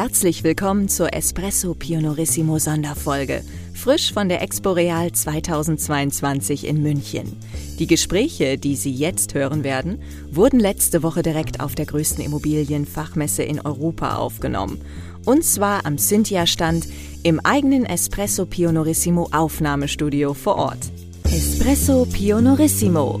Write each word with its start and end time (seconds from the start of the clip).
Herzlich 0.00 0.44
willkommen 0.44 0.88
zur 0.88 1.12
Espresso 1.12 1.74
Pionorissimo 1.74 2.60
Sonderfolge, 2.60 3.42
frisch 3.74 4.12
von 4.12 4.28
der 4.28 4.42
Expo 4.42 4.70
Real 4.70 5.10
2022 5.10 6.68
in 6.68 6.80
München. 6.84 7.36
Die 7.80 7.88
Gespräche, 7.88 8.58
die 8.58 8.76
Sie 8.76 8.92
jetzt 8.92 9.34
hören 9.34 9.64
werden, 9.64 10.00
wurden 10.30 10.60
letzte 10.60 11.02
Woche 11.02 11.22
direkt 11.22 11.58
auf 11.58 11.74
der 11.74 11.86
größten 11.86 12.24
Immobilienfachmesse 12.24 13.42
in 13.42 13.60
Europa 13.60 14.14
aufgenommen. 14.14 14.80
Und 15.24 15.42
zwar 15.42 15.84
am 15.84 15.98
Cynthia-Stand 15.98 16.86
im 17.24 17.40
eigenen 17.40 17.84
Espresso 17.84 18.46
Pionorissimo 18.46 19.30
Aufnahmestudio 19.32 20.32
vor 20.32 20.58
Ort. 20.58 20.92
Espresso 21.24 22.06
Pionorissimo 22.06 23.20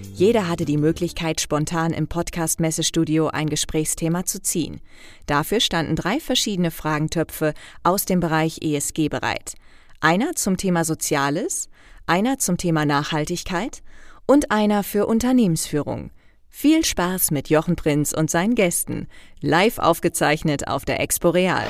jeder 0.21 0.47
hatte 0.47 0.65
die 0.65 0.77
Möglichkeit, 0.77 1.41
spontan 1.41 1.93
im 1.93 2.07
Podcast-Messestudio 2.07 3.29
ein 3.29 3.49
Gesprächsthema 3.49 4.23
zu 4.23 4.39
ziehen. 4.39 4.79
Dafür 5.25 5.59
standen 5.59 5.95
drei 5.95 6.19
verschiedene 6.19 6.69
Fragentöpfe 6.69 7.55
aus 7.81 8.05
dem 8.05 8.19
Bereich 8.19 8.59
ESG 8.61 9.09
bereit. 9.09 9.55
Einer 9.99 10.35
zum 10.35 10.57
Thema 10.57 10.85
Soziales, 10.85 11.69
einer 12.05 12.37
zum 12.37 12.57
Thema 12.57 12.85
Nachhaltigkeit 12.85 13.81
und 14.27 14.51
einer 14.51 14.83
für 14.83 15.07
Unternehmensführung. 15.07 16.11
Viel 16.51 16.85
Spaß 16.85 17.31
mit 17.31 17.49
Jochen 17.49 17.75
Prinz 17.75 18.13
und 18.13 18.29
seinen 18.29 18.53
Gästen, 18.53 19.07
live 19.39 19.79
aufgezeichnet 19.79 20.67
auf 20.67 20.85
der 20.85 20.99
Expo 20.99 21.31
Real. 21.31 21.65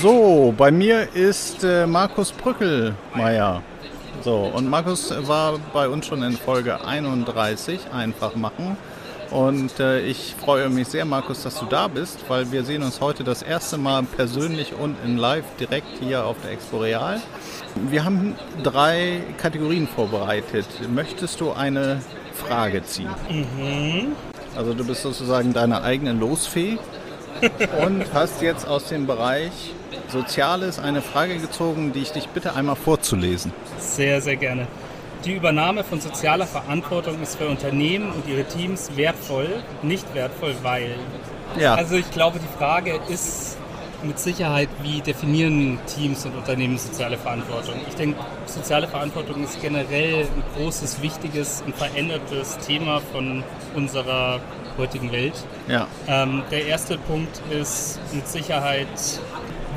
So, 0.00 0.54
bei 0.56 0.70
mir 0.70 1.12
ist 1.12 1.64
äh, 1.64 1.88
Markus 1.88 2.30
Brückelmeier. 2.30 3.64
So, 4.22 4.50
und 4.54 4.68
Markus 4.68 5.12
war 5.26 5.58
bei 5.72 5.88
uns 5.88 6.06
schon 6.06 6.22
in 6.22 6.32
Folge 6.32 6.84
31, 6.84 7.92
einfach 7.92 8.34
machen. 8.34 8.76
Und 9.30 9.80
äh, 9.80 10.00
ich 10.00 10.34
freue 10.38 10.68
mich 10.68 10.88
sehr, 10.88 11.04
Markus, 11.04 11.42
dass 11.42 11.58
du 11.58 11.66
da 11.66 11.88
bist, 11.88 12.20
weil 12.28 12.52
wir 12.52 12.62
sehen 12.64 12.82
uns 12.82 13.00
heute 13.00 13.24
das 13.24 13.42
erste 13.42 13.78
Mal 13.78 14.04
persönlich 14.04 14.74
und 14.74 14.96
in 15.04 15.16
Live 15.16 15.44
direkt 15.58 15.88
hier 16.00 16.24
auf 16.24 16.36
der 16.42 16.52
Expo 16.52 16.78
Real. 16.78 17.20
Wir 17.74 18.04
haben 18.04 18.36
drei 18.62 19.22
Kategorien 19.38 19.88
vorbereitet. 19.88 20.66
Möchtest 20.94 21.40
du 21.40 21.52
eine 21.52 22.00
Frage 22.32 22.84
ziehen? 22.84 23.10
Mhm. 23.28 24.12
Also 24.56 24.72
du 24.72 24.86
bist 24.86 25.02
sozusagen 25.02 25.52
deine 25.52 25.82
eigene 25.82 26.12
Losfee 26.12 26.78
und 27.84 28.04
hast 28.12 28.42
jetzt 28.42 28.66
aus 28.66 28.88
dem 28.88 29.06
Bereich 29.06 29.52
Soziales 30.08 30.78
eine 30.78 31.02
Frage 31.02 31.36
gezogen, 31.36 31.92
die 31.92 32.00
ich 32.00 32.12
dich 32.12 32.28
bitte 32.28 32.54
einmal 32.54 32.76
vorzulesen. 32.76 33.52
Sehr, 33.78 34.20
sehr 34.20 34.36
gerne. 34.36 34.66
Die 35.24 35.34
Übernahme 35.34 35.84
von 35.84 36.00
sozialer 36.00 36.46
Verantwortung 36.46 37.22
ist 37.22 37.36
für 37.36 37.48
Unternehmen 37.48 38.12
und 38.12 38.28
ihre 38.28 38.44
Teams 38.44 38.90
wertvoll, 38.96 39.48
nicht 39.82 40.14
wertvoll, 40.14 40.54
weil. 40.62 40.96
Ja. 41.58 41.74
Also 41.74 41.96
ich 41.96 42.10
glaube, 42.10 42.38
die 42.38 42.58
Frage 42.58 43.00
ist 43.08 43.56
mit 44.02 44.18
Sicherheit, 44.18 44.68
wie 44.82 45.00
definieren 45.00 45.78
Teams 45.86 46.26
und 46.26 46.36
Unternehmen 46.36 46.76
soziale 46.76 47.16
Verantwortung? 47.16 47.74
Ich 47.88 47.94
denke, 47.94 48.18
soziale 48.44 48.86
Verantwortung 48.86 49.42
ist 49.42 49.60
generell 49.62 50.24
ein 50.24 50.42
großes, 50.56 51.00
wichtiges 51.00 51.62
und 51.64 51.74
verändertes 51.74 52.58
Thema 52.58 53.00
von 53.12 53.42
unserer 53.74 54.40
heutigen 54.78 55.12
Welt. 55.12 55.34
Ja. 55.68 55.86
Ähm, 56.06 56.42
der 56.50 56.66
erste 56.66 56.98
Punkt 56.98 57.40
ist 57.50 58.00
mit 58.12 58.26
Sicherheit 58.28 58.88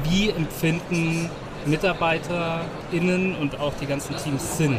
wie 0.03 0.29
empfinden 0.29 1.29
MitarbeiterInnen 1.65 3.35
und 3.35 3.59
auch 3.59 3.73
die 3.79 3.85
ganzen 3.85 4.15
Teams 4.17 4.57
Sinn? 4.57 4.77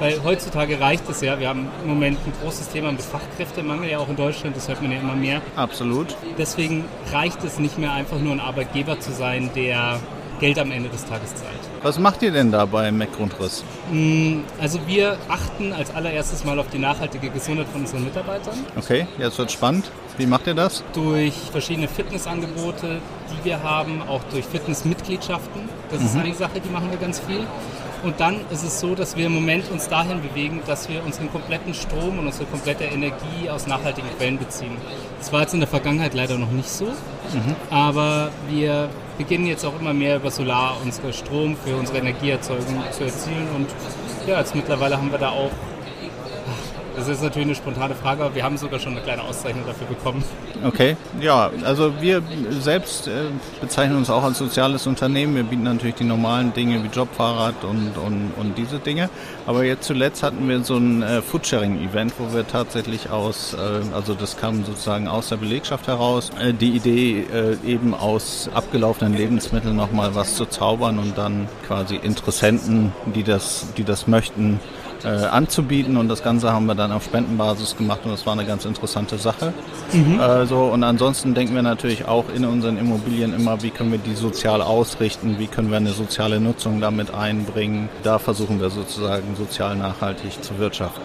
Weil 0.00 0.22
heutzutage 0.24 0.80
reicht 0.80 1.08
es 1.08 1.20
ja, 1.20 1.38
wir 1.38 1.48
haben 1.48 1.68
im 1.82 1.88
Moment 1.88 2.18
ein 2.26 2.32
großes 2.42 2.68
Thema 2.70 2.90
mit 2.90 3.00
Fachkräftemangel, 3.00 3.90
ja 3.90 3.98
auch 3.98 4.08
in 4.08 4.16
Deutschland, 4.16 4.56
das 4.56 4.68
hört 4.68 4.82
man 4.82 4.90
ja 4.90 4.98
immer 4.98 5.14
mehr. 5.14 5.40
Absolut. 5.54 6.16
Deswegen 6.36 6.84
reicht 7.12 7.44
es 7.44 7.60
nicht 7.60 7.78
mehr 7.78 7.92
einfach 7.92 8.18
nur 8.18 8.32
ein 8.32 8.40
Arbeitgeber 8.40 8.98
zu 8.98 9.12
sein, 9.12 9.50
der 9.54 10.00
Geld 10.40 10.58
am 10.58 10.70
Ende 10.70 10.88
des 10.88 11.04
Tages 11.04 11.34
zahlt. 11.34 11.54
Was 11.82 11.98
macht 11.98 12.22
ihr 12.22 12.32
denn 12.32 12.50
da 12.50 12.64
bei 12.66 12.90
MacGrundriss? 12.90 13.64
Mm, 13.90 14.40
also 14.60 14.78
wir 14.86 15.16
achten 15.28 15.72
als 15.72 15.94
allererstes 15.94 16.44
mal 16.44 16.58
auf 16.58 16.68
die 16.68 16.78
nachhaltige 16.78 17.30
Gesundheit 17.30 17.66
von 17.68 17.82
unseren 17.82 18.04
Mitarbeitern. 18.04 18.54
Okay, 18.76 19.06
jetzt 19.18 19.38
wird 19.38 19.52
spannend. 19.52 19.90
Wie 20.16 20.26
macht 20.26 20.46
ihr 20.46 20.54
das? 20.54 20.84
Durch 20.92 21.34
verschiedene 21.50 21.88
Fitnessangebote, 21.88 23.00
die 23.30 23.44
wir 23.44 23.62
haben, 23.62 24.02
auch 24.08 24.22
durch 24.30 24.44
Fitnessmitgliedschaften. 24.44 25.62
Das 25.90 26.00
mhm. 26.00 26.06
ist 26.06 26.16
eine 26.16 26.34
Sache, 26.34 26.60
die 26.60 26.70
machen 26.70 26.90
wir 26.90 26.98
ganz 26.98 27.20
viel. 27.20 27.46
Und 28.04 28.20
dann 28.20 28.40
ist 28.50 28.62
es 28.62 28.80
so, 28.80 28.94
dass 28.94 29.16
wir 29.16 29.26
im 29.26 29.32
Moment 29.32 29.70
uns 29.70 29.88
dahin 29.88 30.20
bewegen, 30.20 30.60
dass 30.66 30.90
wir 30.90 31.02
unseren 31.04 31.32
kompletten 31.32 31.72
Strom 31.72 32.18
und 32.18 32.26
unsere 32.26 32.44
komplette 32.44 32.84
Energie 32.84 33.48
aus 33.48 33.66
nachhaltigen 33.66 34.10
Quellen 34.18 34.38
beziehen. 34.38 34.76
Das 35.18 35.32
war 35.32 35.40
jetzt 35.40 35.54
in 35.54 35.60
der 35.60 35.68
Vergangenheit 35.68 36.12
leider 36.12 36.36
noch 36.36 36.50
nicht 36.50 36.68
so, 36.68 36.84
mhm. 36.84 37.56
aber 37.70 38.30
wir 38.50 38.90
beginnen 39.18 39.46
jetzt 39.46 39.64
auch 39.64 39.78
immer 39.80 39.94
mehr 39.94 40.16
über 40.16 40.30
Solar 40.30 40.76
unsere 40.82 41.12
Strom 41.12 41.56
für 41.56 41.76
unsere 41.76 41.98
Energieerzeugung 41.98 42.82
zu 42.90 43.04
erzielen. 43.04 43.48
Und 43.54 43.68
ja, 44.26 44.38
jetzt 44.38 44.54
mittlerweile 44.54 44.96
haben 44.96 45.10
wir 45.10 45.18
da 45.18 45.30
auch 45.30 45.50
das 46.96 47.08
ist 47.08 47.22
natürlich 47.22 47.46
eine 47.46 47.54
spontane 47.54 47.94
Frage, 47.94 48.24
aber 48.24 48.34
wir 48.34 48.44
haben 48.44 48.56
sogar 48.56 48.78
schon 48.78 48.92
eine 48.92 49.02
kleine 49.02 49.22
Auszeichnung 49.22 49.64
dafür 49.66 49.86
bekommen. 49.86 50.24
Okay, 50.64 50.96
ja, 51.20 51.50
also 51.64 51.92
wir 52.00 52.22
selbst 52.50 53.08
äh, 53.08 53.26
bezeichnen 53.60 53.96
uns 53.96 54.10
auch 54.10 54.22
als 54.22 54.38
soziales 54.38 54.86
Unternehmen. 54.86 55.34
Wir 55.34 55.42
bieten 55.42 55.64
natürlich 55.64 55.96
die 55.96 56.04
normalen 56.04 56.52
Dinge 56.52 56.82
wie 56.82 56.88
Jobfahrrad 56.88 57.64
und, 57.64 57.96
und, 57.98 58.32
und 58.38 58.56
diese 58.56 58.78
Dinge. 58.78 59.10
Aber 59.46 59.64
jetzt 59.64 59.86
zuletzt 59.86 60.22
hatten 60.22 60.48
wir 60.48 60.62
so 60.62 60.76
ein 60.76 61.02
äh, 61.02 61.20
Foodsharing-Event, 61.22 62.14
wo 62.18 62.34
wir 62.34 62.46
tatsächlich 62.46 63.10
aus, 63.10 63.54
äh, 63.54 63.94
also 63.94 64.14
das 64.14 64.36
kam 64.36 64.64
sozusagen 64.64 65.08
aus 65.08 65.28
der 65.28 65.36
Belegschaft 65.36 65.86
heraus, 65.88 66.30
äh, 66.40 66.52
die 66.52 66.70
Idee 66.70 67.24
äh, 67.32 67.56
eben 67.66 67.94
aus 67.94 68.48
abgelaufenen 68.54 69.14
Lebensmitteln 69.14 69.76
nochmal 69.76 70.14
was 70.14 70.36
zu 70.36 70.46
zaubern 70.46 70.98
und 70.98 71.18
dann 71.18 71.48
quasi 71.66 71.96
Interessenten, 71.96 72.92
die 73.14 73.22
das, 73.22 73.66
die 73.76 73.84
das 73.84 74.06
möchten, 74.06 74.60
äh, 75.04 75.08
anzubieten 75.08 75.96
und 75.96 76.08
das 76.08 76.22
Ganze 76.22 76.52
haben 76.52 76.66
wir 76.66 76.74
dann 76.74 76.92
auf 76.92 77.04
Spendenbasis 77.04 77.76
gemacht 77.76 78.00
und 78.04 78.10
das 78.10 78.26
war 78.26 78.32
eine 78.32 78.44
ganz 78.44 78.64
interessante 78.64 79.18
Sache. 79.18 79.52
Mhm. 79.92 80.20
Äh, 80.20 80.46
so, 80.46 80.64
und 80.64 80.82
ansonsten 80.82 81.34
denken 81.34 81.54
wir 81.54 81.62
natürlich 81.62 82.06
auch 82.06 82.24
in 82.34 82.44
unseren 82.44 82.78
Immobilien 82.78 83.34
immer, 83.34 83.62
wie 83.62 83.70
können 83.70 83.92
wir 83.92 83.98
die 83.98 84.14
sozial 84.14 84.62
ausrichten, 84.62 85.38
wie 85.38 85.46
können 85.46 85.70
wir 85.70 85.76
eine 85.76 85.92
soziale 85.92 86.40
Nutzung 86.40 86.80
damit 86.80 87.12
einbringen. 87.14 87.88
Da 88.02 88.18
versuchen 88.18 88.60
wir 88.60 88.70
sozusagen 88.70 89.36
sozial 89.36 89.76
nachhaltig 89.76 90.42
zu 90.42 90.58
wirtschaften. 90.58 91.02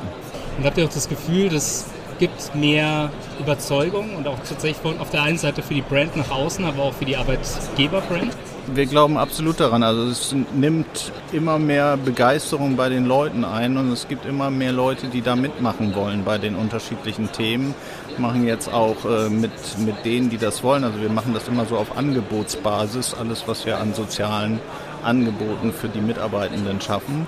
Und 0.58 0.66
habt 0.66 0.78
ihr 0.78 0.86
auch 0.86 0.94
das 0.94 1.08
Gefühl, 1.08 1.50
dass 1.50 1.86
gibt 2.20 2.54
mehr 2.54 3.10
Überzeugung 3.40 4.16
und 4.16 4.28
auch 4.28 4.38
tatsächlich 4.40 5.00
auf 5.00 5.10
der 5.10 5.24
einen 5.24 5.38
Seite 5.38 5.64
für 5.64 5.74
die 5.74 5.82
Brand 5.82 6.16
nach 6.18 6.30
außen, 6.30 6.64
aber 6.66 6.84
auch 6.84 6.94
für 6.94 7.06
die 7.06 7.16
Arbeitgeberbrand? 7.16 8.36
Wir 8.76 8.86
glauben 8.86 9.18
absolut 9.18 9.60
daran. 9.60 9.82
Also 9.82 10.04
es 10.04 10.36
nimmt 10.54 11.12
immer 11.32 11.58
mehr 11.58 11.98
Begeisterung 11.98 12.76
bei 12.76 12.90
den 12.90 13.06
Leuten 13.06 13.44
ein 13.44 13.78
und 13.78 13.92
es 13.92 14.08
gibt 14.08 14.26
immer 14.26 14.52
mehr 14.52 14.72
Leute, 14.72 15.08
die 15.08 15.22
da 15.22 15.36
mitmachen 15.36 15.96
wollen 15.96 16.24
bei 16.24 16.38
den 16.38 16.56
unterschiedlichen 16.56 17.32
Themen. 17.32 17.74
Wir 18.10 18.20
machen 18.20 18.46
jetzt 18.46 18.72
auch 18.72 19.06
äh, 19.06 19.30
mit, 19.30 19.52
mit 19.80 20.06
denen, 20.06 20.30
die 20.30 20.38
das 20.38 20.62
wollen. 20.62 20.84
Also 20.84 21.02
wir 21.02 21.10
machen 21.10 21.34
das 21.34 21.48
immer 21.48 21.66
so 21.66 21.78
auf 21.78 21.98
Angebotsbasis, 21.98 23.16
alles 23.16 23.48
was 23.48 23.66
wir 23.66 23.80
an 23.80 23.94
sozialen 23.94 24.60
Angeboten 25.04 25.74
für 25.74 25.88
die 25.88 26.02
Mitarbeitenden 26.02 26.80
schaffen. 26.80 27.26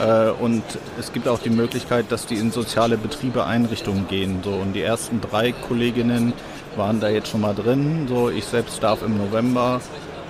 Äh, 0.00 0.30
und 0.30 0.62
es 0.98 1.12
gibt 1.12 1.28
auch 1.28 1.40
die 1.40 1.50
Möglichkeit, 1.50 2.06
dass 2.10 2.26
die 2.26 2.36
in 2.36 2.52
soziale 2.52 2.96
Betriebe, 2.96 3.44
Einrichtungen 3.44 4.08
gehen. 4.08 4.40
So, 4.42 4.52
und 4.52 4.72
die 4.72 4.82
ersten 4.82 5.20
drei 5.20 5.52
Kolleginnen 5.52 6.32
waren 6.76 7.00
da 7.00 7.08
jetzt 7.08 7.28
schon 7.28 7.42
mal 7.42 7.54
drin. 7.54 8.06
So, 8.08 8.30
ich 8.30 8.44
selbst 8.44 8.82
darf 8.82 9.02
im 9.02 9.18
November 9.18 9.80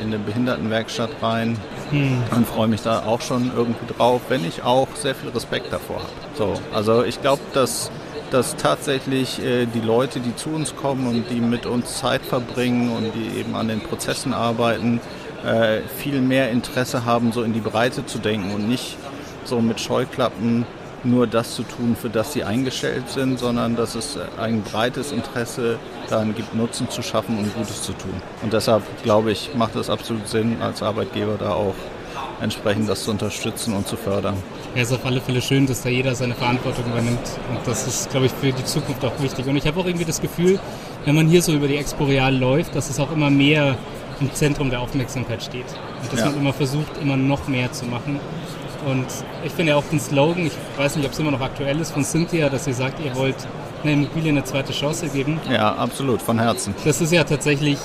in 0.00 0.08
eine 0.08 0.19
Behindertenwerkstatt 0.19 1.11
rein 1.23 1.56
hm. 1.91 2.23
und 2.35 2.47
freue 2.47 2.69
mich 2.69 2.82
da 2.82 3.05
auch 3.05 3.20
schon 3.20 3.52
irgendwie 3.55 3.93
drauf, 3.93 4.23
wenn 4.29 4.44
ich 4.44 4.62
auch 4.62 4.88
sehr 4.94 5.14
viel 5.14 5.31
Respekt 5.31 5.73
davor 5.73 5.97
habe. 5.99 6.08
So, 6.35 6.55
also 6.75 7.05
ich 7.05 7.20
glaube, 7.20 7.43
dass, 7.52 7.91
dass 8.31 8.56
tatsächlich 8.56 9.43
äh, 9.43 9.67
die 9.67 9.81
Leute, 9.81 10.20
die 10.20 10.35
zu 10.37 10.50
uns 10.50 10.75
kommen 10.76 11.06
und 11.06 11.31
die 11.31 11.41
mit 11.41 11.67
uns 11.67 11.99
Zeit 11.99 12.23
verbringen 12.23 12.91
und 12.97 13.12
die 13.14 13.38
eben 13.38 13.55
an 13.55 13.69
den 13.69 13.81
Prozessen 13.81 14.32
arbeiten, 14.32 15.00
äh, 15.44 15.81
viel 15.97 16.20
mehr 16.20 16.50
Interesse 16.50 17.05
haben, 17.05 17.32
so 17.32 17.43
in 17.43 17.52
die 17.52 17.61
Breite 17.61 18.06
zu 18.06 18.19
denken 18.19 18.55
und 18.55 18.69
nicht 18.69 18.97
so 19.44 19.61
mit 19.61 19.81
Scheuklappen 19.81 20.67
nur 21.05 21.26
das 21.26 21.55
zu 21.55 21.62
tun, 21.62 21.97
für 22.00 22.11
das 22.11 22.32
sie 22.32 22.44
eingestellt 22.44 23.08
sind, 23.08 23.38
sondern 23.38 23.76
dass 23.76 23.94
es 23.94 24.19
ein 24.38 24.62
breites 24.62 25.12
Interesse 25.12 25.79
daran 26.08 26.35
gibt, 26.35 26.55
Nutzen 26.55 26.91
zu 26.91 27.02
schaffen 27.02 27.38
und 27.38 27.55
Gutes 27.55 27.82
zu 27.82 27.93
tun. 27.93 28.12
Und 28.43 28.52
deshalb 28.52 28.82
glaube 29.02 29.32
ich, 29.32 29.50
macht 29.55 29.76
es 29.76 29.88
absolut 29.88 30.29
Sinn, 30.29 30.56
als 30.61 30.82
Arbeitgeber 30.82 31.37
da 31.38 31.52
auch 31.52 31.75
entsprechend 32.41 32.88
das 32.88 33.05
zu 33.05 33.11
unterstützen 33.11 33.75
und 33.75 33.87
zu 33.87 33.97
fördern. 33.97 34.37
Ja, 34.75 34.82
es 34.82 34.91
ist 34.91 34.97
auf 34.97 35.06
alle 35.06 35.20
Fälle 35.20 35.43
schön, 35.43 35.67
dass 35.67 35.82
da 35.82 35.88
jeder 35.88 36.14
seine 36.14 36.35
Verantwortung 36.35 36.85
übernimmt. 36.87 37.19
Und 37.50 37.58
das 37.67 37.87
ist, 37.87 38.11
glaube 38.11 38.26
ich, 38.26 38.32
für 38.32 38.52
die 38.52 38.64
Zukunft 38.64 39.05
auch 39.05 39.20
wichtig. 39.20 39.47
Und 39.47 39.56
ich 39.56 39.67
habe 39.67 39.81
auch 39.81 39.87
irgendwie 39.87 40.05
das 40.05 40.20
Gefühl, 40.20 40.58
wenn 41.05 41.14
man 41.14 41.29
hier 41.29 41.43
so 41.43 41.52
über 41.52 41.69
die 41.69 41.76
Expo 41.76 42.05
Real 42.05 42.35
läuft, 42.35 42.75
dass 42.75 42.88
es 42.88 42.99
auch 42.99 43.12
immer 43.12 43.31
mehr 43.31 43.76
im 44.20 44.32
Zentrum 44.32 44.70
der 44.70 44.81
Aufmerksamkeit 44.81 45.43
steht. 45.43 45.67
Und 46.02 46.12
dass 46.12 46.20
ja. 46.20 46.26
man 46.26 46.37
immer 46.38 46.52
versucht, 46.52 46.99
immer 47.02 47.17
noch 47.17 47.49
mehr 47.49 47.73
zu 47.73 47.87
machen. 47.87 48.20
Und 48.87 49.06
ich 49.44 49.53
finde 49.53 49.73
ja 49.73 49.77
auch 49.77 49.85
den 49.91 50.00
Slogan, 50.00 50.47
ich 50.47 50.53
weiß 50.77 50.97
nicht, 50.97 51.06
ob 51.06 51.12
es 51.12 51.19
immer 51.19 51.31
noch 51.31 51.41
aktuell 51.41 51.81
ist, 51.81 51.93
von 51.93 52.05
Cynthia, 52.05 52.49
dass 52.49 52.65
sie 52.65 52.73
sagt, 52.73 53.00
ihr 53.05 53.15
wollt 53.15 53.37
einer 53.82 53.93
Immobilie 53.93 54.31
eine 54.31 54.44
zweite 54.44 54.73
Chance 54.73 55.09
geben. 55.09 55.41
Ja, 55.50 55.75
absolut, 55.75 56.23
von 56.23 56.38
Herzen. 56.38 56.75
Das 56.85 57.00
ist 57.00 57.12
ja 57.12 57.25
tatsächlich 57.25 57.79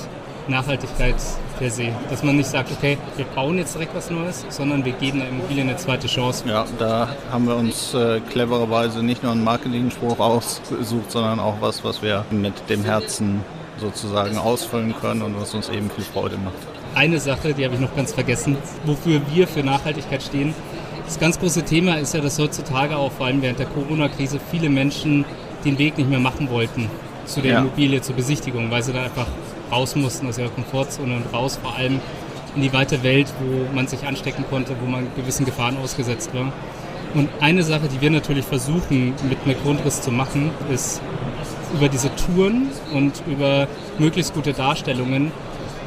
Nachhaltigkeit 0.48 1.16
per 1.58 1.70
se. 1.70 1.88
Dass 2.10 2.22
man 2.22 2.36
nicht 2.36 2.48
sagt, 2.48 2.70
okay, 2.70 2.98
wir 3.16 3.24
bauen 3.24 3.58
jetzt 3.58 3.74
direkt 3.74 3.94
was 3.94 4.10
Neues, 4.10 4.44
sondern 4.48 4.84
wir 4.84 4.92
geben 4.92 5.20
der 5.20 5.28
Immobilie 5.28 5.62
eine 5.62 5.76
zweite 5.76 6.06
Chance. 6.06 6.44
Ja, 6.46 6.64
da 6.78 7.08
haben 7.30 7.46
wir 7.46 7.56
uns 7.56 7.94
äh, 7.94 8.20
clevererweise 8.20 9.02
nicht 9.02 9.22
nur 9.22 9.32
einen 9.32 9.44
Marketing-Spruch 9.44 10.18
ausgesucht, 10.18 11.10
sondern 11.10 11.40
auch 11.40 11.56
was, 11.60 11.84
was 11.84 12.02
wir 12.02 12.24
mit 12.30 12.54
dem 12.68 12.84
Herzen 12.84 13.40
sozusagen 13.78 14.38
ausfüllen 14.38 14.94
können 15.00 15.22
und 15.22 15.38
was 15.40 15.54
uns 15.54 15.68
eben 15.68 15.90
viel 15.90 16.04
Freude 16.04 16.36
macht. 16.38 16.54
Eine 16.94 17.20
Sache, 17.20 17.52
die 17.52 17.64
habe 17.64 17.74
ich 17.74 17.80
noch 17.80 17.94
ganz 17.94 18.12
vergessen, 18.12 18.56
wofür 18.84 19.20
wir 19.30 19.46
für 19.46 19.62
Nachhaltigkeit 19.62 20.22
stehen. 20.22 20.54
Das 21.06 21.20
ganz 21.20 21.38
große 21.38 21.62
Thema 21.62 21.98
ist 21.98 22.14
ja, 22.14 22.20
dass 22.20 22.38
heutzutage 22.38 22.96
auch 22.96 23.12
vor 23.12 23.26
allem 23.26 23.40
während 23.40 23.60
der 23.60 23.66
Corona-Krise 23.66 24.40
viele 24.50 24.68
Menschen 24.68 25.24
den 25.64 25.78
Weg 25.78 25.96
nicht 25.98 26.10
mehr 26.10 26.18
machen 26.18 26.50
wollten 26.50 26.90
zu 27.24 27.40
der 27.40 27.52
ja. 27.52 27.60
Immobilie, 27.60 28.00
zur 28.00 28.16
Besichtigung, 28.16 28.70
weil 28.72 28.82
sie 28.82 28.92
da 28.92 29.04
einfach 29.04 29.26
raus 29.70 29.94
mussten 29.94 30.26
aus 30.26 30.36
ihrer 30.36 30.48
Komfortzone 30.48 31.16
und 31.16 31.32
raus 31.32 31.58
vor 31.62 31.76
allem 31.76 32.00
in 32.56 32.62
die 32.62 32.72
weite 32.72 33.02
Welt, 33.04 33.28
wo 33.40 33.72
man 33.74 33.86
sich 33.86 34.04
anstecken 34.04 34.44
konnte, 34.50 34.74
wo 34.80 34.86
man 34.86 35.06
gewissen 35.14 35.46
Gefahren 35.46 35.76
ausgesetzt 35.76 36.34
war. 36.34 36.52
Und 37.14 37.28
eine 37.40 37.62
Sache, 37.62 37.88
die 37.88 38.00
wir 38.00 38.10
natürlich 38.10 38.44
versuchen 38.44 39.14
mit 39.28 39.38
einer 39.44 39.54
Grundriss 39.54 40.02
zu 40.02 40.10
machen, 40.10 40.50
ist 40.72 41.00
über 41.72 41.88
diese 41.88 42.10
Touren 42.16 42.68
und 42.92 43.22
über 43.28 43.68
möglichst 43.98 44.34
gute 44.34 44.52
Darstellungen 44.52 45.30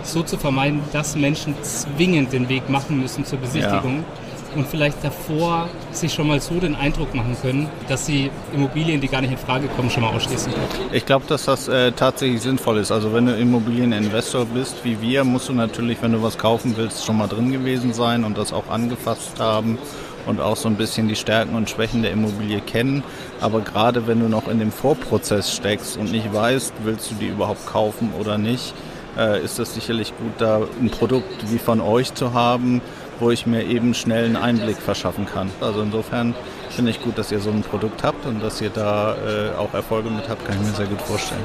so 0.04 0.24
zu 0.24 0.38
vermeiden, 0.38 0.82
dass 0.94 1.18
Menschen 1.18 1.56
zwingend 1.62 2.32
den 2.32 2.48
Weg 2.48 2.70
machen 2.70 3.02
müssen 3.02 3.26
zur 3.26 3.40
Besichtigung. 3.40 3.98
Ja 3.98 4.29
und 4.56 4.68
vielleicht 4.68 5.04
davor 5.04 5.70
sich 5.92 6.14
schon 6.14 6.28
mal 6.28 6.40
so 6.40 6.60
den 6.60 6.76
Eindruck 6.76 7.14
machen 7.14 7.36
können, 7.42 7.68
dass 7.88 8.06
sie 8.06 8.30
Immobilien, 8.54 9.02
die 9.02 9.08
gar 9.08 9.22
nicht 9.22 9.32
in 9.32 9.38
Frage 9.38 9.68
kommen, 9.68 9.90
schon 9.90 10.04
mal 10.04 10.14
ausschließen 10.14 10.52
können. 10.52 10.68
Ich 10.92 11.06
glaube, 11.06 11.26
dass 11.28 11.46
das 11.46 11.68
äh, 11.68 11.92
tatsächlich 11.92 12.42
sinnvoll 12.42 12.78
ist. 12.78 12.92
Also 12.92 13.14
wenn 13.14 13.26
du 13.26 13.36
Immobilieninvestor 13.36 14.46
bist 14.46 14.84
wie 14.84 15.02
wir, 15.02 15.24
musst 15.24 15.50
du 15.50 15.54
natürlich, 15.54 16.02
wenn 16.02 16.14
du 16.14 16.24
was 16.24 16.38
kaufen 16.38 16.74
willst, 16.78 17.06
schon 17.06 17.18
mal 17.18 17.28
drin 17.28 17.52
gewesen 17.52 17.94
sein 17.94 18.24
und 18.24 18.38
das 18.38 18.54
auch 18.54 18.70
angefasst 18.70 19.40
haben 19.40 19.78
und 20.26 20.42
auch 20.42 20.56
so 20.56 20.68
ein 20.68 20.76
bisschen 20.76 21.08
die 21.08 21.16
Stärken 21.16 21.56
und 21.56 21.70
Schwächen 21.70 22.02
der 22.02 22.12
Immobilie 22.12 22.62
kennen. 22.62 23.04
Aber 23.42 23.62
gerade 23.62 24.08
wenn 24.08 24.20
du 24.20 24.30
noch 24.30 24.48
in 24.48 24.60
dem 24.60 24.72
Vorprozess 24.72 25.54
steckst 25.54 25.98
und 25.98 26.12
nicht 26.12 26.34
weißt, 26.34 26.74
willst 26.84 27.12
du 27.12 27.16
die 27.16 27.28
überhaupt 27.28 27.66
kaufen 27.66 28.12
oder 28.20 28.38
nicht, 28.38 28.74
äh, 29.18 29.44
ist 29.44 29.60
das 29.60 29.74
sicherlich 29.74 30.14
gut, 30.18 30.34
da 30.38 30.62
ein 30.80 30.90
Produkt 30.90 31.52
wie 31.52 31.58
von 31.58 31.82
euch 31.82 32.14
zu 32.14 32.34
haben, 32.34 32.82
wo 33.20 33.32
ich 33.32 33.46
mir 33.46 33.64
eben 33.64 33.94
schnell 33.94 34.26
einen 34.26 34.36
Einblick 34.36 34.78
verschaffen 34.78 35.26
kann. 35.26 35.50
Also 35.62 35.82
insofern 35.82 36.36
finde 36.70 36.92
ich 36.92 37.02
gut, 37.02 37.18
dass 37.18 37.32
ihr 37.32 37.40
so 37.40 37.50
ein 37.50 37.62
Produkt 37.62 38.04
habt 38.04 38.26
und 38.26 38.42
dass 38.42 38.62
ihr 38.62 38.70
da 38.70 39.16
äh, 39.16 39.58
auch 39.58 39.74
Erfolge 39.74 40.10
mit 40.10 40.30
habt, 40.30 40.46
kann 40.46 40.58
ich 40.62 40.68
mir 40.68 40.76
sehr 40.76 40.88
gut 40.88 41.02
vorstellen. 41.02 41.44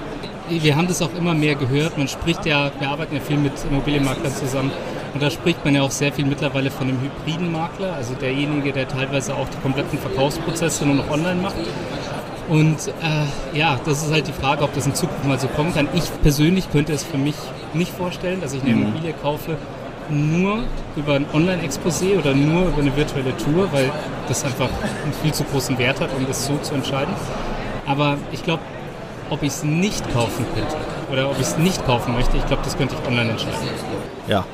Wir 0.49 0.77
haben 0.77 0.87
das 0.87 1.01
auch 1.01 1.15
immer 1.17 1.35
mehr 1.35 1.55
gehört. 1.55 1.97
Man 1.97 2.07
spricht 2.07 2.45
ja, 2.45 2.71
wir 2.79 2.89
arbeiten 2.89 3.15
ja 3.15 3.21
viel 3.21 3.39
mit 3.39 3.53
Immobilienmaklern 3.69 4.33
zusammen 4.33 4.71
und 5.15 5.23
da 5.23 5.31
spricht 5.31 5.65
man 5.65 5.75
ja 5.75 5.83
auch 5.83 5.91
sehr 5.91 6.13
viel 6.13 6.27
mittlerweile 6.27 6.71
von 6.71 6.89
einem 6.89 6.99
hybriden 7.01 7.51
Makler, 7.51 7.95
also 7.95 8.15
derjenige, 8.15 8.73
der 8.73 8.89
teilweise 8.89 9.35
auch 9.35 9.49
die 9.49 9.61
kompletten 9.63 9.99
Verkaufsprozesse 9.99 10.85
nur 10.85 10.97
noch 10.97 11.11
online 11.11 11.41
macht. 11.41 11.55
Und 12.49 12.89
äh, 12.89 13.57
ja, 13.57 13.81
das 13.87 14.03
ist 14.03 14.13
halt 14.13 14.27
die 14.29 14.33
Frage, 14.33 14.65
ob 14.65 14.75
das 14.75 14.87
in 14.87 14.95
Zukunft 14.95 15.25
mal 15.25 15.39
so 15.39 15.49
kommen 15.49 15.73
kann. 15.73 15.89
Ich 15.95 16.05
persönlich 16.23 16.71
könnte 16.71 16.93
es 16.93 17.03
für 17.03 17.17
mich 17.17 17.37
nicht 17.73 17.93
vorstellen, 17.93 18.41
dass 18.41 18.53
ich 18.53 18.63
eine 18.63 18.75
mhm. 18.75 18.83
Immobilie 18.83 19.15
kaufe 19.15 19.57
nur 20.11 20.65
über 20.97 21.15
ein 21.15 21.27
Online-Exposé 21.33 22.19
oder 22.19 22.35
nur 22.35 22.69
über 22.69 22.81
eine 22.81 22.97
virtuelle 22.97 23.37
Tour, 23.37 23.69
weil 23.73 23.91
das 24.29 24.45
einfach 24.45 24.69
einen 25.03 25.13
viel 25.23 25.33
zu 25.33 25.45
großen 25.45 25.79
Wert 25.79 26.01
hat, 26.01 26.11
um 26.17 26.27
das 26.27 26.47
so 26.47 26.57
zu 26.59 26.75
entscheiden. 26.75 27.15
Aber 27.87 28.17
ich 28.33 28.43
glaube, 28.43 28.63
ob 29.31 29.43
ich 29.43 29.49
es 29.49 29.65
nicht 29.65 30.11
kaufen 30.13 30.45
könnte 30.55 30.77
oder 31.11 31.31
ob 31.31 31.37
ich 31.37 31.47
es 31.47 31.59
nicht 31.59 31.85
kaufen 31.87 32.15
möchte, 32.15 32.37
ich 32.37 32.47
glaube, 32.47 32.63
das 32.63 32.77
könnte 32.77 32.95
ich 33.01 33.09
online 33.09 33.31
entscheiden. 33.31 33.69
Ja. 34.29 34.45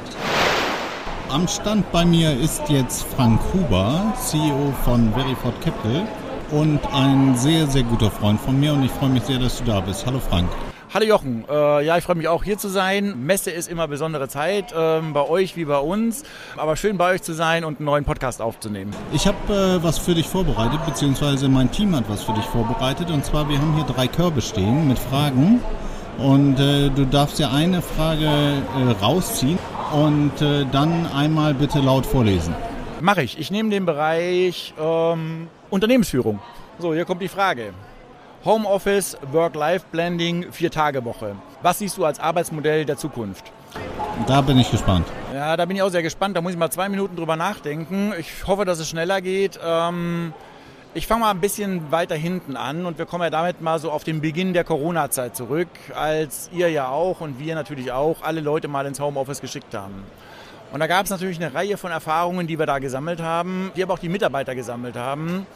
Am 1.28 1.46
Stand 1.46 1.90
bei 1.92 2.04
mir 2.04 2.32
ist 2.32 2.68
jetzt 2.68 3.06
Frank 3.14 3.40
Huber, 3.52 4.12
CEO 4.16 4.72
von 4.84 5.12
Verifort 5.12 5.60
Capital 5.60 6.08
und 6.50 6.80
ein 6.92 7.36
sehr, 7.36 7.66
sehr 7.68 7.84
guter 7.84 8.10
Freund 8.10 8.40
von 8.40 8.58
mir 8.58 8.72
und 8.72 8.82
ich 8.82 8.90
freue 8.90 9.10
mich 9.10 9.22
sehr, 9.22 9.38
dass 9.38 9.58
du 9.58 9.64
da 9.64 9.80
bist. 9.80 10.04
Hallo 10.06 10.18
Frank. 10.18 10.48
Hallo 10.92 11.06
Jochen, 11.06 11.44
äh, 11.48 11.84
ja, 11.84 11.98
ich 11.98 12.02
freue 12.02 12.16
mich 12.16 12.26
auch 12.26 12.42
hier 12.42 12.58
zu 12.58 12.68
sein. 12.68 13.24
Messe 13.24 13.52
ist 13.52 13.68
immer 13.68 13.86
besondere 13.86 14.26
Zeit, 14.26 14.72
äh, 14.72 15.00
bei 15.12 15.22
euch 15.22 15.54
wie 15.54 15.64
bei 15.64 15.78
uns. 15.78 16.24
Aber 16.56 16.74
schön 16.74 16.98
bei 16.98 17.12
euch 17.14 17.22
zu 17.22 17.32
sein 17.32 17.62
und 17.62 17.78
einen 17.78 17.86
neuen 17.86 18.04
Podcast 18.04 18.42
aufzunehmen. 18.42 18.92
Ich 19.12 19.24
habe 19.28 19.36
äh, 19.54 19.84
was 19.84 19.98
für 19.98 20.14
dich 20.14 20.26
vorbereitet, 20.26 20.84
beziehungsweise 20.84 21.48
mein 21.48 21.70
Team 21.70 21.94
hat 21.94 22.06
was 22.08 22.24
für 22.24 22.32
dich 22.32 22.44
vorbereitet. 22.46 23.08
Und 23.08 23.24
zwar, 23.24 23.48
wir 23.48 23.56
haben 23.58 23.72
hier 23.76 23.84
drei 23.84 24.08
Körbe 24.08 24.42
stehen 24.42 24.88
mit 24.88 24.98
Fragen. 24.98 25.60
Und 26.18 26.58
äh, 26.58 26.90
du 26.90 27.06
darfst 27.06 27.38
ja 27.38 27.52
eine 27.52 27.82
Frage 27.82 28.24
äh, 28.26 28.90
rausziehen 29.00 29.60
und 29.92 30.42
äh, 30.42 30.66
dann 30.72 31.06
einmal 31.14 31.54
bitte 31.54 31.78
laut 31.78 32.04
vorlesen. 32.04 32.52
Mache 33.00 33.22
ich. 33.22 33.38
Ich 33.38 33.52
nehme 33.52 33.70
den 33.70 33.86
Bereich 33.86 34.74
ähm, 34.76 35.46
Unternehmensführung. 35.70 36.40
So, 36.80 36.92
hier 36.94 37.04
kommt 37.04 37.22
die 37.22 37.28
Frage. 37.28 37.74
Homeoffice, 38.42 39.18
Work-Life-Blending, 39.32 40.50
Vier-Tage-Woche. 40.50 41.36
Was 41.60 41.78
siehst 41.78 41.98
du 41.98 42.06
als 42.06 42.18
Arbeitsmodell 42.18 42.86
der 42.86 42.96
Zukunft? 42.96 43.52
Da 44.26 44.40
bin 44.40 44.58
ich 44.58 44.70
gespannt. 44.70 45.06
Ja, 45.34 45.58
da 45.58 45.66
bin 45.66 45.76
ich 45.76 45.82
auch 45.82 45.90
sehr 45.90 46.02
gespannt. 46.02 46.38
Da 46.38 46.40
muss 46.40 46.52
ich 46.52 46.58
mal 46.58 46.70
zwei 46.70 46.88
Minuten 46.88 47.16
drüber 47.16 47.36
nachdenken. 47.36 48.14
Ich 48.18 48.46
hoffe, 48.46 48.64
dass 48.64 48.78
es 48.78 48.88
schneller 48.88 49.20
geht. 49.20 49.60
Ähm, 49.62 50.32
ich 50.94 51.06
fange 51.06 51.20
mal 51.20 51.32
ein 51.32 51.40
bisschen 51.40 51.92
weiter 51.92 52.14
hinten 52.14 52.56
an 52.56 52.86
und 52.86 52.96
wir 52.96 53.04
kommen 53.04 53.24
ja 53.24 53.30
damit 53.30 53.60
mal 53.60 53.78
so 53.78 53.90
auf 53.90 54.04
den 54.04 54.22
Beginn 54.22 54.54
der 54.54 54.64
Corona-Zeit 54.64 55.36
zurück, 55.36 55.68
als 55.94 56.48
ihr 56.50 56.70
ja 56.70 56.88
auch 56.88 57.20
und 57.20 57.38
wir 57.38 57.54
natürlich 57.54 57.92
auch 57.92 58.22
alle 58.22 58.40
Leute 58.40 58.68
mal 58.68 58.86
ins 58.86 59.00
Homeoffice 59.00 59.42
geschickt 59.42 59.74
haben. 59.74 60.02
Und 60.72 60.80
da 60.80 60.86
gab 60.86 61.04
es 61.04 61.10
natürlich 61.10 61.36
eine 61.36 61.52
Reihe 61.52 61.76
von 61.76 61.90
Erfahrungen, 61.90 62.46
die 62.46 62.58
wir 62.58 62.64
da 62.64 62.78
gesammelt 62.78 63.20
haben, 63.20 63.70
die 63.76 63.82
aber 63.82 63.94
auch 63.94 63.98
die 63.98 64.08
Mitarbeiter 64.08 64.54
gesammelt 64.54 64.96
haben 64.96 65.46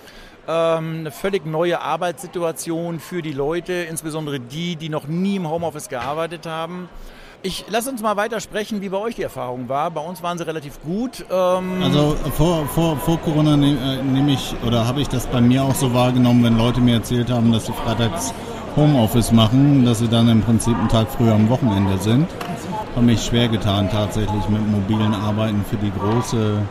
ähm, 0.49 1.01
eine 1.01 1.11
völlig 1.11 1.47
neue 1.47 1.81
Arbeitssituation 1.81 3.01
für 3.01 3.23
die 3.23 3.33
Leute, 3.33 3.73
insbesondere 3.73 4.41
die, 4.41 4.77
die 4.77 4.89
noch 4.89 5.07
nie 5.07 5.37
im 5.37 5.49
Homeoffice 5.49 5.89
gearbeitet 5.89 6.47
haben. 6.47 6.89
Ich 7.43 7.67
lass 7.69 7.87
uns 7.87 8.01
mal 8.01 8.17
weiter 8.17 8.41
sprechen, 8.41 8.81
wie 8.81 8.89
bei 8.89 8.97
euch 8.97 9.17
die 9.17 9.23
Erfahrung 9.23 9.69
war. 9.69 9.91
Bei 9.91 10.01
uns 10.01 10.23
waren 10.23 10.39
sie 10.39 10.47
relativ 10.47 10.81
gut. 10.81 11.27
Ähm 11.31 11.83
also 11.83 12.17
vor, 12.37 12.67
vor, 12.69 12.97
vor 12.97 13.19
Corona 13.21 13.55
nehme 13.57 13.99
äh, 13.99 14.03
nehm 14.03 14.29
ich 14.29 14.55
oder 14.67 14.87
habe 14.87 15.03
ich 15.03 15.09
das 15.09 15.27
bei 15.27 15.43
mir 15.43 15.63
auch 15.63 15.75
so 15.75 15.93
wahrgenommen, 15.93 16.43
wenn 16.43 16.57
Leute 16.57 16.81
mir 16.81 16.95
erzählt 16.95 17.31
haben, 17.31 17.53
dass 17.53 17.67
sie 17.67 17.73
freitags 17.73 18.33
Homeoffice 18.77 19.31
machen, 19.31 19.85
dass 19.85 19.99
sie 19.99 20.09
dann 20.09 20.29
im 20.29 20.41
Prinzip 20.41 20.75
einen 20.75 20.89
Tag 20.89 21.09
früher 21.11 21.35
am 21.35 21.51
Wochenende 21.51 21.99
sind. 21.99 22.29
Habe 22.95 23.07
mich 23.07 23.23
schwer 23.23 23.49
getan 23.49 23.91
tatsächlich 23.91 24.49
mit 24.49 24.67
mobilen 24.67 25.15
Arbeiten 25.15 25.65
für 25.69 25.77
die 25.77 25.93
große 25.93 26.63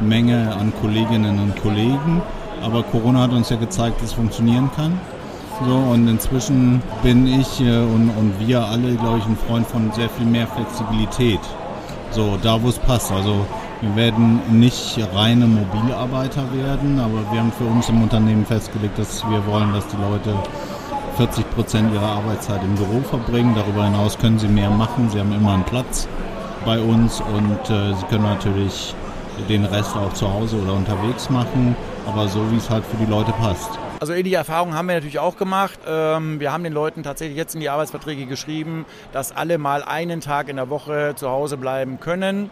Menge 0.00 0.54
an 0.54 0.72
Kolleginnen 0.82 1.38
und 1.38 1.62
Kollegen. 1.62 2.20
Aber 2.62 2.82
Corona 2.82 3.22
hat 3.22 3.32
uns 3.32 3.48
ja 3.50 3.56
gezeigt, 3.56 4.00
dass 4.00 4.10
es 4.10 4.12
funktionieren 4.14 4.70
kann. 4.74 4.98
So, 5.66 5.74
und 5.74 6.08
inzwischen 6.08 6.82
bin 7.02 7.26
ich 7.26 7.60
äh, 7.60 7.80
und, 7.80 8.10
und 8.10 8.34
wir 8.40 8.64
alle, 8.64 8.94
glaube 8.94 9.18
ich, 9.18 9.26
ein 9.26 9.36
Freund 9.36 9.66
von 9.66 9.92
sehr 9.92 10.08
viel 10.08 10.24
mehr 10.24 10.46
Flexibilität. 10.46 11.40
So, 12.12 12.38
da 12.42 12.62
wo 12.62 12.68
es 12.68 12.78
passt. 12.78 13.12
Also 13.12 13.44
wir 13.82 13.94
werden 13.94 14.40
nicht 14.58 14.98
reine 15.14 15.46
Mobilarbeiter 15.46 16.42
werden, 16.54 16.98
aber 16.98 17.30
wir 17.30 17.40
haben 17.40 17.52
für 17.52 17.64
uns 17.64 17.88
im 17.90 18.02
Unternehmen 18.02 18.46
festgelegt, 18.46 18.98
dass 18.98 19.22
wir 19.28 19.46
wollen, 19.46 19.72
dass 19.74 19.86
die 19.88 19.96
Leute 19.96 20.34
40 21.16 21.50
Prozent 21.50 21.92
ihrer 21.92 22.06
Arbeitszeit 22.06 22.62
im 22.64 22.74
Büro 22.76 23.02
verbringen. 23.02 23.54
Darüber 23.54 23.84
hinaus 23.84 24.16
können 24.18 24.38
sie 24.38 24.48
mehr 24.48 24.70
machen. 24.70 25.10
Sie 25.10 25.20
haben 25.20 25.32
immer 25.32 25.52
einen 25.52 25.64
Platz 25.64 26.08
bei 26.64 26.80
uns 26.80 27.20
und 27.20 27.70
äh, 27.70 27.94
sie 27.94 28.06
können 28.08 28.24
natürlich 28.24 28.94
den 29.48 29.66
Rest 29.66 29.94
auch 29.94 30.12
zu 30.14 30.32
Hause 30.32 30.56
oder 30.56 30.72
unterwegs 30.72 31.28
machen 31.28 31.76
aber 32.12 32.28
so 32.28 32.50
wie 32.50 32.56
es 32.56 32.68
halt 32.68 32.84
für 32.84 32.96
die 32.96 33.10
Leute 33.10 33.32
passt. 33.32 33.70
Also 34.00 34.12
ähnliche 34.12 34.36
Erfahrungen 34.36 34.74
haben 34.74 34.88
wir 34.88 34.94
natürlich 34.94 35.18
auch 35.18 35.36
gemacht. 35.36 35.78
Ähm, 35.86 36.40
wir 36.40 36.52
haben 36.52 36.64
den 36.64 36.72
Leuten 36.72 37.02
tatsächlich 37.02 37.36
jetzt 37.36 37.54
in 37.54 37.60
die 37.60 37.68
Arbeitsverträge 37.68 38.26
geschrieben, 38.26 38.86
dass 39.12 39.34
alle 39.34 39.58
mal 39.58 39.82
einen 39.82 40.20
Tag 40.20 40.48
in 40.48 40.56
der 40.56 40.70
Woche 40.70 41.12
zu 41.16 41.28
Hause 41.28 41.56
bleiben 41.56 42.00
können. 42.00 42.50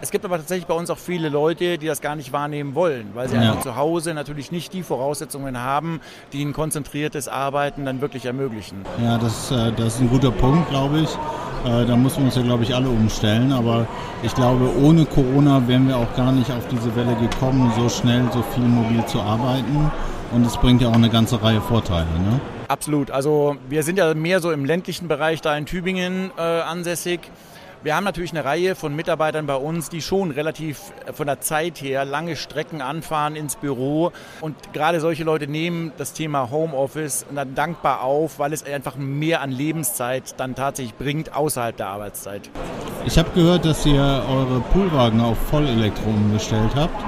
Es 0.00 0.10
gibt 0.10 0.24
aber 0.24 0.36
tatsächlich 0.36 0.66
bei 0.66 0.74
uns 0.74 0.90
auch 0.90 0.98
viele 0.98 1.28
Leute, 1.28 1.78
die 1.78 1.86
das 1.86 2.00
gar 2.00 2.14
nicht 2.14 2.32
wahrnehmen 2.32 2.74
wollen, 2.74 3.12
weil 3.14 3.28
sie 3.28 3.36
ja. 3.36 3.42
einfach 3.42 3.62
zu 3.62 3.76
Hause 3.76 4.12
natürlich 4.12 4.52
nicht 4.52 4.72
die 4.72 4.82
Voraussetzungen 4.82 5.58
haben, 5.58 6.00
die 6.32 6.44
ein 6.44 6.52
konzentriertes 6.52 7.26
Arbeiten 7.26 7.84
dann 7.84 8.00
wirklich 8.00 8.26
ermöglichen. 8.26 8.84
Ja, 9.02 9.18
das, 9.18 9.50
äh, 9.50 9.72
das 9.72 9.94
ist 9.94 10.00
ein 10.00 10.10
guter 10.10 10.30
Punkt, 10.30 10.68
glaube 10.68 11.00
ich. 11.00 11.08
Äh, 11.64 11.86
da 11.86 11.96
müssen 11.96 12.18
wir 12.18 12.24
uns 12.26 12.36
ja, 12.36 12.42
glaube 12.42 12.62
ich, 12.62 12.74
alle 12.74 12.88
umstellen. 12.88 13.52
Aber 13.52 13.86
ich 14.22 14.34
glaube, 14.34 14.70
ohne 14.82 15.04
Corona 15.06 15.66
wären 15.66 15.88
wir 15.88 15.96
auch 15.96 16.14
gar 16.16 16.32
nicht 16.32 16.50
auf 16.50 16.66
diese 16.68 16.94
Welle 16.94 17.14
gekommen, 17.16 17.72
so 17.76 17.88
schnell, 17.88 18.22
so 18.32 18.42
viel 18.54 18.64
mobil 18.64 19.04
zu 19.06 19.20
arbeiten. 19.20 19.90
Und 20.32 20.44
es 20.44 20.56
bringt 20.56 20.82
ja 20.82 20.88
auch 20.88 20.94
eine 20.94 21.10
ganze 21.10 21.42
Reihe 21.42 21.60
Vorteile. 21.60 22.06
Ne? 22.06 22.40
Absolut. 22.68 23.10
Also 23.10 23.56
wir 23.68 23.82
sind 23.82 23.98
ja 23.98 24.14
mehr 24.14 24.40
so 24.40 24.50
im 24.50 24.64
ländlichen 24.64 25.08
Bereich 25.08 25.40
da 25.40 25.56
in 25.56 25.66
Tübingen 25.66 26.30
äh, 26.36 26.40
ansässig. 26.40 27.20
Wir 27.84 27.94
haben 27.94 28.04
natürlich 28.04 28.30
eine 28.30 28.46
Reihe 28.46 28.74
von 28.74 28.96
Mitarbeitern 28.96 29.44
bei 29.44 29.56
uns, 29.56 29.90
die 29.90 30.00
schon 30.00 30.30
relativ 30.30 30.80
äh, 31.04 31.12
von 31.12 31.26
der 31.26 31.42
Zeit 31.42 31.82
her 31.82 32.06
lange 32.06 32.34
Strecken 32.34 32.80
anfahren 32.80 33.36
ins 33.36 33.56
Büro. 33.56 34.10
Und 34.40 34.56
gerade 34.72 35.00
solche 35.00 35.22
Leute 35.22 35.48
nehmen 35.48 35.92
das 35.98 36.14
Thema 36.14 36.50
Homeoffice 36.50 37.26
dann 37.34 37.54
dankbar 37.54 38.02
auf, 38.02 38.38
weil 38.38 38.54
es 38.54 38.64
einfach 38.64 38.96
mehr 38.96 39.42
an 39.42 39.52
Lebenszeit 39.52 40.40
dann 40.40 40.54
tatsächlich 40.54 40.94
bringt 40.94 41.36
außerhalb 41.36 41.76
der 41.76 41.88
Arbeitszeit. 41.88 42.48
Ich 43.04 43.18
habe 43.18 43.28
gehört, 43.34 43.66
dass 43.66 43.84
ihr 43.84 44.00
eure 44.30 44.60
Poolwagen 44.72 45.20
auf 45.20 45.36
Vollelektro 45.50 46.08
umgestellt 46.08 46.74
habt. 46.74 47.04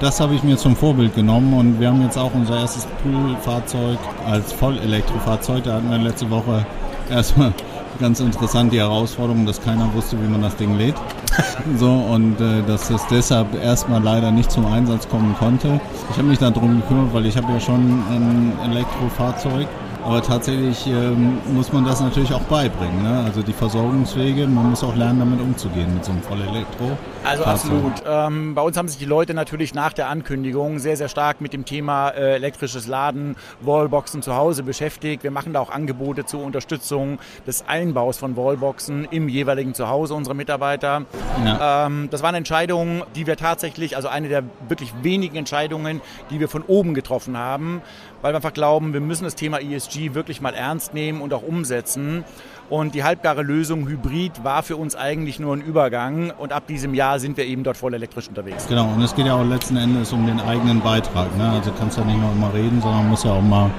Das 0.00 0.20
habe 0.20 0.36
ich 0.36 0.44
mir 0.44 0.56
zum 0.56 0.76
Vorbild 0.76 1.16
genommen 1.16 1.52
und 1.52 1.80
wir 1.80 1.88
haben 1.88 2.02
jetzt 2.02 2.16
auch 2.16 2.32
unser 2.32 2.60
erstes 2.60 2.86
Poolfahrzeug 3.02 3.98
als 4.24 4.52
Vollelektrofahrzeug. 4.52 5.64
Da 5.64 5.74
hatten 5.74 5.90
wir 5.90 5.98
letzte 5.98 6.30
Woche 6.30 6.64
erstmal 7.10 7.52
ganz 8.00 8.20
interessant 8.20 8.72
die 8.72 8.78
Herausforderung, 8.78 9.46
dass 9.46 9.62
keiner 9.62 9.92
wusste, 9.94 10.16
wie 10.22 10.28
man 10.28 10.42
das 10.42 10.56
Ding 10.56 10.76
lädt. 10.76 10.94
so 11.78 11.90
und 11.90 12.40
äh, 12.40 12.62
dass 12.66 12.90
es 12.90 13.00
deshalb 13.10 13.54
erstmal 13.54 14.02
leider 14.02 14.30
nicht 14.30 14.50
zum 14.50 14.66
Einsatz 14.66 15.08
kommen 15.08 15.34
konnte. 15.38 15.80
Ich 16.10 16.16
habe 16.16 16.28
mich 16.28 16.38
darum 16.38 16.80
gekümmert, 16.80 17.12
weil 17.14 17.26
ich 17.26 17.36
habe 17.36 17.52
ja 17.52 17.60
schon 17.60 18.02
ein 18.10 18.52
Elektrofahrzeug 18.70 19.66
aber 20.04 20.22
tatsächlich 20.22 20.86
ähm, 20.86 21.38
muss 21.54 21.72
man 21.72 21.84
das 21.84 22.00
natürlich 22.00 22.32
auch 22.32 22.42
beibringen. 22.42 23.02
Ne? 23.02 23.22
Also 23.24 23.42
die 23.42 23.52
Versorgungswege, 23.52 24.46
man 24.46 24.70
muss 24.70 24.82
auch 24.82 24.96
lernen, 24.96 25.20
damit 25.20 25.40
umzugehen 25.40 25.94
mit 25.94 26.04
so 26.04 26.12
einem 26.12 26.22
Vollelektro. 26.22 26.96
Also 27.24 27.44
absolut. 27.44 28.02
Ähm, 28.04 28.54
bei 28.54 28.62
uns 28.62 28.76
haben 28.76 28.88
sich 28.88 28.98
die 28.98 29.04
Leute 29.04 29.32
natürlich 29.32 29.74
nach 29.74 29.92
der 29.92 30.08
Ankündigung 30.08 30.78
sehr, 30.78 30.96
sehr 30.96 31.08
stark 31.08 31.40
mit 31.40 31.52
dem 31.52 31.64
Thema 31.64 32.08
äh, 32.10 32.34
elektrisches 32.34 32.86
Laden, 32.86 33.36
Wallboxen 33.60 34.22
zu 34.22 34.34
Hause 34.34 34.62
beschäftigt. 34.62 35.22
Wir 35.22 35.30
machen 35.30 35.52
da 35.52 35.60
auch 35.60 35.70
Angebote 35.70 36.24
zur 36.24 36.42
Unterstützung 36.42 37.18
des 37.46 37.64
Einbaus 37.68 38.18
von 38.18 38.36
Wallboxen 38.36 39.06
im 39.10 39.28
jeweiligen 39.28 39.74
Zuhause 39.74 40.14
unserer 40.14 40.34
Mitarbeiter. 40.34 41.02
Ja. 41.44 41.86
Ähm, 41.86 42.08
das 42.10 42.22
war 42.22 42.30
eine 42.30 42.38
Entscheidung, 42.38 43.04
die 43.14 43.26
wir 43.26 43.36
tatsächlich, 43.36 43.96
also 43.96 44.08
eine 44.08 44.28
der 44.28 44.42
wirklich 44.68 44.92
wenigen 45.02 45.36
Entscheidungen, 45.36 46.00
die 46.30 46.40
wir 46.40 46.48
von 46.48 46.62
oben 46.62 46.94
getroffen 46.94 47.38
haben, 47.38 47.82
weil 48.22 48.32
wir 48.32 48.36
einfach 48.36 48.54
glauben, 48.54 48.92
wir 48.92 49.00
müssen 49.00 49.24
das 49.24 49.34
Thema 49.34 49.60
ESG 49.60 50.14
wirklich 50.14 50.40
mal 50.40 50.54
ernst 50.54 50.94
nehmen 50.94 51.20
und 51.20 51.34
auch 51.34 51.42
umsetzen. 51.42 52.24
Und 52.70 52.94
die 52.94 53.04
halbgare 53.04 53.42
Lösung 53.42 53.86
Hybrid 53.86 54.44
war 54.44 54.62
für 54.62 54.76
uns 54.76 54.96
eigentlich 54.96 55.38
nur 55.38 55.54
ein 55.54 55.60
Übergang. 55.60 56.30
Und 56.30 56.52
ab 56.52 56.66
diesem 56.66 56.94
Jahr 56.94 57.18
sind 57.18 57.36
wir 57.36 57.44
eben 57.44 57.64
dort 57.64 57.76
voll 57.76 57.92
elektrisch 57.92 58.28
unterwegs. 58.28 58.66
Genau, 58.66 58.86
und 58.86 59.02
es 59.02 59.14
geht 59.14 59.26
ja 59.26 59.34
auch 59.34 59.44
letzten 59.44 59.76
Endes 59.76 60.12
um 60.12 60.26
den 60.26 60.40
eigenen 60.40 60.80
Beitrag. 60.80 61.36
Ne? 61.36 61.50
Also 61.50 61.70
kannst 61.78 61.98
ja 61.98 62.04
nicht 62.04 62.18
nur 62.18 62.32
immer 62.32 62.54
reden, 62.54 62.80
sondern 62.80 63.10
muss 63.10 63.24
ja 63.24 63.32
auch 63.32 63.42
mal 63.42 63.70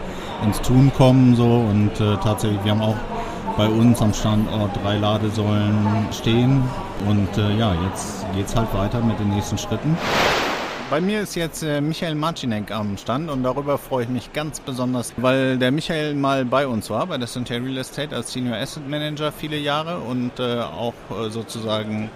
ins 0.45 0.61
Tun 0.61 0.91
kommen. 0.95 1.35
So. 1.35 1.43
Und 1.43 1.99
äh, 1.99 2.17
tatsächlich, 2.17 2.63
wir 2.63 2.71
haben 2.71 2.81
auch 2.81 2.97
bei 3.57 3.67
uns 3.67 4.01
am 4.01 4.13
Standort 4.13 4.71
drei 4.83 4.97
Ladesäulen 4.97 6.07
stehen. 6.11 6.63
Und 7.07 7.35
äh, 7.37 7.57
ja, 7.57 7.73
jetzt 7.89 8.25
geht 8.35 8.45
es 8.47 8.55
halt 8.55 8.71
weiter 8.73 9.01
mit 9.01 9.19
den 9.19 9.29
nächsten 9.29 9.57
Schritten. 9.57 9.97
Bei 10.93 11.01
mir 11.01 11.21
ist 11.21 11.33
jetzt 11.33 11.63
äh, 11.63 11.81
Michael 11.81 12.13
Marcinek 12.13 12.69
am 12.69 12.97
Stand 12.99 13.31
und 13.31 13.41
darüber 13.41 13.79
freue 13.79 14.03
ich 14.03 14.09
mich 14.11 14.31
ganz 14.31 14.59
besonders, 14.59 15.11
weil 15.17 15.57
der 15.57 15.71
Michael 15.71 16.13
mal 16.13 16.45
bei 16.45 16.67
uns 16.67 16.91
war, 16.91 17.07
bei 17.07 17.17
der 17.17 17.27
Cynthia 17.27 17.57
Real 17.57 17.77
Estate 17.77 18.15
als 18.15 18.31
Senior 18.31 18.57
Asset 18.57 18.87
Manager 18.87 19.31
viele 19.31 19.57
Jahre 19.57 19.97
und 19.97 20.39
äh, 20.39 20.59
auch 20.59 20.93
äh, 21.09 21.31
sozusagen 21.31 22.11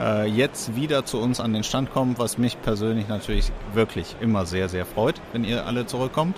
äh, 0.00 0.26
jetzt 0.26 0.74
wieder 0.74 1.04
zu 1.04 1.18
uns 1.18 1.40
an 1.40 1.52
den 1.52 1.62
Stand 1.62 1.92
kommt, 1.92 2.18
was 2.18 2.38
mich 2.38 2.58
persönlich 2.62 3.06
natürlich 3.06 3.52
wirklich 3.74 4.16
immer 4.22 4.46
sehr, 4.46 4.70
sehr 4.70 4.86
freut, 4.86 5.20
wenn 5.34 5.44
ihr 5.44 5.66
alle 5.66 5.84
zurückkommt. 5.84 6.34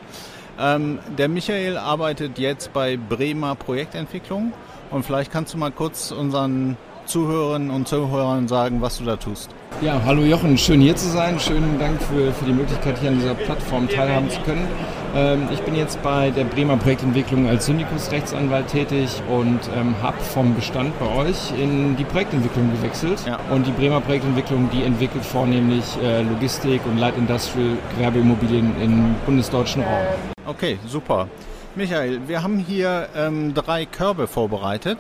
Ähm, 0.59 0.99
der 1.17 1.29
Michael 1.29 1.77
arbeitet 1.77 2.41
jetzt 2.41 2.73
bei 2.73 2.97
Bremer 2.97 3.55
Projektentwicklung 3.55 4.53
und 4.91 5.05
vielleicht 5.05 5.31
kannst 5.31 5.55
du 5.55 5.59
mal 5.59 5.71
kurz 5.71 6.11
unseren 6.11 6.77
Zuhörerinnen 7.07 7.71
und 7.71 7.89
Zuhörern 7.89 8.49
sagen, 8.49 8.81
was 8.81 8.99
du 8.99 9.05
da 9.05 9.17
tust. 9.17 9.51
Ja, 9.81 10.01
hallo 10.05 10.23
Jochen, 10.23 10.57
schön 10.57 10.81
hier 10.81 10.95
zu 10.97 11.09
sein. 11.09 11.39
Schönen 11.39 11.79
Dank 11.79 12.01
für, 12.01 12.33
für 12.33 12.45
die 12.45 12.53
Möglichkeit, 12.53 12.99
hier 13.01 13.11
an 13.11 13.19
dieser 13.19 13.35
Plattform 13.35 13.89
teilhaben 13.89 14.31
zu 14.31 14.41
können. 14.43 14.67
Ähm, 15.15 15.49
ich 15.53 15.61
bin 15.63 15.75
jetzt 15.75 16.01
bei 16.03 16.31
der 16.31 16.45
Bremer 16.45 16.77
Projektentwicklung 16.77 17.49
als 17.49 17.67
Syndikus-Rechtsanwalt 17.67 18.69
tätig 18.69 19.11
und 19.29 19.61
ähm, 19.77 19.95
habe 20.01 20.19
vom 20.21 20.55
Bestand 20.55 20.99
bei 20.99 21.07
euch 21.17 21.53
in 21.61 21.97
die 21.97 22.05
Projektentwicklung 22.05 22.71
gewechselt. 22.73 23.19
Ja. 23.27 23.39
Und 23.51 23.67
die 23.67 23.73
Bremer 23.73 24.01
Projektentwicklung, 24.01 24.71
die 24.73 24.85
entwickelt 24.85 25.25
vornehmlich 25.25 25.85
äh, 26.03 26.23
Logistik 26.23 26.81
und 26.87 26.99
Light 26.99 27.17
Industrial 27.19 27.77
Gewerbeimmobilien 27.97 28.73
im 28.81 29.15
bundesdeutschen 29.27 29.83
Raum. 29.83 30.07
Okay, 30.47 30.79
super. 30.87 31.29
Michael, 31.75 32.21
wir 32.29 32.43
haben 32.43 32.59
hier 32.59 33.09
ähm, 33.17 33.53
drei 33.55 33.87
Körbe 33.87 34.29
vorbereitet 34.29 34.99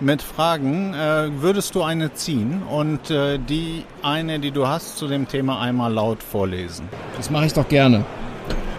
mit 0.00 0.22
Fragen. 0.22 0.94
Äh, 0.94 1.30
würdest 1.40 1.74
du 1.74 1.82
eine 1.82 2.12
ziehen 2.14 2.62
und 2.70 3.10
äh, 3.10 3.38
die 3.38 3.84
eine, 4.02 4.38
die 4.38 4.50
du 4.50 4.66
hast, 4.66 4.98
zu 4.98 5.08
dem 5.08 5.28
Thema 5.28 5.60
einmal 5.60 5.92
laut 5.92 6.22
vorlesen? 6.22 6.88
Das 7.16 7.30
mache 7.30 7.46
ich 7.46 7.52
doch 7.52 7.68
gerne. 7.68 8.04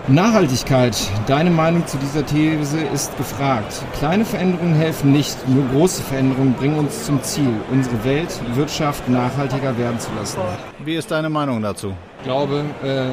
Nachhaltigkeit. 0.07 0.97
Deine 1.27 1.51
Meinung 1.51 1.85
zu 1.85 1.97
dieser 1.97 2.25
These 2.25 2.79
ist 2.79 3.15
gefragt. 3.17 3.83
Kleine 3.99 4.25
Veränderungen 4.25 4.73
helfen 4.73 5.11
nicht, 5.11 5.37
nur 5.47 5.63
große 5.67 6.01
Veränderungen 6.01 6.53
bringen 6.53 6.79
uns 6.79 7.05
zum 7.05 7.21
Ziel, 7.21 7.53
unsere 7.71 8.03
Welt, 8.03 8.29
Wirtschaft 8.55 9.07
nachhaltiger 9.07 9.77
werden 9.77 9.99
zu 9.99 10.09
lassen. 10.17 10.39
Wie 10.83 10.95
ist 10.95 11.11
deine 11.11 11.29
Meinung 11.29 11.61
dazu? 11.61 11.93
Ich 12.19 12.23
glaube, 12.23 12.63
äh, 12.83 13.11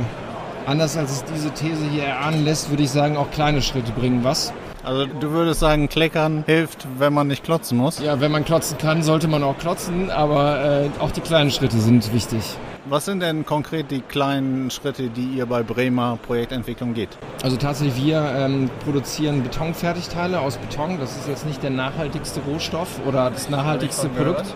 anders 0.66 0.96
als 0.96 1.12
es 1.12 1.24
diese 1.24 1.50
These 1.50 1.84
hier 1.92 2.04
erahnen 2.04 2.44
lässt, 2.44 2.70
würde 2.70 2.84
ich 2.84 2.90
sagen, 2.90 3.18
auch 3.18 3.30
kleine 3.30 3.60
Schritte 3.60 3.92
bringen 3.92 4.24
was. 4.24 4.54
Also 4.86 5.04
du 5.04 5.32
würdest 5.32 5.58
sagen, 5.58 5.88
Kleckern 5.88 6.44
hilft, 6.46 6.86
wenn 6.96 7.12
man 7.12 7.26
nicht 7.26 7.42
klotzen 7.42 7.76
muss? 7.76 7.98
Ja, 7.98 8.20
wenn 8.20 8.30
man 8.30 8.44
klotzen 8.44 8.78
kann, 8.78 9.02
sollte 9.02 9.26
man 9.26 9.42
auch 9.42 9.58
klotzen, 9.58 10.12
aber 10.12 10.84
äh, 10.84 10.88
auch 11.00 11.10
die 11.10 11.22
kleinen 11.22 11.50
Schritte 11.50 11.76
sind 11.78 12.14
wichtig. 12.14 12.56
Was 12.84 13.04
sind 13.04 13.18
denn 13.18 13.44
konkret 13.44 13.90
die 13.90 14.00
kleinen 14.00 14.70
Schritte, 14.70 15.08
die 15.08 15.24
ihr 15.24 15.46
bei 15.46 15.64
Bremer 15.64 16.20
Projektentwicklung 16.24 16.94
geht? 16.94 17.08
Also 17.42 17.56
tatsächlich, 17.56 18.00
wir 18.04 18.32
ähm, 18.36 18.70
produzieren 18.84 19.42
Betonfertigteile 19.42 20.38
aus 20.38 20.56
Beton. 20.56 21.00
Das 21.00 21.16
ist 21.16 21.26
jetzt 21.26 21.46
nicht 21.46 21.64
der 21.64 21.70
nachhaltigste 21.70 22.38
Rohstoff 22.42 23.00
oder 23.04 23.28
das 23.30 23.50
nachhaltigste 23.50 24.08
Produkt. 24.08 24.54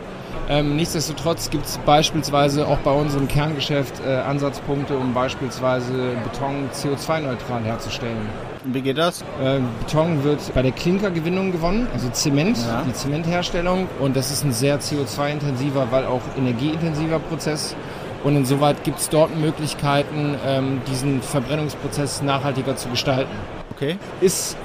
Ähm, 0.49 0.77
nichtsdestotrotz 0.77 1.51
gibt 1.51 1.67
es 1.67 1.79
beispielsweise 1.79 2.67
auch 2.67 2.79
bei 2.79 2.93
unserem 2.93 3.29
Kerngeschäft 3.29 4.01
äh, 4.05 4.17
Ansatzpunkte, 4.17 4.97
um 4.97 5.15
beispielsweise 5.15 6.17
Beton 6.25 6.69
CO2-neutral 6.75 7.63
herzustellen. 7.63 8.29
Wie 8.65 8.83
geht 8.83 8.99
das? 8.99 9.23
Äh, 9.43 9.61
Beton 9.81 10.25
wird 10.25 10.53
bei 10.55 10.63
der 10.63 10.73
Klinkergewinnung 10.73 11.53
gewonnen, 11.53 11.87
also 11.93 12.11
Zement, 12.11 12.59
ja. 12.59 12.83
die 12.87 12.93
Zementherstellung. 12.93 13.89
Und 14.01 14.17
das 14.17 14.31
ist 14.31 14.45
ein 14.45 14.53
sehr 14.53 14.81
CO2-intensiver, 14.81 15.89
weil 15.91 16.05
auch 16.05 16.23
energieintensiver 16.37 17.21
Prozess. 17.21 17.75
Und 18.23 18.37
insoweit 18.37 18.85
gibt 18.85 18.99
es 18.99 19.09
dort 19.09 19.35
Möglichkeiten, 19.37 20.35
ähm, 20.47 20.83
diesen 20.91 21.23
Verbrennungsprozess 21.23 22.23
nachhaltiger 22.23 22.77
zu 22.77 22.89
gestalten. 22.89 23.33
Okay. 23.71 23.97
Ist 24.21 24.57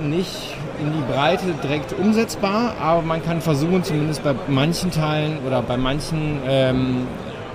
nicht 0.00 0.54
in 0.80 0.92
die 0.92 1.12
Breite 1.12 1.54
direkt 1.62 1.92
umsetzbar, 1.92 2.74
aber 2.80 3.02
man 3.02 3.22
kann 3.22 3.40
versuchen, 3.40 3.84
zumindest 3.84 4.22
bei 4.24 4.34
manchen 4.48 4.90
Teilen 4.90 5.38
oder 5.46 5.62
bei 5.62 5.76
manchen 5.76 6.40
ähm, 6.46 7.06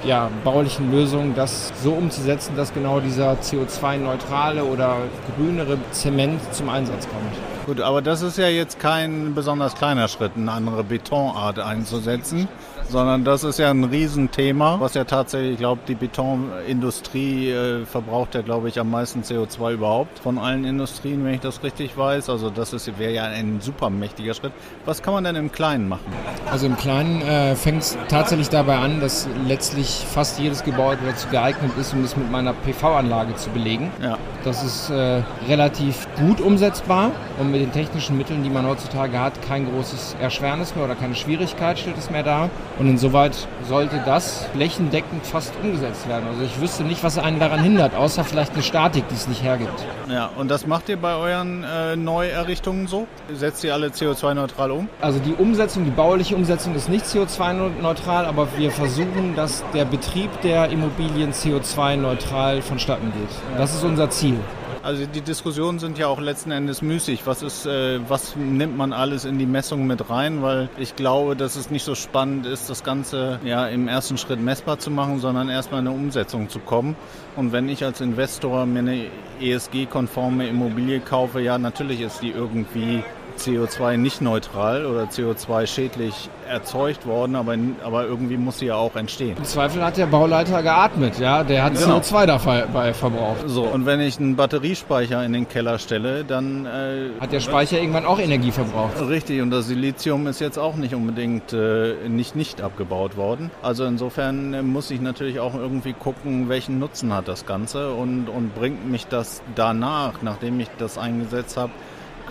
ja, 0.06 0.30
baulichen 0.44 0.92
Lösungen 0.92 1.34
das 1.36 1.74
so 1.82 1.94
umzusetzen, 1.94 2.56
dass 2.56 2.74
genau 2.74 3.00
dieser 3.00 3.34
CO2-neutrale 3.34 4.64
oder 4.64 4.98
grünere 5.36 5.78
Zement 5.92 6.42
zum 6.54 6.70
Einsatz 6.70 7.08
kommt. 7.08 7.66
Gut, 7.66 7.82
aber 7.82 8.02
das 8.02 8.22
ist 8.22 8.38
ja 8.38 8.48
jetzt 8.48 8.80
kein 8.80 9.34
besonders 9.34 9.76
kleiner 9.76 10.08
Schritt, 10.08 10.34
eine 10.38 10.52
andere 10.52 10.84
Betonart 10.84 11.60
einzusetzen 11.60 12.48
sondern 12.90 13.24
das 13.24 13.44
ist 13.44 13.60
ja 13.60 13.70
ein 13.70 13.84
Riesenthema, 13.84 14.80
was 14.80 14.94
ja 14.94 15.04
tatsächlich, 15.04 15.54
ich 15.54 15.58
glaube, 15.58 15.82
die 15.88 15.96
Betonindustrie 15.96 17.50
äh, 17.50 17.86
verbraucht 17.86 18.36
ja, 18.36 18.42
glaube 18.42 18.70
ich, 18.70 18.80
am 18.80 18.92
meisten 18.92 19.22
CO2 19.22 19.74
überhaupt 19.74 20.20
von 20.20 20.38
allen 20.38 20.66
Industrien, 20.66 21.24
wenn 21.26 21.34
ich 21.34 21.42
das 21.42 21.64
richtig 21.64 21.98
weiß. 21.98 22.30
Also 22.30 22.50
das 22.50 22.76
wäre 22.98 23.12
ja 23.12 23.24
ein 23.24 23.62
super 23.62 23.90
mächtiger 23.90 24.34
Schritt. 24.34 24.52
Was 24.86 25.02
kann 25.02 25.14
man 25.14 25.24
denn 25.24 25.36
im 25.36 25.52
Kleinen 25.52 25.90
machen? 25.90 26.06
Also 26.52 26.68
im 26.68 26.78
Kleinen 26.78 27.22
äh, 27.22 27.56
fängt 27.56 27.82
es 27.82 27.98
tatsächlich 28.08 28.50
dabei 28.50 28.78
an, 28.78 29.00
dass 29.02 29.28
letztlich 29.48 30.06
fast 30.08 30.40
jedes 30.40 30.64
Gebäude 30.64 31.02
dazu 31.06 31.28
geeignet 31.30 31.72
ist, 31.80 31.94
um 31.94 32.04
es 32.04 32.16
mit 32.16 32.32
meiner 32.32 32.54
PV-Anlage 32.54 33.36
zu 33.36 33.50
belegen. 33.50 33.92
Ja. 34.02 34.18
Das 34.44 34.64
ist 34.64 34.92
äh, 34.92 35.24
relativ 35.48 36.08
gut 36.18 36.40
umsetzbar 36.40 37.12
und 37.40 37.52
mit 37.52 37.62
den 37.62 37.72
technischen 37.72 38.18
Mitteln, 38.18 38.44
die 38.44 38.50
man 38.50 38.68
heutzutage 38.68 39.20
hat, 39.20 39.42
kein 39.42 39.70
großes 39.70 40.18
Erschwernis 40.22 40.76
mehr 40.76 40.86
oder 40.86 40.96
keine 40.96 41.16
Schwierigkeit 41.16 41.80
stellt 41.80 41.98
es 41.98 42.10
mehr 42.10 42.24
dar. 42.24 42.50
Und 42.78 42.90
insoweit 42.90 43.48
sollte 43.68 44.02
das 44.06 44.46
flächendeckend 44.54 45.26
fast 45.26 45.54
umgesetzt 45.64 46.08
werden. 46.10 46.26
Also 46.28 46.44
ich 46.44 46.60
wüsste 46.60 46.84
nicht, 46.84 47.04
was 47.04 47.18
einen 47.18 47.40
daran 47.40 47.62
hindert, 47.62 47.96
außer 47.96 48.24
vielleicht 48.24 48.54
eine 48.54 48.64
Statik, 48.64 49.08
die 49.08 49.16
es 49.16 49.28
nicht 49.28 49.42
hergibt. 49.42 49.86
Ja, 50.10 50.30
und 50.36 50.52
das 50.52 50.68
macht 50.68 50.90
ihr 50.90 50.98
bei 50.98 51.16
euren 51.16 51.64
äh, 51.64 51.96
Neuerrichtungen 51.96 52.88
so? 52.88 53.08
Setzt 53.34 53.64
ihr 53.64 53.74
alle 53.74 53.88
CO2-neutral 53.88 54.72
um? 54.72 54.90
Also 55.00 55.20
die 55.20 55.34
Umsetzung, 55.34 55.86
die 55.86 55.92
bauliche 55.92 56.36
Umsetzung 56.36 56.76
ist 56.76 56.90
nicht 56.90 57.06
CO2-neutral, 57.06 58.26
aber 58.26 58.48
wir 58.58 58.72
versuchen, 58.72 59.36
dass 59.36 59.64
der 59.74 59.86
Betrieb 59.86 60.30
der 60.42 60.70
Immobilien 60.70 61.32
CO2-neutral 61.32 62.62
vonstatten 62.62 63.14
geht. 63.14 63.58
Das 63.58 63.74
ist 63.74 63.84
unser 63.84 64.10
Ziel. 64.10 64.38
Also 64.86 65.08
die 65.08 65.22
Diskussionen 65.22 65.80
sind 65.80 65.98
ja 65.98 66.06
auch 66.06 66.22
letzten 66.22 66.52
Endes 66.52 66.84
müßig. 66.84 67.26
Was 67.26 67.42
ist, 67.42 67.66
äh, 67.66 68.00
was 68.08 68.36
nimmt 68.36 68.78
man 68.78 68.94
alles 68.94 69.26
in 69.26 69.40
die 69.40 69.48
Messung 69.48 69.88
mit 69.88 70.12
rein? 70.12 70.44
Weil 70.44 70.70
ich 70.78 70.96
glaube, 70.96 71.36
dass 71.36 71.56
es 71.56 71.72
nicht 71.72 71.84
so 71.84 71.96
spannend 71.96 72.46
ist, 72.46 72.65
das 72.70 72.84
Ganze 72.84 73.40
ja 73.44 73.68
im 73.68 73.88
ersten 73.88 74.18
Schritt 74.18 74.40
messbar 74.40 74.80
zu 74.80 74.92
machen, 74.92 75.20
sondern 75.20 75.50
erstmal 75.50 75.82
in 75.82 75.88
eine 75.88 75.96
Umsetzung 75.96 76.50
zu 76.50 76.60
kommen. 76.60 76.96
Und 77.36 77.52
wenn 77.52 77.70
ich 77.70 77.84
als 77.84 78.02
Investor 78.02 78.66
mir 78.66 78.80
eine 78.80 79.06
ESG-konforme 79.42 80.48
Immobilie 80.48 81.00
kaufe, 81.00 81.42
ja, 81.42 81.58
natürlich 81.58 82.02
ist 82.02 82.22
die 82.22 82.32
irgendwie 82.32 83.04
CO2 83.38 83.98
nicht 83.98 84.22
neutral 84.22 84.86
oder 84.86 85.04
CO2 85.06 85.68
schädlich 85.68 86.30
erzeugt 86.48 87.06
worden, 87.06 87.36
aber, 87.36 87.56
aber 87.84 88.06
irgendwie 88.06 88.38
muss 88.38 88.60
sie 88.60 88.68
ja 88.68 88.76
auch 88.76 88.96
entstehen. 88.96 89.38
Im 89.38 89.44
Zweifel 89.44 89.84
hat 89.84 89.98
der 89.98 90.06
Bauleiter 90.06 90.62
geatmet, 90.62 91.20
ja, 91.20 91.44
der 91.44 91.64
hat 91.64 91.78
genau. 91.78 91.98
CO2 91.98 92.26
dabei 92.26 92.94
verbraucht. 92.94 93.44
So, 93.48 93.64
und 93.64 93.86
wenn 93.86 94.00
ich 94.00 94.20
einen 94.20 94.36
Batteriespeicher 94.36 95.24
in 95.26 95.34
den 95.34 95.48
Keller 95.48 95.80
stelle, 95.80 96.24
dann... 96.24 96.66
Äh, 96.66 97.10
hat 97.20 97.32
der 97.32 97.40
Speicher 97.40 97.80
irgendwann 97.80 98.06
auch 98.06 98.20
Energie 98.20 98.52
verbraucht. 98.52 99.02
Richtig, 99.08 99.42
und 99.42 99.52
das 99.52 99.68
Silizium 99.68 100.28
ist 100.28 100.40
jetzt 100.40 100.58
auch 100.58 100.76
nicht 100.76 100.94
unbedingt 100.94 101.54
äh, 101.54 102.08
nicht, 102.08 102.36
nicht 102.36 102.62
abgebaut 102.62 103.18
worden. 103.18 103.52
Also 103.62 103.86
insofern 103.86 104.54
äh, 104.54 104.62
muss 104.62 104.92
ich 104.92 105.02
natürlich 105.02 105.40
auch 105.40 105.56
irgendwie 105.56 105.94
gucken, 105.94 106.50
welchen 106.50 106.80
Nutzen 106.80 107.14
hat 107.14 107.28
das 107.28 107.46
Ganze 107.46 107.94
und, 107.94 108.30
und 108.30 108.54
bringt 108.56 108.90
mich 108.90 109.08
das 109.08 109.42
danach, 109.56 110.22
nachdem 110.22 110.60
ich 110.60 110.70
das 110.78 110.98
eingesetzt 110.98 111.58
habe, 111.58 111.72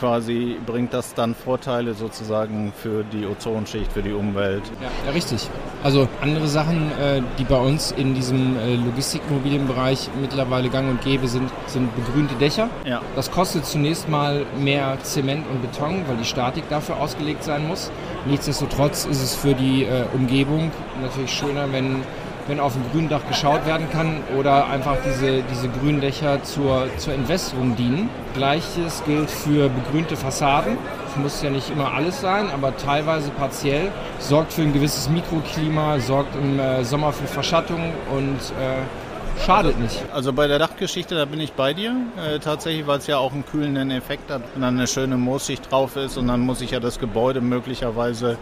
quasi 0.04 0.58
bringt 0.66 0.92
das 0.92 1.14
dann 1.14 1.34
Vorteile 1.34 1.94
sozusagen 1.94 2.74
für 2.76 3.04
die 3.04 3.24
Ozonschicht, 3.24 3.90
für 3.90 4.02
die 4.02 4.12
Umwelt. 4.12 4.62
Ja, 4.82 4.88
ja 5.06 5.12
richtig. 5.12 5.48
Also 5.82 6.08
andere 6.20 6.46
Sachen, 6.46 6.92
äh, 7.00 7.22
die 7.38 7.44
bei 7.44 7.58
uns 7.58 7.90
in 7.90 8.14
diesem 8.14 8.58
äh, 8.58 8.74
Logistikmobilienbereich 8.74 10.10
mittlerweile 10.20 10.68
gang 10.68 10.90
und 10.90 11.00
gäbe 11.00 11.26
sind, 11.26 11.50
sind 11.68 11.88
begrünte 11.96 12.34
Dächer. 12.34 12.68
Ja. 12.84 13.00
Das 13.16 13.30
kostet 13.30 13.64
zunächst 13.64 14.06
mal 14.06 14.44
mehr 14.58 14.98
Zement 15.02 15.46
und 15.50 15.62
Beton, 15.62 16.02
weil 16.06 16.18
die 16.18 16.26
Statik 16.26 16.68
dafür 16.68 17.00
ausgelegt 17.00 17.42
sein 17.42 17.66
muss. 17.66 17.90
Nichtsdestotrotz 18.26 19.06
ist 19.06 19.22
es 19.22 19.34
für 19.34 19.54
die 19.54 19.84
äh, 19.84 20.04
Umgebung 20.12 20.70
natürlich 21.00 21.32
schöner, 21.32 21.72
wenn 21.72 22.02
wenn 22.46 22.60
auf 22.60 22.74
dem 22.74 22.82
Gründach 22.92 23.26
geschaut 23.28 23.66
werden 23.66 23.88
kann 23.90 24.18
oder 24.38 24.66
einfach 24.68 24.96
diese, 25.04 25.42
diese 25.42 25.68
Gründächer 25.68 26.42
zur, 26.42 26.88
zur 26.98 27.14
Entwässerung 27.14 27.76
dienen. 27.76 28.10
Gleiches 28.34 29.02
gilt 29.06 29.30
für 29.30 29.68
begrünte 29.68 30.16
Fassaden. 30.16 30.76
Das 31.06 31.16
muss 31.16 31.42
ja 31.42 31.50
nicht 31.50 31.70
immer 31.70 31.92
alles 31.92 32.20
sein, 32.20 32.50
aber 32.50 32.76
teilweise 32.76 33.30
partiell. 33.30 33.90
Sorgt 34.18 34.52
für 34.52 34.62
ein 34.62 34.72
gewisses 34.72 35.08
Mikroklima, 35.08 35.98
sorgt 36.00 36.34
im 36.36 36.58
äh, 36.58 36.84
Sommer 36.84 37.12
für 37.12 37.26
Verschattung 37.26 37.92
und 38.14 38.38
äh, 38.60 39.42
schadet 39.44 39.78
nicht. 39.78 40.02
Also 40.12 40.32
bei 40.32 40.46
der 40.46 40.58
Dachgeschichte, 40.58 41.14
da 41.14 41.24
bin 41.24 41.40
ich 41.40 41.52
bei 41.52 41.74
dir. 41.74 41.94
Äh, 42.16 42.38
tatsächlich, 42.38 42.86
weil 42.86 42.98
es 42.98 43.06
ja 43.06 43.18
auch 43.18 43.32
einen 43.32 43.44
kühlenden 43.46 43.90
Effekt 43.90 44.30
hat, 44.30 44.42
wenn 44.54 44.62
dann 44.62 44.76
eine 44.76 44.86
schöne 44.86 45.16
Moosschicht 45.16 45.70
drauf 45.70 45.96
ist 45.96 46.16
und 46.16 46.26
dann 46.28 46.40
muss 46.40 46.60
ich 46.60 46.72
ja 46.72 46.80
das 46.80 46.98
Gebäude 46.98 47.40
möglicherweise 47.40 48.38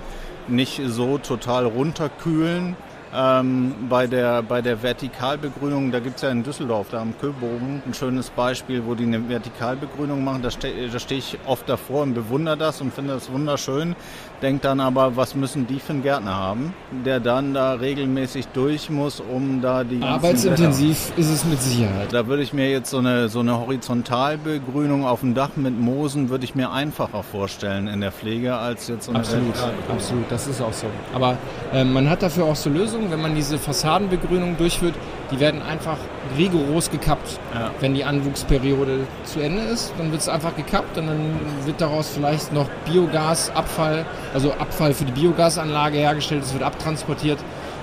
nicht 0.49 0.81
so 0.87 1.19
total 1.19 1.67
runterkühlen, 1.67 2.77
ähm, 3.15 3.75
bei, 3.89 4.07
der, 4.07 4.43
bei 4.43 4.63
der 4.63 4.83
Vertikalbegrünung, 4.83 5.93
da 5.93 6.01
gibt 6.01 6.17
es 6.17 6.23
ja 6.23 6.31
in 6.31 6.43
Düsseldorf, 6.43 6.89
da 6.91 7.01
am 7.01 7.19
Köbogen, 7.19 7.83
ein 7.87 7.95
schönes 7.95 8.31
Beispiel, 8.31 8.85
wo 8.87 8.95
die 8.95 9.05
eine 9.05 9.29
Vertikalbegrünung 9.29 10.25
machen. 10.25 10.43
Da, 10.43 10.51
ste 10.51 10.89
da 10.91 10.99
stehe 10.99 11.19
ich 11.19 11.39
oft 11.47 11.69
davor 11.69 12.03
und 12.03 12.15
bewundere 12.15 12.57
das 12.57 12.81
und 12.81 12.93
finde 12.93 13.15
das 13.15 13.31
wunderschön. 13.31 13.95
Denke 14.43 14.63
dann 14.63 14.81
aber, 14.81 15.17
was 15.17 15.37
müssen 15.37 15.69
die 15.69 15.79
für 15.79 15.93
einen 15.93 16.03
Gärtner 16.03 16.35
haben, 16.35 16.75
der 17.05 17.21
dann 17.21 17.55
da 17.55 17.75
regelmäßig 17.75 18.49
durch 18.49 18.91
muss, 18.91 19.21
um 19.21 19.61
da 19.61 19.85
die. 19.85 20.03
Arbeitsintensiv 20.03 21.11
Wetter 21.11 21.21
ist 21.21 21.31
es 21.31 21.45
mit 21.45 21.63
Sicherheit. 21.63 22.13
Da 22.13 22.27
würde 22.27 22.43
ich 22.43 22.53
mir 22.53 22.69
jetzt 22.69 22.91
so 22.91 22.99
eine, 22.99 23.29
so 23.29 23.39
eine 23.39 23.57
Horizontalbegrünung 23.59 25.07
auf 25.07 25.21
dem 25.21 25.35
Dach 25.35 25.51
mit 25.55 25.79
Moosen, 25.79 26.29
würde 26.29 26.45
ich 26.45 26.57
mir 26.57 26.73
einfacher 26.73 27.23
vorstellen 27.23 27.87
in 27.87 28.01
der 28.01 28.11
Pflege 28.11 28.57
als 28.57 28.89
jetzt 28.89 29.05
so 29.05 29.13
eine 29.13 29.21
Absolut, 29.21 29.55
absolut, 29.89 30.25
das 30.29 30.49
ist 30.49 30.61
auch 30.61 30.73
so. 30.73 30.89
Aber 31.15 31.39
äh, 31.73 31.85
man 31.85 32.11
hat 32.11 32.23
dafür 32.23 32.47
auch 32.47 32.57
so 32.57 32.69
Lösungen 32.69 33.13
wenn 33.13 33.21
man 33.21 33.35
diese 33.35 33.59
Fassadenbegrünung 33.59 34.57
durchführt, 34.57 34.95
die 35.31 35.39
werden 35.39 35.63
einfach 35.63 35.99
rigoros 36.37 36.91
gekappt. 36.91 37.39
Ja. 37.55 37.71
Wenn 37.81 37.95
die 37.95 38.05
Anwuchsperiode 38.05 39.01
zu 39.25 39.41
Ende 39.41 39.63
ist, 39.63 39.93
dann 39.99 40.11
wird 40.11 40.21
es 40.21 40.29
einfach 40.29 40.57
gekappt 40.57 40.99
und 40.99 41.07
dann 41.07 41.41
wird 41.65 41.81
daraus 41.81 42.09
vielleicht 42.09 42.53
noch 42.53 42.69
Biogasabfall, 42.87 44.05
also 44.35 44.53
Abfall 44.53 44.95
für 44.95 45.05
die 45.05 45.13
Biogasanlage 45.13 45.99
hergestellt, 45.99 46.45
es 46.45 46.53
wird 46.53 46.63
abtransportiert 46.63 47.39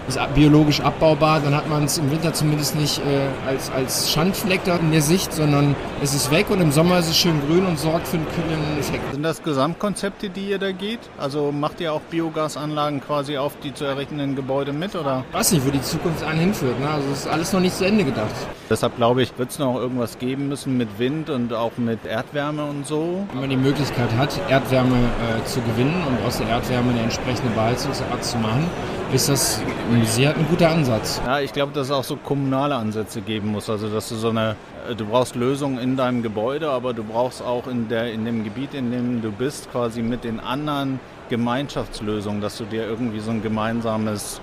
ist 0.09 0.19
biologisch 0.33 0.81
abbaubar, 0.81 1.39
dann 1.39 1.55
hat 1.55 1.69
man 1.69 1.85
es 1.85 1.97
im 1.97 2.11
Winter 2.11 2.33
zumindest 2.33 2.75
nicht 2.75 2.99
äh, 2.99 3.47
als, 3.47 3.71
als 3.71 4.11
Schandfleck 4.11 4.63
da 4.65 4.77
in 4.77 4.91
der 4.91 5.01
Sicht, 5.01 5.33
sondern 5.33 5.75
es 6.01 6.13
ist 6.13 6.31
weg 6.31 6.49
und 6.49 6.61
im 6.61 6.71
Sommer 6.71 6.99
ist 6.99 7.09
es 7.09 7.17
schön 7.17 7.39
grün 7.47 7.65
und 7.65 7.79
sorgt 7.79 8.07
für 8.07 8.17
einen 8.17 8.27
kühlenden 8.27 8.79
Effekt. 8.79 9.13
Sind 9.13 9.23
das 9.23 9.43
Gesamtkonzepte, 9.43 10.29
die 10.29 10.49
ihr 10.49 10.59
da 10.59 10.71
geht? 10.71 10.99
Also 11.17 11.51
macht 11.51 11.79
ihr 11.79 11.93
auch 11.93 12.01
Biogasanlagen 12.01 13.01
quasi 13.01 13.37
auf 13.37 13.53
die 13.63 13.73
zu 13.73 13.85
errichtenden 13.85 14.35
Gebäude 14.35 14.73
mit? 14.73 14.95
Oder? 14.95 15.23
Ich 15.29 15.35
weiß 15.35 15.51
nicht, 15.53 15.65
wo 15.65 15.71
die 15.71 15.81
Zukunft 15.81 16.23
einen 16.23 16.39
hinführt. 16.39 16.79
Ne? 16.79 16.89
Also 16.89 17.09
ist 17.11 17.27
alles 17.27 17.53
noch 17.53 17.59
nicht 17.59 17.77
zu 17.77 17.85
Ende 17.85 18.03
gedacht. 18.03 18.33
Deshalb 18.69 18.95
glaube 18.97 19.21
ich, 19.23 19.37
wird 19.37 19.49
es 19.49 19.59
noch 19.59 19.75
irgendwas 19.75 20.19
geben 20.19 20.47
müssen 20.47 20.77
mit 20.77 20.99
Wind 20.99 21.29
und 21.29 21.53
auch 21.53 21.71
mit 21.77 22.05
Erdwärme 22.05 22.65
und 22.65 22.85
so. 22.85 23.25
Wenn 23.31 23.41
man 23.41 23.49
die 23.49 23.57
Möglichkeit 23.57 24.09
hat, 24.17 24.39
Erdwärme 24.49 24.95
äh, 24.95 25.45
zu 25.45 25.61
gewinnen 25.61 26.03
und 26.07 26.25
aus 26.25 26.37
der 26.37 26.47
Erdwärme 26.47 26.91
eine 26.91 27.01
entsprechende 27.01 27.51
Beheizungsart 27.53 28.23
zu 28.23 28.37
machen, 28.37 28.65
ist 29.13 29.27
das 29.27 29.61
sehr 30.05 30.35
ein 30.35 30.45
guter 30.49 30.69
Ansatz. 30.69 31.21
Ja, 31.25 31.39
ich 31.39 31.53
glaube, 31.53 31.73
dass 31.73 31.87
es 31.87 31.91
auch 31.91 32.03
so 32.03 32.15
kommunale 32.15 32.75
Ansätze 32.75 33.21
geben 33.21 33.51
muss. 33.51 33.69
Also, 33.69 33.89
dass 33.89 34.09
du 34.09 34.15
so 34.15 34.29
eine, 34.29 34.55
äh, 34.89 34.95
du 34.95 35.05
brauchst 35.05 35.35
Lösungen 35.35 35.79
in 35.79 35.97
deinem 35.97 36.21
Gebäude, 36.21 36.69
aber 36.69 36.93
du 36.93 37.03
brauchst 37.03 37.41
auch 37.41 37.67
in, 37.67 37.87
der, 37.87 38.11
in 38.11 38.25
dem 38.25 38.43
Gebiet, 38.43 38.73
in 38.73 38.91
dem 38.91 39.21
du 39.21 39.31
bist, 39.31 39.71
quasi 39.71 40.01
mit 40.01 40.23
den 40.23 40.39
anderen 40.39 40.99
Gemeinschaftslösungen, 41.29 42.41
dass 42.41 42.57
du 42.57 42.65
dir 42.65 42.85
irgendwie 42.85 43.19
so 43.19 43.31
ein 43.31 43.41
gemeinsames 43.41 44.41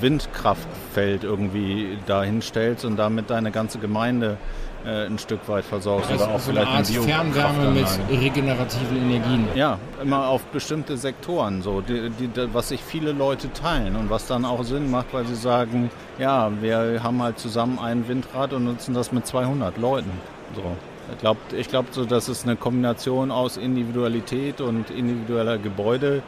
Windkraftfeld 0.00 1.24
irgendwie 1.24 1.98
dahin 2.06 2.42
stellst 2.42 2.84
und 2.84 2.96
damit 2.96 3.30
deine 3.30 3.50
ganze 3.50 3.78
Gemeinde 3.78 4.36
äh, 4.86 5.06
ein 5.06 5.18
Stück 5.18 5.48
weit 5.48 5.64
versorgst. 5.64 6.10
Also 6.10 6.24
oder 6.24 6.34
auch 6.34 6.38
so 6.38 6.50
vielleicht 6.50 6.68
eine 6.68 6.76
Art 6.76 6.86
Fernwärme 6.86 7.70
mit 7.70 7.86
regenerativen 8.10 8.96
Energien. 8.96 9.48
Ja, 9.54 9.78
immer 10.02 10.28
auf 10.28 10.42
bestimmte 10.46 10.96
Sektoren, 10.96 11.62
so, 11.62 11.80
die, 11.80 12.10
die, 12.10 12.54
was 12.54 12.68
sich 12.68 12.82
viele 12.82 13.12
Leute 13.12 13.52
teilen 13.52 13.96
und 13.96 14.10
was 14.10 14.26
dann 14.26 14.44
auch 14.44 14.62
Sinn 14.64 14.90
macht, 14.90 15.12
weil 15.12 15.26
sie 15.26 15.34
sagen, 15.34 15.90
ja, 16.18 16.50
wir 16.60 17.02
haben 17.02 17.22
halt 17.22 17.38
zusammen 17.38 17.78
ein 17.78 18.06
Windrad 18.08 18.52
und 18.52 18.64
nutzen 18.64 18.94
das 18.94 19.12
mit 19.12 19.26
200 19.26 19.76
Leuten. 19.78 20.10
So. 20.54 20.62
Ich 21.12 21.18
glaube, 21.18 21.40
ich 21.56 21.68
glaub 21.68 21.86
so, 21.92 22.04
dass 22.04 22.28
es 22.28 22.44
eine 22.44 22.56
Kombination 22.56 23.30
aus 23.30 23.56
Individualität 23.56 24.60
und 24.60 24.90
individueller 24.90 25.56
Gebäude 25.58 26.22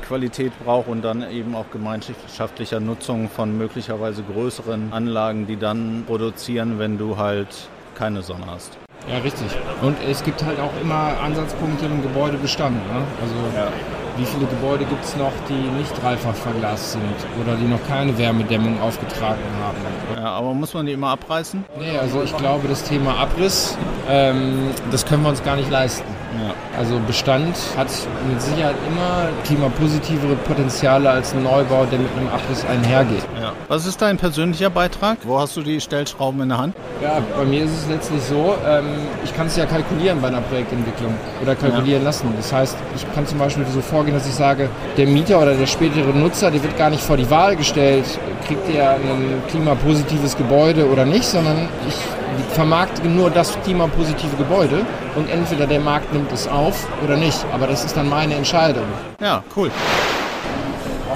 Qualität 0.00 0.52
braucht 0.64 0.88
und 0.88 1.02
dann 1.02 1.28
eben 1.30 1.54
auch 1.54 1.66
gemeinschaftlicher 1.72 2.80
Nutzung 2.80 3.28
von 3.28 3.56
möglicherweise 3.56 4.22
größeren 4.22 4.92
Anlagen, 4.92 5.46
die 5.46 5.56
dann 5.56 6.04
produzieren, 6.06 6.78
wenn 6.78 6.98
du 6.98 7.16
halt 7.16 7.48
keine 7.94 8.22
Sonne 8.22 8.46
hast. 8.46 8.78
Ja, 9.08 9.18
richtig. 9.18 9.48
Und 9.82 9.96
es 10.08 10.22
gibt 10.22 10.44
halt 10.44 10.60
auch 10.60 10.72
immer 10.80 11.18
Ansatzpunkte 11.22 11.86
im 11.86 12.02
Gebäudebestand. 12.02 12.76
Ne? 12.76 13.02
Also 13.20 13.34
ja. 13.56 13.68
wie 14.16 14.24
viele 14.24 14.46
Gebäude 14.46 14.84
gibt 14.84 15.04
es 15.04 15.16
noch, 15.16 15.32
die 15.48 15.78
nicht 15.78 15.90
dreifach 16.02 16.34
verglast 16.34 16.92
sind 16.92 17.02
oder 17.42 17.56
die 17.56 17.66
noch 17.66 17.84
keine 17.88 18.16
Wärmedämmung 18.16 18.80
aufgetragen 18.80 19.40
haben? 19.62 19.78
Ja, 20.16 20.30
aber 20.32 20.54
muss 20.54 20.74
man 20.74 20.86
die 20.86 20.92
immer 20.92 21.08
abreißen? 21.08 21.64
Nee, 21.78 21.98
also 21.98 22.22
ich 22.22 22.36
glaube, 22.36 22.68
das 22.68 22.84
Thema 22.84 23.16
Abriss, 23.16 23.76
ähm, 24.08 24.70
das 24.90 25.06
können 25.06 25.22
wir 25.22 25.30
uns 25.30 25.42
gar 25.42 25.56
nicht 25.56 25.70
leisten. 25.70 26.19
Ja. 26.38 26.54
Also 26.78 27.00
Bestand 27.06 27.56
hat 27.76 27.88
mit 28.28 28.40
Sicherheit 28.40 28.76
immer 28.86 29.28
klimapositivere 29.44 30.36
Potenziale 30.36 31.10
als 31.10 31.34
ein 31.34 31.42
Neubau, 31.42 31.84
der 31.86 31.98
mit 31.98 32.10
einem 32.16 32.28
Abriss 32.28 32.64
einhergeht. 32.64 33.24
Ja. 33.40 33.52
Was 33.68 33.86
ist 33.86 34.00
dein 34.00 34.16
persönlicher 34.16 34.70
Beitrag? 34.70 35.18
Wo 35.24 35.40
hast 35.40 35.56
du 35.56 35.62
die 35.62 35.80
Stellschrauben 35.80 36.40
in 36.42 36.50
der 36.50 36.58
Hand? 36.58 36.76
Ja, 37.02 37.20
bei 37.36 37.44
mir 37.44 37.64
ist 37.64 37.72
es 37.72 37.88
letztlich 37.88 38.22
so, 38.22 38.54
ähm, 38.66 38.84
ich 39.24 39.34
kann 39.36 39.48
es 39.48 39.56
ja 39.56 39.66
kalkulieren 39.66 40.20
bei 40.20 40.28
einer 40.28 40.40
Projektentwicklung 40.42 41.14
oder 41.42 41.56
kalkulieren 41.56 42.02
ja. 42.02 42.08
lassen. 42.08 42.32
Das 42.36 42.52
heißt, 42.52 42.76
ich 42.94 43.14
kann 43.14 43.26
zum 43.26 43.38
Beispiel 43.38 43.64
so 43.66 43.80
vorgehen, 43.80 44.14
dass 44.14 44.26
ich 44.26 44.34
sage, 44.34 44.68
der 44.96 45.06
Mieter 45.06 45.40
oder 45.40 45.54
der 45.54 45.66
spätere 45.66 46.12
Nutzer, 46.14 46.50
der 46.50 46.62
wird 46.62 46.76
gar 46.78 46.90
nicht 46.90 47.02
vor 47.02 47.16
die 47.16 47.28
Wahl 47.28 47.56
gestellt, 47.56 48.04
kriegt 48.46 48.68
er 48.72 48.92
ein 48.92 49.42
klimapositives 49.48 50.36
Gebäude 50.36 50.88
oder 50.88 51.04
nicht, 51.04 51.24
sondern 51.24 51.68
ich 51.88 52.19
die 52.36 52.54
vermarkten 52.54 53.16
nur 53.16 53.30
das 53.30 53.56
klimapositive 53.62 54.36
Gebäude 54.36 54.84
und 55.16 55.28
entweder 55.30 55.66
der 55.66 55.80
Markt 55.80 56.12
nimmt 56.12 56.30
es 56.32 56.46
auf 56.48 56.86
oder 57.04 57.16
nicht. 57.16 57.44
Aber 57.52 57.66
das 57.66 57.84
ist 57.84 57.96
dann 57.96 58.08
meine 58.08 58.34
Entscheidung. 58.34 58.84
Ja, 59.20 59.42
cool. 59.56 59.70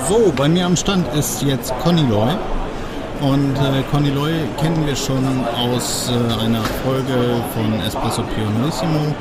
So, 0.09 0.33
bei 0.37 0.49
mir 0.49 0.67
am 0.67 0.77
Stand 0.77 1.07
ist 1.15 1.43
jetzt 1.43 1.73
Conny 1.83 2.05
Loy. 2.11 2.33
Und 3.21 3.57
äh, 3.57 3.83
Conny 3.91 4.11
Loy 4.11 4.33
kennen 4.61 4.85
wir 4.87 4.97
schon 4.97 5.25
aus 5.57 6.11
äh, 6.11 6.45
einer 6.45 6.63
Folge 6.85 7.43
von 7.55 7.81
Espresso 7.87 8.23
Pionissimo, 8.23 9.15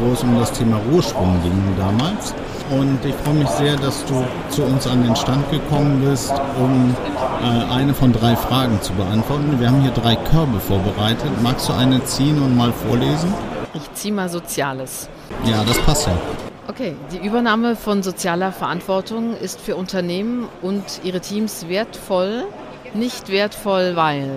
wo 0.00 0.12
es 0.12 0.22
um 0.22 0.38
das 0.38 0.52
Thema 0.52 0.78
Ruheschwung 0.90 1.40
ging 1.42 1.62
damals. 1.78 2.34
Und 2.70 2.98
ich 3.04 3.14
freue 3.16 3.34
mich 3.34 3.48
sehr, 3.48 3.76
dass 3.76 4.04
du 4.06 4.24
zu 4.48 4.62
uns 4.62 4.86
an 4.86 5.02
den 5.02 5.14
Stand 5.16 5.50
gekommen 5.50 6.02
bist, 6.08 6.32
um 6.58 6.94
äh, 7.42 7.72
eine 7.72 7.92
von 7.92 8.12
drei 8.12 8.36
Fragen 8.36 8.80
zu 8.80 8.92
beantworten. 8.94 9.58
Wir 9.58 9.68
haben 9.68 9.82
hier 9.82 9.90
drei 9.90 10.16
Körbe 10.16 10.58
vorbereitet. 10.60 11.30
Magst 11.42 11.68
du 11.68 11.72
eine 11.72 12.02
ziehen 12.04 12.40
und 12.42 12.56
mal 12.56 12.72
vorlesen? 12.72 13.32
Ich 13.74 13.92
ziehe 13.94 14.14
mal 14.14 14.28
Soziales. 14.28 15.08
Ja, 15.44 15.64
das 15.64 15.78
passt 15.80 16.06
ja. 16.06 16.12
Okay, 16.68 16.94
die 17.10 17.26
Übernahme 17.26 17.74
von 17.74 18.02
sozialer 18.02 18.52
Verantwortung 18.52 19.36
ist 19.36 19.60
für 19.60 19.74
Unternehmen 19.74 20.48
und 20.62 21.00
ihre 21.02 21.20
Teams 21.20 21.68
wertvoll, 21.68 22.44
nicht 22.94 23.30
wertvoll, 23.30 23.96
weil. 23.96 24.28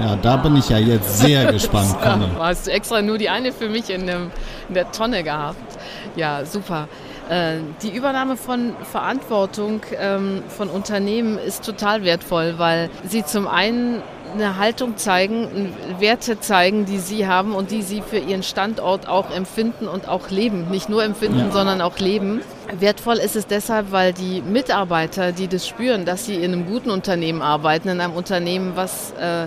Ja, 0.00 0.16
da 0.16 0.36
bin 0.36 0.56
ich 0.56 0.68
ja 0.68 0.78
jetzt 0.78 1.18
sehr 1.18 1.52
gespannt. 1.52 1.96
Ja, 2.02 2.18
hast 2.38 2.66
du 2.66 2.72
extra 2.72 3.02
nur 3.02 3.18
die 3.18 3.28
eine 3.28 3.52
für 3.52 3.68
mich 3.68 3.90
in, 3.90 4.06
dem, 4.06 4.30
in 4.68 4.74
der 4.74 4.90
Tonne 4.92 5.22
gehabt. 5.22 5.78
Ja, 6.16 6.44
super. 6.44 6.88
Äh, 7.28 7.58
die 7.82 7.94
Übernahme 7.94 8.36
von 8.36 8.74
Verantwortung 8.90 9.82
ähm, 9.98 10.42
von 10.48 10.68
Unternehmen 10.68 11.38
ist 11.38 11.64
total 11.64 12.02
wertvoll, 12.04 12.54
weil 12.56 12.90
sie 13.08 13.24
zum 13.24 13.46
einen 13.46 14.02
eine 14.34 14.56
Haltung 14.56 14.96
zeigen, 14.96 15.74
Werte 15.98 16.40
zeigen, 16.40 16.84
die 16.84 16.98
sie 16.98 17.26
haben 17.26 17.54
und 17.54 17.70
die 17.70 17.82
sie 17.82 18.02
für 18.02 18.18
ihren 18.18 18.42
Standort 18.42 19.08
auch 19.08 19.30
empfinden 19.30 19.88
und 19.88 20.08
auch 20.08 20.30
leben. 20.30 20.70
Nicht 20.70 20.88
nur 20.88 21.04
empfinden, 21.04 21.38
ja. 21.38 21.50
sondern 21.50 21.80
auch 21.80 21.98
leben. 21.98 22.40
Wertvoll 22.78 23.16
ist 23.16 23.36
es 23.36 23.46
deshalb, 23.46 23.92
weil 23.92 24.12
die 24.12 24.42
Mitarbeiter, 24.42 25.32
die 25.32 25.48
das 25.48 25.66
spüren, 25.66 26.04
dass 26.04 26.26
sie 26.26 26.36
in 26.36 26.52
einem 26.52 26.66
guten 26.66 26.90
Unternehmen 26.90 27.42
arbeiten, 27.42 27.88
in 27.88 28.00
einem 28.00 28.14
Unternehmen, 28.14 28.72
was 28.76 29.12
äh, 29.12 29.46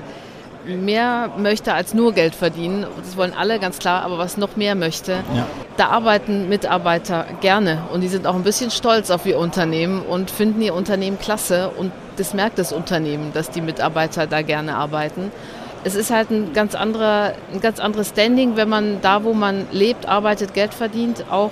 mehr 0.66 1.32
möchte 1.38 1.74
als 1.74 1.94
nur 1.94 2.14
Geld 2.14 2.36
verdienen. 2.36 2.86
Das 2.98 3.18
wollen 3.18 3.34
alle 3.34 3.60
ganz 3.60 3.80
klar, 3.80 4.04
aber 4.04 4.18
was 4.18 4.38
noch 4.38 4.56
mehr 4.56 4.76
möchte, 4.76 5.24
ja. 5.36 5.46
da 5.78 5.88
arbeiten 5.88 6.50
Mitarbeiter 6.50 7.26
gerne 7.42 7.84
und 7.92 8.02
die 8.02 8.08
sind 8.08 8.28
auch 8.28 8.36
ein 8.36 8.44
bisschen 8.44 8.72
stolz 8.72 9.10
auf 9.12 9.26
ihr 9.26 9.38
Unternehmen 9.38 10.02
und 10.02 10.32
finden 10.32 10.62
ihr 10.62 10.74
Unternehmen 10.74 11.20
klasse 11.20 11.70
und 11.78 11.92
das 12.18 12.34
merkt 12.34 12.60
das 12.60 12.72
Unternehmen, 12.72 13.32
dass 13.34 13.50
die 13.50 13.62
Mitarbeiter 13.62 14.28
da 14.28 14.42
gerne 14.42 14.76
arbeiten. 14.76 15.32
Es 15.84 15.96
ist 15.96 16.12
halt 16.12 16.30
ein 16.32 16.54
ganz, 16.54 16.76
anderer, 16.76 17.34
ein 17.54 17.60
ganz 17.60 17.80
anderes 17.80 18.10
Standing, 18.10 18.56
wenn 18.56 18.70
man 18.70 19.02
da, 19.02 19.24
wo 19.24 19.34
man 19.34 19.68
lebt, 19.72 20.08
arbeitet, 20.08 20.54
Geld 20.54 20.74
verdient, 20.74 21.26
auch 21.30 21.52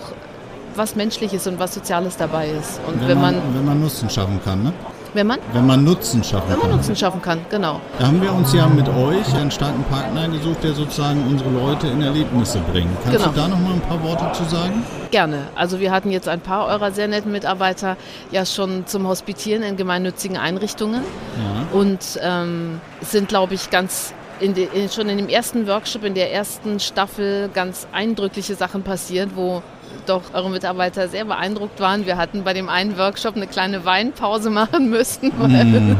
was 0.75 0.95
Menschliches 0.95 1.47
und 1.47 1.59
was 1.59 1.73
Soziales 1.73 2.15
dabei 2.15 2.47
ist. 2.47 2.79
Und 2.87 3.01
wenn, 3.01 3.09
wenn 3.09 3.21
man, 3.21 3.35
wenn 3.53 3.65
man 3.65 3.81
Nutzen 3.81 4.09
schaffen 4.09 4.39
kann, 4.43 4.63
ne? 4.63 4.73
Wenn 5.13 5.27
man? 5.27 5.39
Wenn 5.51 5.67
man 5.67 5.83
Nutzen 5.83 6.23
schaffen 6.23 6.47
kann. 6.47 6.61
Wenn 6.61 6.69
man 6.69 6.77
Nutzen 6.77 6.95
schaffen 6.95 7.21
kann, 7.21 7.39
genau. 7.49 7.81
Da 7.99 8.07
haben 8.07 8.21
wir 8.21 8.33
uns 8.33 8.53
ja 8.53 8.67
mit 8.67 8.87
euch 8.87 9.35
einen 9.35 9.51
starken 9.51 9.83
Partner 9.83 10.29
gesucht, 10.29 10.63
der 10.63 10.73
sozusagen 10.73 11.21
unsere 11.27 11.49
Leute 11.49 11.87
in 11.87 12.01
Erlebnisse 12.01 12.59
bringt. 12.71 12.89
Kannst 13.03 13.19
genau. 13.19 13.31
du 13.31 13.35
da 13.35 13.47
noch 13.49 13.59
mal 13.59 13.73
ein 13.73 13.81
paar 13.81 14.01
Worte 14.03 14.31
zu 14.31 14.45
sagen? 14.45 14.83
Gerne. 15.11 15.47
Also 15.55 15.81
wir 15.81 15.91
hatten 15.91 16.11
jetzt 16.11 16.29
ein 16.29 16.39
paar 16.39 16.67
eurer 16.67 16.91
sehr 16.91 17.09
netten 17.09 17.31
Mitarbeiter 17.31 17.97
ja 18.31 18.45
schon 18.45 18.87
zum 18.87 19.05
Hospitieren 19.07 19.63
in 19.63 19.75
gemeinnützigen 19.75 20.37
Einrichtungen 20.37 21.01
ja. 21.03 21.77
und 21.77 21.99
ähm, 22.21 22.79
sind, 23.01 23.27
glaube 23.27 23.53
ich, 23.55 23.69
ganz 23.69 24.13
in 24.39 24.53
de, 24.53 24.67
in, 24.73 24.89
schon 24.89 25.09
in 25.09 25.17
dem 25.17 25.29
ersten 25.29 25.67
Workshop, 25.67 26.03
in 26.03 26.13
der 26.13 26.33
ersten 26.33 26.79
Staffel 26.79 27.49
ganz 27.53 27.87
eindrückliche 27.91 28.55
Sachen 28.55 28.83
passiert, 28.83 29.31
wo 29.35 29.61
doch 30.05 30.33
eure 30.33 30.49
Mitarbeiter 30.49 31.07
sehr 31.07 31.25
beeindruckt 31.25 31.79
waren. 31.79 32.05
Wir 32.05 32.17
hatten 32.17 32.43
bei 32.43 32.53
dem 32.53 32.69
einen 32.69 32.97
Workshop 32.97 33.35
eine 33.35 33.47
kleine 33.47 33.85
Weinpause 33.85 34.49
machen 34.49 34.89
müssen, 34.89 35.31
weil 35.37 35.65
mm. 35.65 35.97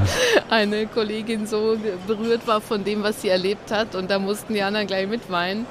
eine 0.49 0.87
Kollegin 0.87 1.47
so 1.47 1.77
berührt 2.07 2.47
war 2.47 2.61
von 2.61 2.83
dem, 2.83 3.03
was 3.03 3.21
sie 3.21 3.29
erlebt 3.29 3.71
hat. 3.71 3.95
Und 3.95 4.11
da 4.11 4.19
mussten 4.19 4.53
die 4.53 4.61
anderen 4.61 4.87
gleich 4.87 5.07
mitweinen. 5.07 5.65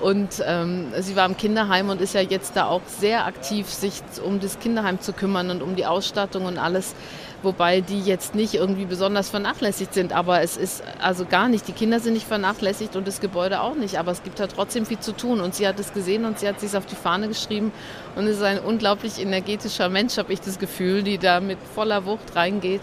Und 0.00 0.42
ähm, 0.46 0.86
sie 0.98 1.14
war 1.14 1.26
im 1.26 1.36
Kinderheim 1.36 1.90
und 1.90 2.00
ist 2.00 2.14
ja 2.14 2.22
jetzt 2.22 2.56
da 2.56 2.66
auch 2.66 2.80
sehr 2.86 3.26
aktiv, 3.26 3.66
sich 3.68 4.00
um 4.24 4.40
das 4.40 4.58
Kinderheim 4.58 5.00
zu 5.00 5.12
kümmern 5.12 5.50
und 5.50 5.62
um 5.62 5.76
die 5.76 5.84
Ausstattung 5.84 6.46
und 6.46 6.56
alles 6.56 6.94
wobei 7.42 7.80
die 7.80 8.00
jetzt 8.00 8.34
nicht 8.34 8.54
irgendwie 8.54 8.84
besonders 8.84 9.30
vernachlässigt 9.30 9.94
sind. 9.94 10.12
Aber 10.12 10.42
es 10.42 10.56
ist 10.56 10.82
also 11.00 11.24
gar 11.24 11.48
nicht. 11.48 11.68
Die 11.68 11.72
Kinder 11.72 12.00
sind 12.00 12.14
nicht 12.14 12.26
vernachlässigt 12.26 12.96
und 12.96 13.06
das 13.06 13.20
Gebäude 13.20 13.60
auch 13.60 13.74
nicht. 13.74 13.98
Aber 13.98 14.12
es 14.12 14.22
gibt 14.22 14.40
da 14.40 14.46
trotzdem 14.46 14.86
viel 14.86 15.00
zu 15.00 15.12
tun. 15.12 15.40
Und 15.40 15.54
sie 15.54 15.66
hat 15.66 15.78
es 15.78 15.92
gesehen 15.92 16.24
und 16.24 16.38
sie 16.38 16.48
hat 16.48 16.60
sich 16.60 16.76
auf 16.76 16.86
die 16.86 16.96
Fahne 16.96 17.28
geschrieben 17.28 17.72
und 18.16 18.26
ist 18.26 18.42
ein 18.42 18.58
unglaublich 18.58 19.20
energetischer 19.20 19.88
Mensch, 19.88 20.16
habe 20.18 20.32
ich 20.32 20.40
das 20.40 20.58
Gefühl, 20.58 21.02
die 21.02 21.18
da 21.18 21.40
mit 21.40 21.58
voller 21.74 22.04
Wucht 22.06 22.34
reingeht. 22.36 22.82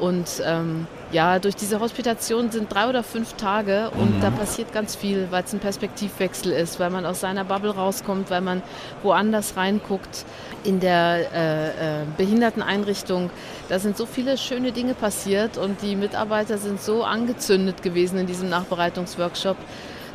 Und 0.00 0.42
ähm, 0.46 0.86
ja, 1.12 1.38
durch 1.38 1.54
diese 1.56 1.78
Hospitation 1.78 2.50
sind 2.50 2.72
drei 2.72 2.88
oder 2.88 3.02
fünf 3.02 3.34
Tage 3.34 3.90
und 3.90 4.16
mhm. 4.16 4.20
da 4.22 4.30
passiert 4.30 4.72
ganz 4.72 4.96
viel, 4.96 5.28
weil 5.30 5.44
es 5.44 5.52
ein 5.52 5.60
Perspektivwechsel 5.60 6.52
ist, 6.52 6.80
weil 6.80 6.88
man 6.88 7.04
aus 7.04 7.20
seiner 7.20 7.44
Bubble 7.44 7.74
rauskommt, 7.74 8.30
weil 8.30 8.40
man 8.40 8.62
woanders 9.02 9.56
reinguckt. 9.56 10.24
In 10.64 10.80
der 10.80 11.32
äh, 11.32 11.68
äh, 12.02 12.04
Behinderteneinrichtung, 12.16 13.30
da 13.68 13.78
sind 13.78 13.96
so 13.96 14.06
viele 14.06 14.38
schöne 14.38 14.72
Dinge 14.72 14.94
passiert 14.94 15.58
und 15.58 15.82
die 15.82 15.96
Mitarbeiter 15.96 16.58
sind 16.58 16.80
so 16.80 17.04
angezündet 17.04 17.82
gewesen 17.82 18.18
in 18.18 18.26
diesem 18.26 18.48
Nachbereitungsworkshop 18.48 19.56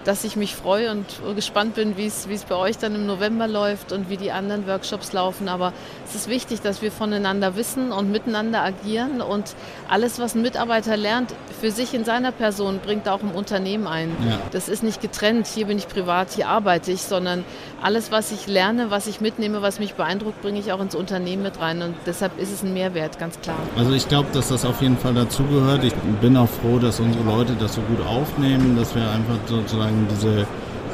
dass 0.05 0.23
ich 0.23 0.35
mich 0.35 0.55
freue 0.55 0.91
und 0.91 1.05
gespannt 1.35 1.75
bin, 1.75 1.97
wie 1.97 2.05
es 2.05 2.27
bei 2.47 2.55
euch 2.55 2.77
dann 2.77 2.95
im 2.95 3.05
November 3.05 3.47
läuft 3.47 3.91
und 3.91 4.09
wie 4.09 4.17
die 4.17 4.31
anderen 4.31 4.67
Workshops 4.67 5.11
laufen. 5.13 5.49
Aber 5.49 5.73
es 6.07 6.15
ist 6.15 6.29
wichtig, 6.29 6.61
dass 6.61 6.81
wir 6.81 6.91
voneinander 6.91 7.55
wissen 7.55 7.91
und 7.91 8.11
miteinander 8.11 8.63
agieren 8.63 9.21
und 9.21 9.55
alles, 9.89 10.19
was 10.19 10.35
ein 10.35 10.43
Mitarbeiter 10.43 10.95
lernt, 10.95 11.33
für 11.59 11.71
sich 11.71 11.93
in 11.93 12.05
seiner 12.05 12.31
Person 12.31 12.79
bringt 12.83 13.07
er 13.07 13.15
auch 13.15 13.21
im 13.21 13.31
Unternehmen 13.31 13.87
ein. 13.87 14.15
Ja. 14.27 14.39
Das 14.51 14.69
ist 14.69 14.83
nicht 14.83 15.01
getrennt, 15.01 15.47
hier 15.47 15.65
bin 15.65 15.77
ich 15.77 15.87
privat, 15.87 16.31
hier 16.31 16.47
arbeite 16.47 16.91
ich, 16.91 17.01
sondern 17.01 17.43
alles, 17.81 18.11
was 18.11 18.31
ich 18.31 18.47
lerne, 18.47 18.91
was 18.91 19.07
ich 19.07 19.21
mitnehme, 19.21 19.61
was 19.61 19.79
mich 19.79 19.95
beeindruckt, 19.95 20.41
bringe 20.41 20.59
ich 20.59 20.71
auch 20.71 20.81
ins 20.81 20.95
Unternehmen 20.95 21.43
mit 21.43 21.59
rein. 21.59 21.81
Und 21.81 21.95
deshalb 22.05 22.39
ist 22.39 22.51
es 22.51 22.61
ein 22.63 22.73
Mehrwert, 22.73 23.17
ganz 23.17 23.39
klar. 23.41 23.57
Also 23.75 23.93
ich 23.93 24.07
glaube, 24.07 24.29
dass 24.33 24.49
das 24.49 24.65
auf 24.65 24.81
jeden 24.81 24.97
Fall 24.97 25.13
dazugehört. 25.13 25.83
Ich 25.83 25.93
bin 26.21 26.37
auch 26.37 26.49
froh, 26.49 26.77
dass 26.77 26.99
unsere 26.99 27.23
Leute 27.23 27.53
das 27.59 27.73
so 27.73 27.81
gut 27.81 28.05
aufnehmen, 28.05 28.77
dass 28.77 28.93
wir 28.93 29.09
einfach 29.09 29.37
sozusagen 29.47 29.94
sozusagen 29.95 30.07
diese, 30.09 30.45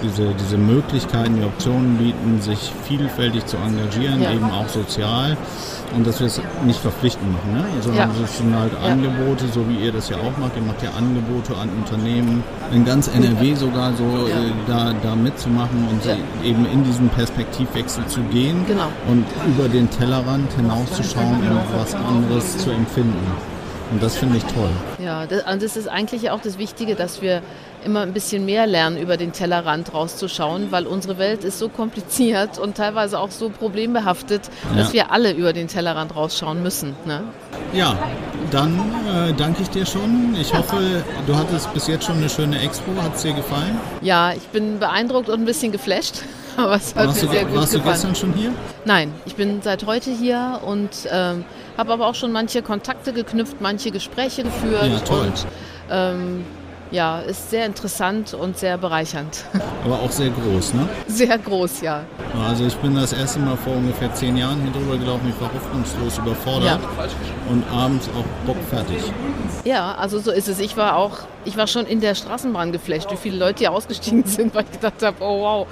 diese, 0.04 0.34
diese 0.34 0.58
Möglichkeiten, 0.58 1.36
die 1.36 1.44
Optionen 1.44 1.98
bieten, 1.98 2.42
sich 2.42 2.72
vielfältig 2.88 3.46
zu 3.46 3.58
engagieren, 3.58 4.22
ja. 4.22 4.32
eben 4.32 4.50
auch 4.50 4.68
sozial. 4.68 5.38
Und 5.96 6.08
dass 6.08 6.22
wir 6.22 6.28
es 6.28 6.42
nicht 6.66 6.80
verpflichtend 6.80 7.34
machen, 7.34 7.54
ne? 7.54 7.66
sondern 7.82 8.10
ja. 8.10 8.24
es 8.24 8.38
sind 8.38 8.58
halt 8.58 8.72
ja. 8.72 8.92
Angebote, 8.92 9.46
so 9.54 9.68
wie 9.68 9.86
ihr 9.86 9.92
das 9.92 10.08
ja 10.08 10.16
auch 10.18 10.38
macht. 10.40 10.56
Ihr 10.56 10.62
macht 10.62 10.82
ja 10.82 10.90
Angebote 10.92 11.54
an 11.56 11.70
Unternehmen, 11.70 12.44
in 12.74 12.86
ganz 12.86 13.10
NRW 13.10 13.56
sogar 13.56 13.94
so 13.94 14.06
äh, 14.06 14.52
da, 14.68 14.94
da 15.04 15.16
mitzumachen 15.16 15.86
und 15.90 16.02
eben 16.46 16.66
in 16.66 16.86
diesen 16.86 17.10
Perspektivwechsel 17.10 18.06
zu 18.08 18.22
gehen 18.32 18.66
genau. 18.68 18.88
und 19.10 19.26
über 19.46 19.68
den 19.68 19.90
Tellerrand 19.90 20.52
hinauszuschauen 20.54 21.42
und 21.42 21.78
was 21.78 21.94
anderes 21.94 22.58
zu 22.58 22.72
empfinden. 22.72 23.20
Und 23.92 24.02
das 24.02 24.16
finde 24.16 24.38
ich 24.38 24.46
toll. 24.46 24.70
Ja, 25.04 25.26
das, 25.26 25.44
und 25.44 25.62
das 25.62 25.76
ist 25.76 25.90
eigentlich 25.90 26.30
auch 26.32 26.40
das 26.40 26.58
Wichtige, 26.58 26.96
dass 26.96 27.22
wir 27.22 27.42
immer 27.84 28.02
ein 28.02 28.14
bisschen 28.14 28.46
mehr 28.46 28.68
lernen, 28.68 28.98
über 28.98 29.18
den 29.18 29.32
Tellerrand 29.32 29.94
rauszuschauen, 29.94 30.72
weil 30.72 30.88
unsere 30.88 31.18
Welt 31.18 31.44
ist 31.44 31.60
so 31.60 31.70
kompliziert 31.70 32.58
und 32.58 32.78
teilweise 32.78 33.20
auch 33.20 33.32
so 33.32 33.50
problembehaftet, 33.50 34.50
dass 34.76 34.88
ja. 34.90 34.94
wir 34.94 35.12
alle 35.12 35.32
über 35.32 35.54
den 35.54 35.68
Tellerrand 35.68 36.16
rausschauen 36.16 36.62
müssen. 36.62 36.96
Ne? 37.06 37.24
Ja, 37.74 37.98
dann 38.52 38.80
äh, 39.08 39.34
danke 39.34 39.62
ich 39.64 39.70
dir 39.70 39.86
schon. 39.86 40.36
Ich 40.40 40.54
hoffe, 40.54 41.04
du 41.28 41.36
hattest 41.36 41.74
bis 41.74 41.88
jetzt 41.88 42.06
schon 42.06 42.18
eine 42.18 42.30
schöne 42.30 42.60
Expo. 42.62 42.92
Hat 43.02 43.16
es 43.16 43.22
dir 43.22 43.34
gefallen? 43.34 43.80
Ja, 44.02 44.34
ich 44.34 44.48
bin 44.50 44.80
beeindruckt 44.80 45.30
und 45.30 45.40
ein 45.40 45.46
bisschen 45.46 45.72
geflasht. 45.72 46.24
Aber 46.58 46.76
es 46.76 46.94
hat 46.96 47.08
warst 47.08 47.24
mir 47.24 47.30
sehr 47.30 47.46
gut 47.46 47.56
warst 47.56 47.74
gefallen. 47.74 47.86
Warst 47.92 48.04
du 48.04 48.08
gestern 48.08 48.16
schon 48.16 48.34
hier? 48.34 48.52
Nein, 48.86 49.14
ich 49.26 49.36
bin 49.36 49.62
seit 49.62 49.86
heute 49.86 50.12
hier 50.12 50.60
und 50.66 50.90
ähm, 51.10 51.46
habe 51.78 51.94
aber 51.94 52.08
auch 52.08 52.16
schon 52.16 52.34
manche 52.34 52.62
Kontakte 52.62 53.14
geknüpft, 53.14 53.62
manche 53.62 53.90
Gespräche 53.90 54.44
geführt. 54.44 54.86
Ja, 54.92 55.00
toll. 55.00 55.28
Und, 55.28 55.48
ähm, 55.90 56.46
ja, 56.92 57.20
ist 57.20 57.50
sehr 57.50 57.66
interessant 57.66 58.34
und 58.34 58.58
sehr 58.58 58.78
bereichernd. 58.78 59.46
Aber 59.86 60.00
auch 60.00 60.12
sehr 60.12 60.30
groß, 60.30 60.74
ne? 60.74 60.88
Sehr 61.08 61.38
groß, 61.38 61.82
ja. 61.82 62.04
Also 62.48 62.66
ich 62.66 62.76
bin 62.78 62.96
das 62.96 63.14
erste 63.14 63.40
Mal 63.40 63.58
vor 63.58 63.74
ungefähr 63.74 64.14
zehn 64.14 64.38
Jahren 64.38 64.62
hier 64.62 64.72
drüber 64.72 64.98
gelaufen, 64.98 65.34
ich 65.34 65.42
war 65.42 65.52
hoffnungslos 65.54 66.18
überfordert 66.18 66.80
ja. 66.82 67.08
und 67.50 67.64
abends 67.72 68.08
auch 68.10 68.48
bockfertig. 68.48 69.02
Ja, 69.64 69.96
also 69.96 70.20
so 70.20 70.32
ist 70.32 70.48
es. 70.48 70.60
Ich 70.60 70.76
war 70.76 70.96
auch, 70.96 71.20
ich 71.46 71.56
war 71.58 71.68
schon 71.68 71.86
in 71.86 72.02
der 72.02 72.16
Straßenbahn 72.16 72.72
geflasht, 72.72 73.12
wie 73.12 73.18
viele 73.18 73.38
Leute 73.38 73.60
hier 73.60 73.72
ausgestiegen 73.72 74.24
sind, 74.26 74.56
weil 74.56 74.64
ich 74.64 74.72
gedacht 74.72 75.02
habe, 75.02 75.18
oh 75.22 75.42
wow. 75.42 75.68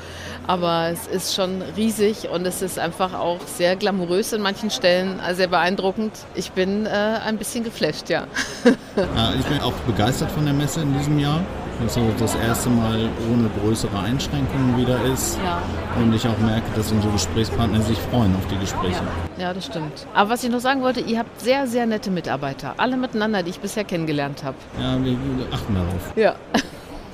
Aber 0.47 0.89
es 0.89 1.05
ist 1.07 1.35
schon 1.35 1.61
riesig 1.77 2.29
und 2.29 2.45
es 2.45 2.61
ist 2.61 2.79
einfach 2.79 3.13
auch 3.13 3.39
sehr 3.45 3.75
glamourös 3.75 4.33
in 4.33 4.41
manchen 4.41 4.71
Stellen, 4.71 5.19
also 5.19 5.37
sehr 5.37 5.47
beeindruckend. 5.47 6.11
Ich 6.33 6.51
bin 6.51 6.85
äh, 6.85 6.89
ein 6.89 7.37
bisschen 7.37 7.63
geflasht, 7.63 8.09
ja. 8.09 8.25
ja. 8.95 9.33
Ich 9.39 9.45
bin 9.45 9.61
auch 9.61 9.73
begeistert 9.85 10.31
von 10.31 10.45
der 10.45 10.53
Messe 10.53 10.81
in 10.81 10.97
diesem 10.97 11.08
Jahr. 11.17 11.39
dass 11.81 11.93
so 11.93 12.01
das 12.19 12.35
erste 12.35 12.69
Mal 12.69 13.07
ohne 13.31 13.49
größere 13.61 13.97
Einschränkungen 13.97 14.77
wieder 14.77 14.97
ist. 15.13 15.37
Ja. 15.43 15.61
Und 15.97 16.13
ich 16.13 16.27
auch 16.27 16.37
merke, 16.39 16.65
dass 16.75 16.91
unsere 16.91 17.13
Gesprächspartner 17.13 17.81
sich 17.81 17.97
freuen 18.11 18.35
auf 18.35 18.45
die 18.51 18.57
Gespräche. 18.57 19.01
Ja. 19.37 19.43
ja, 19.43 19.53
das 19.53 19.65
stimmt. 19.67 20.05
Aber 20.13 20.31
was 20.31 20.43
ich 20.43 20.49
noch 20.49 20.59
sagen 20.59 20.81
wollte, 20.81 20.99
ihr 20.99 21.19
habt 21.19 21.39
sehr, 21.39 21.67
sehr 21.67 21.85
nette 21.85 22.11
Mitarbeiter. 22.11 22.73
Alle 22.75 22.97
miteinander, 22.97 23.43
die 23.43 23.51
ich 23.51 23.61
bisher 23.61 23.85
kennengelernt 23.85 24.43
habe. 24.43 24.57
Ja, 24.77 25.01
wir 25.01 25.15
achten 25.53 25.73
darauf. 25.73 26.15
Ja. 26.17 26.35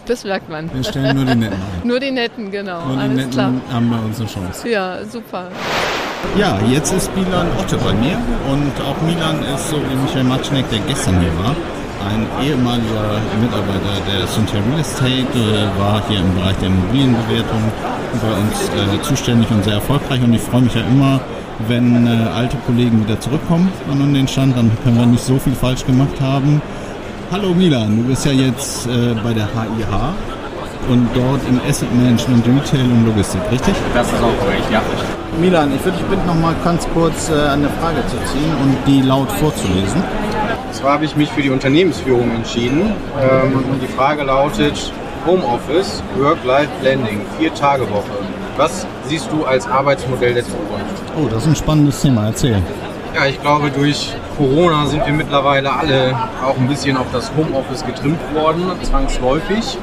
Das 0.08 0.23
merkt 0.23 0.49
man. 0.51 0.71
Wir 0.71 0.84
stellen 0.84 1.15
nur 1.15 1.25
die 1.25 1.34
Netten 1.34 1.55
ein. 1.55 1.81
nur 1.88 1.99
die 1.99 2.12
Netten, 2.12 2.51
genau. 2.51 2.86
Nur 2.86 2.95
die 2.95 3.01
Alles 3.01 3.15
Netten 3.15 3.31
klar. 3.31 3.51
haben 3.73 3.89
bei 3.89 3.97
uns 3.97 4.19
eine 4.19 4.29
Chance. 4.29 4.69
Ja, 4.69 5.03
super. 5.03 5.47
Ja, 6.38 6.60
jetzt 6.69 6.93
ist 6.93 7.10
Milan 7.15 7.47
Otte 7.60 7.75
bei 7.77 7.91
mir 7.93 8.15
und 8.51 8.71
auch 8.86 9.01
Milan 9.01 9.41
ist 9.55 9.69
so 9.69 9.77
wie 9.77 9.95
Michael 9.95 10.25
Matschneck, 10.25 10.69
der 10.69 10.77
gestern 10.88 11.19
hier 11.21 11.36
war, 11.39 11.55
ein 12.05 12.27
ehemaliger 12.43 13.19
Mitarbeiter 13.41 13.97
der 14.05 14.27
Cynthia 14.27 14.59
Real 14.69 14.79
Estate, 14.79 15.33
äh, 15.33 15.79
war 15.79 16.01
hier 16.07 16.19
im 16.19 16.35
Bereich 16.35 16.55
der 16.57 16.67
Immobilienbewertung 16.67 17.63
bei 18.21 18.31
uns 18.37 18.69
äh, 18.69 19.01
zuständig 19.01 19.49
und 19.51 19.63
sehr 19.63 19.75
erfolgreich 19.75 20.21
und 20.21 20.33
ich 20.33 20.41
freue 20.41 20.61
mich 20.61 20.75
ja 20.75 20.81
immer, 20.81 21.19
wenn 21.67 22.05
äh, 22.05 22.27
alte 22.29 22.57
Kollegen 22.65 23.03
wieder 23.03 23.19
zurückkommen 23.19 23.71
an 23.89 24.13
den 24.13 24.27
Stand, 24.27 24.55
dann 24.57 24.71
können 24.83 24.97
wir 24.97 25.05
nicht 25.05 25.23
so 25.23 25.39
viel 25.39 25.53
falsch 25.53 25.85
gemacht 25.85 26.19
haben. 26.21 26.61
Hallo 27.31 27.53
Milan, 27.53 27.97
du 27.97 28.03
bist 28.03 28.25
ja 28.25 28.31
jetzt 28.31 28.85
äh, 28.87 29.15
bei 29.23 29.33
der 29.33 29.45
HIH 29.45 30.13
und 30.89 31.09
dort 31.15 31.41
im 31.49 31.59
Asset 31.67 31.91
Management, 31.95 32.45
Retail 32.45 32.85
und 32.85 33.07
Logistik, 33.07 33.41
richtig? 33.51 33.73
Das 33.93 34.07
ist 34.07 34.21
auch 34.21 34.45
korrekt, 34.45 34.69
ja. 34.71 34.81
Milan, 35.41 35.71
ich 35.75 35.83
würde 35.83 35.97
dich 35.97 36.05
bitten, 36.05 36.27
noch 36.27 36.35
mal 36.35 36.53
ganz 36.63 36.87
kurz 36.93 37.29
äh, 37.29 37.49
eine 37.49 37.67
Frage 37.81 38.05
zu 38.07 38.15
ziehen 38.31 38.53
und 38.61 38.77
die 38.85 39.01
laut 39.01 39.31
vorzulesen. 39.31 40.03
Und 40.67 40.73
zwar 40.73 40.93
habe 40.93 41.05
ich 41.05 41.15
mich 41.15 41.31
für 41.31 41.41
die 41.41 41.49
Unternehmensführung 41.49 42.31
entschieden 42.31 42.93
ähm, 43.21 43.63
und 43.71 43.81
die 43.81 43.87
Frage 43.87 44.23
lautet 44.23 44.91
Homeoffice, 45.25 46.03
Work-Life-Blending, 46.19 47.21
vier 47.39 47.53
Tage 47.53 47.89
Woche. 47.89 48.11
Was 48.57 48.85
siehst 49.07 49.29
du 49.31 49.45
als 49.45 49.67
Arbeitsmodell 49.67 50.33
der 50.33 50.43
Zukunft? 50.43 51.03
Oh, 51.17 51.27
das 51.27 51.43
ist 51.43 51.49
ein 51.49 51.55
spannendes 51.55 52.01
Thema. 52.01 52.27
Erzähl. 52.27 52.61
Ja, 53.13 53.25
ich 53.25 53.41
glaube, 53.41 53.71
durch 53.71 54.13
Corona 54.37 54.85
sind 54.85 55.05
wir 55.05 55.13
mittlerweile 55.13 55.73
alle 55.73 56.17
auch 56.45 56.57
ein 56.57 56.67
bisschen 56.67 56.97
auf 56.97 57.07
das 57.13 57.31
Homeoffice 57.35 57.85
getrimmt 57.85 58.19
worden, 58.33 58.71
zwangsläufig. 58.83 59.77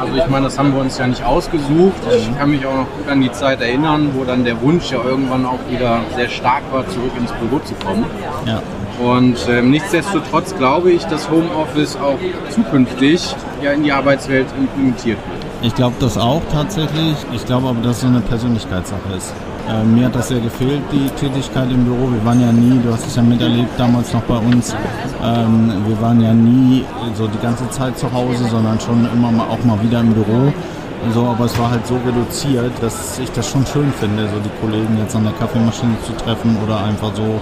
Also 0.00 0.14
ich 0.16 0.26
meine, 0.28 0.44
das 0.44 0.58
haben 0.58 0.72
wir 0.72 0.80
uns 0.80 0.96
ja 0.96 1.08
nicht 1.08 1.24
ausgesucht. 1.24 2.00
Ich 2.16 2.38
kann 2.38 2.50
mich 2.50 2.64
auch 2.64 2.74
noch 2.74 2.86
gut 2.96 3.08
an 3.10 3.20
die 3.20 3.32
Zeit 3.32 3.60
erinnern, 3.60 4.10
wo 4.14 4.22
dann 4.24 4.44
der 4.44 4.60
Wunsch 4.62 4.92
ja 4.92 4.98
irgendwann 5.02 5.44
auch 5.44 5.58
wieder 5.68 6.00
sehr 6.14 6.28
stark 6.28 6.62
war, 6.72 6.88
zurück 6.88 7.10
ins 7.18 7.32
Büro 7.32 7.58
zu 7.64 7.74
kommen. 7.84 8.06
Ja. 8.46 8.62
Und 9.02 9.36
ähm, 9.48 9.70
nichtsdestotrotz 9.70 10.56
glaube 10.56 10.90
ich, 10.90 11.04
dass 11.04 11.30
Homeoffice 11.30 11.96
auch 11.96 12.18
zukünftig 12.50 13.34
ja 13.62 13.72
in 13.72 13.84
die 13.84 13.92
Arbeitswelt 13.92 14.46
implementiert 14.58 15.18
wird. 15.18 15.46
Ich 15.62 15.74
glaube 15.74 15.96
das 16.00 16.18
auch 16.18 16.42
tatsächlich. 16.52 17.14
Ich 17.32 17.44
glaube 17.44 17.68
aber, 17.68 17.80
dass 17.80 17.98
es 17.98 18.04
eine 18.04 18.20
Persönlichkeitssache 18.20 19.12
ist. 19.16 19.32
Äh, 19.68 19.84
mir 19.84 20.06
hat 20.06 20.14
das 20.14 20.28
sehr 20.28 20.40
gefehlt, 20.40 20.80
die 20.90 21.08
Tätigkeit 21.10 21.70
im 21.70 21.84
Büro. 21.84 22.10
Wir 22.10 22.24
waren 22.24 22.40
ja 22.40 22.50
nie, 22.50 22.80
du 22.82 22.92
hast 22.92 23.06
es 23.06 23.16
ja 23.16 23.22
miterlebt 23.22 23.78
damals 23.78 24.12
noch 24.14 24.22
bei 24.22 24.38
uns, 24.38 24.74
ähm, 25.22 25.72
wir 25.86 26.00
waren 26.00 26.20
ja 26.20 26.32
nie 26.32 26.84
so 27.14 27.26
die 27.26 27.38
ganze 27.38 27.68
Zeit 27.70 27.98
zu 27.98 28.10
Hause, 28.12 28.44
sondern 28.44 28.80
schon 28.80 29.06
immer 29.12 29.30
mal, 29.30 29.46
auch 29.46 29.62
mal 29.64 29.80
wieder 29.82 30.00
im 30.00 30.14
Büro. 30.14 30.52
So, 31.12 31.26
aber 31.26 31.44
es 31.44 31.58
war 31.58 31.70
halt 31.70 31.86
so 31.86 31.96
reduziert, 32.04 32.72
dass 32.80 33.18
ich 33.18 33.30
das 33.32 33.48
schon 33.48 33.64
schön 33.66 33.92
finde, 34.00 34.24
so 34.24 34.40
die 34.40 34.50
Kollegen 34.60 34.98
jetzt 34.98 35.14
an 35.14 35.24
der 35.24 35.32
Kaffeemaschine 35.34 35.96
zu 36.04 36.12
treffen 36.12 36.56
oder 36.64 36.82
einfach 36.82 37.14
so 37.14 37.40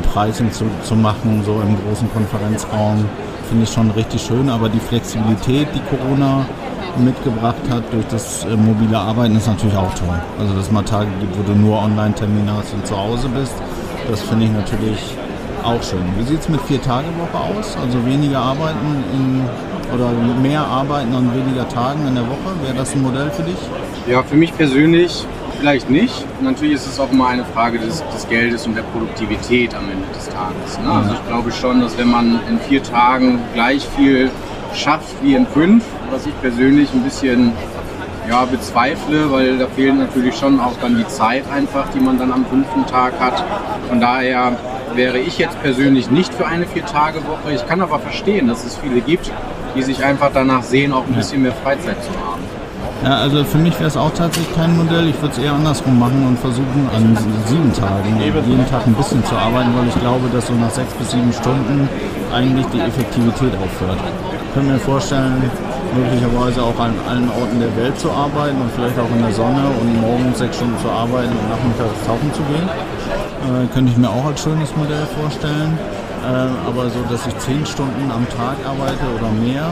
Pricing 0.00 0.50
zu, 0.50 0.64
zu 0.82 0.94
machen, 0.94 1.42
so 1.44 1.60
im 1.60 1.76
großen 1.84 2.10
Konferenzraum. 2.12 3.04
Finde 3.48 3.64
ich 3.64 3.70
schon 3.70 3.90
richtig 3.90 4.22
schön, 4.22 4.48
aber 4.48 4.68
die 4.68 4.80
Flexibilität, 4.80 5.68
die 5.74 5.96
Corona 5.96 6.46
mitgebracht 6.98 7.62
hat 7.70 7.82
durch 7.92 8.06
das 8.08 8.44
äh, 8.44 8.56
mobile 8.56 8.98
Arbeiten, 8.98 9.36
ist 9.36 9.46
natürlich 9.46 9.76
auch 9.76 9.92
toll. 9.94 10.20
Also 10.38 10.54
dass 10.54 10.70
mal 10.70 10.82
Tage 10.82 11.08
gibt, 11.20 11.38
wo 11.38 11.42
du 11.42 11.58
nur 11.58 11.78
Online-Termine 11.82 12.52
hast 12.56 12.72
und 12.74 12.86
zu 12.86 12.96
Hause 12.96 13.28
bist, 13.28 13.54
das 14.10 14.20
finde 14.22 14.46
ich 14.46 14.52
natürlich 14.52 14.98
auch 15.62 15.82
schön. 15.82 16.02
Wie 16.18 16.24
sieht 16.24 16.40
es 16.40 16.48
mit 16.48 16.60
Vier-Tage-Woche 16.62 17.58
aus? 17.58 17.76
Also 17.76 18.04
weniger 18.04 18.38
arbeiten 18.38 19.04
in, 19.12 19.42
oder 19.94 20.10
mehr 20.42 20.60
arbeiten 20.60 21.14
an 21.14 21.30
weniger 21.34 21.68
Tagen 21.68 22.06
in 22.06 22.14
der 22.14 22.24
Woche? 22.24 22.54
Wäre 22.62 22.74
das 22.74 22.94
ein 22.94 23.02
Modell 23.02 23.30
für 23.30 23.42
dich? 23.42 23.58
Ja, 24.06 24.22
für 24.22 24.36
mich 24.36 24.56
persönlich 24.56 25.26
vielleicht 25.62 25.90
nicht. 25.90 26.26
Natürlich 26.42 26.74
ist 26.74 26.88
es 26.88 26.98
auch 26.98 27.12
immer 27.12 27.28
eine 27.28 27.44
Frage 27.44 27.78
des, 27.78 28.02
des 28.12 28.28
Geldes 28.28 28.66
und 28.66 28.74
der 28.74 28.82
Produktivität 28.82 29.72
am 29.76 29.84
Ende 29.84 30.08
des 30.12 30.28
Tages. 30.28 30.76
Ne? 30.80 30.90
Also 30.90 31.12
ich 31.12 31.28
glaube 31.28 31.52
schon, 31.52 31.80
dass 31.80 31.96
wenn 31.96 32.10
man 32.10 32.40
in 32.50 32.58
vier 32.58 32.82
Tagen 32.82 33.38
gleich 33.54 33.86
viel 33.96 34.28
schafft 34.74 35.14
wie 35.22 35.36
in 35.36 35.46
fünf, 35.46 35.84
was 36.10 36.26
ich 36.26 36.32
persönlich 36.40 36.92
ein 36.92 37.04
bisschen 37.04 37.52
ja, 38.28 38.44
bezweifle, 38.44 39.30
weil 39.30 39.56
da 39.56 39.68
fehlt 39.68 39.96
natürlich 39.96 40.34
schon 40.34 40.58
auch 40.58 40.74
dann 40.80 40.96
die 40.96 41.06
Zeit 41.06 41.44
einfach, 41.48 41.88
die 41.94 42.00
man 42.00 42.18
dann 42.18 42.32
am 42.32 42.44
fünften 42.44 42.84
Tag 42.86 43.12
hat. 43.20 43.44
Von 43.88 44.00
daher 44.00 44.56
wäre 44.96 45.20
ich 45.20 45.38
jetzt 45.38 45.62
persönlich 45.62 46.10
nicht 46.10 46.34
für 46.34 46.46
eine 46.46 46.66
Vier-Tage-Woche. 46.66 47.54
Ich 47.54 47.64
kann 47.68 47.80
aber 47.80 48.00
verstehen, 48.00 48.48
dass 48.48 48.64
es 48.64 48.78
viele 48.78 49.00
gibt, 49.00 49.30
die 49.76 49.82
sich 49.82 50.02
einfach 50.02 50.32
danach 50.34 50.64
sehen, 50.64 50.92
auch 50.92 51.06
ein 51.06 51.14
bisschen 51.14 51.42
mehr 51.42 51.52
Freizeit 51.52 52.02
zu 52.02 52.10
haben. 52.10 52.51
Ja, 53.04 53.18
also 53.18 53.42
für 53.42 53.58
mich 53.58 53.74
wäre 53.80 53.88
es 53.88 53.96
auch 53.96 54.12
tatsächlich 54.14 54.54
kein 54.54 54.76
Modell. 54.76 55.08
Ich 55.08 55.20
würde 55.20 55.34
es 55.34 55.38
eher 55.42 55.52
andersrum 55.52 55.98
machen 55.98 56.24
und 56.24 56.38
versuchen, 56.38 56.88
an 56.94 57.18
sieben 57.46 57.72
Tagen 57.72 58.20
jeden 58.22 58.66
Tag 58.70 58.86
ein 58.86 58.94
bisschen 58.94 59.24
zu 59.24 59.34
arbeiten, 59.34 59.74
weil 59.74 59.88
ich 59.88 59.98
glaube, 59.98 60.28
dass 60.32 60.46
so 60.46 60.54
nach 60.54 60.70
sechs 60.70 60.92
bis 60.94 61.10
sieben 61.10 61.32
Stunden 61.32 61.88
eigentlich 62.32 62.66
die 62.66 62.78
Effektivität 62.78 63.52
aufhört. 63.58 63.98
Ich 63.98 64.54
kann 64.54 64.68
mir 64.68 64.78
vorstellen, 64.78 65.42
möglicherweise 65.96 66.62
auch 66.62 66.78
an 66.78 66.94
allen 67.08 67.28
Orten 67.30 67.58
der 67.58 67.74
Welt 67.76 67.98
zu 67.98 68.10
arbeiten 68.10 68.60
und 68.62 68.70
vielleicht 68.70 68.98
auch 68.98 69.10
in 69.10 69.22
der 69.22 69.32
Sonne 69.32 69.66
und 69.80 70.00
morgens 70.00 70.38
sechs 70.38 70.56
Stunden 70.56 70.78
zu 70.78 70.88
arbeiten 70.88 71.32
und 71.32 71.48
nachmittags 71.50 72.06
tauchen 72.06 72.30
zu 72.32 72.42
gehen. 72.54 72.68
Äh, 72.68 73.66
könnte 73.74 73.90
ich 73.90 73.98
mir 73.98 74.10
auch 74.10 74.26
als 74.26 74.40
schönes 74.40 74.70
Modell 74.76 75.06
vorstellen. 75.18 75.76
Äh, 76.22 76.70
aber 76.70 76.88
so, 76.88 77.02
dass 77.10 77.26
ich 77.26 77.36
zehn 77.38 77.66
Stunden 77.66 78.10
am 78.14 78.22
Tag 78.30 78.54
arbeite 78.62 79.02
oder 79.18 79.28
mehr, 79.42 79.66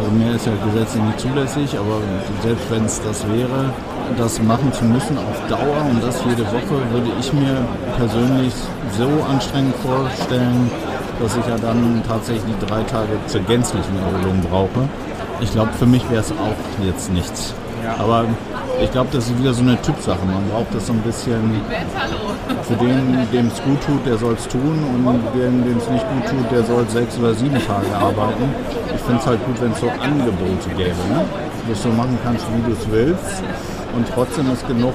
also 0.00 0.12
mehr 0.12 0.34
ist 0.34 0.46
ja 0.46 0.52
gesetzlich 0.64 1.02
nicht 1.02 1.20
zulässig, 1.20 1.78
aber 1.78 2.00
selbst 2.42 2.70
wenn 2.70 2.84
es 2.84 3.00
das 3.02 3.28
wäre, 3.28 3.70
das 4.16 4.40
machen 4.42 4.72
zu 4.72 4.84
müssen 4.84 5.18
auf 5.18 5.48
Dauer 5.48 5.84
und 5.90 6.02
das 6.02 6.22
jede 6.24 6.46
Woche, 6.46 6.76
würde 6.90 7.10
ich 7.20 7.32
mir 7.32 7.56
persönlich 7.96 8.54
so 8.96 9.08
anstrengend 9.30 9.74
vorstellen, 9.76 10.70
dass 11.20 11.36
ich 11.36 11.46
ja 11.46 11.56
dann 11.58 12.02
tatsächlich 12.08 12.54
drei 12.66 12.82
Tage 12.84 13.12
zur 13.26 13.42
gänzlichen 13.42 13.96
Erholung 13.98 14.40
brauche. 14.50 14.88
Ich 15.40 15.52
glaube, 15.52 15.72
für 15.78 15.86
mich 15.86 16.08
wäre 16.10 16.20
es 16.20 16.32
auch 16.32 16.84
jetzt 16.84 17.12
nichts. 17.12 17.54
Aber 17.98 18.24
ich 18.82 18.90
glaube, 18.90 19.08
das 19.12 19.26
ist 19.26 19.38
wieder 19.38 19.52
so 19.52 19.62
eine 19.62 19.80
Typsache. 19.82 20.24
Man 20.24 20.48
braucht 20.50 20.74
das 20.74 20.86
so 20.86 20.92
ein 20.92 21.00
bisschen 21.02 21.60
für 22.62 22.74
den, 22.76 23.26
dem 23.32 23.46
es 23.48 23.62
gut 23.62 23.80
tut, 23.82 24.06
der 24.06 24.16
soll 24.18 24.34
es 24.34 24.46
tun 24.48 24.78
und 25.04 25.22
dem, 25.34 25.64
dem 25.64 25.78
es 25.78 25.88
nicht 25.90 26.06
gut 26.08 26.26
tut, 26.26 26.50
der 26.50 26.62
soll 26.64 26.88
sechs 26.88 27.18
oder 27.18 27.34
sieben 27.34 27.58
Tage 27.66 27.94
arbeiten. 27.94 28.54
Ich 28.94 29.00
finde 29.02 29.20
es 29.20 29.26
halt 29.26 29.44
gut, 29.44 29.60
wenn 29.60 29.72
es 29.72 29.80
so 29.80 29.88
Angebote 29.88 30.70
gäbe, 30.76 31.02
ne? 31.08 31.24
dass 31.68 31.82
du 31.82 31.88
machen 31.90 32.18
kannst, 32.24 32.46
wie 32.54 32.62
du 32.62 32.72
es 32.72 32.90
willst 32.90 33.42
und 33.96 34.06
trotzdem 34.14 34.52
ist 34.52 34.66
genug 34.66 34.94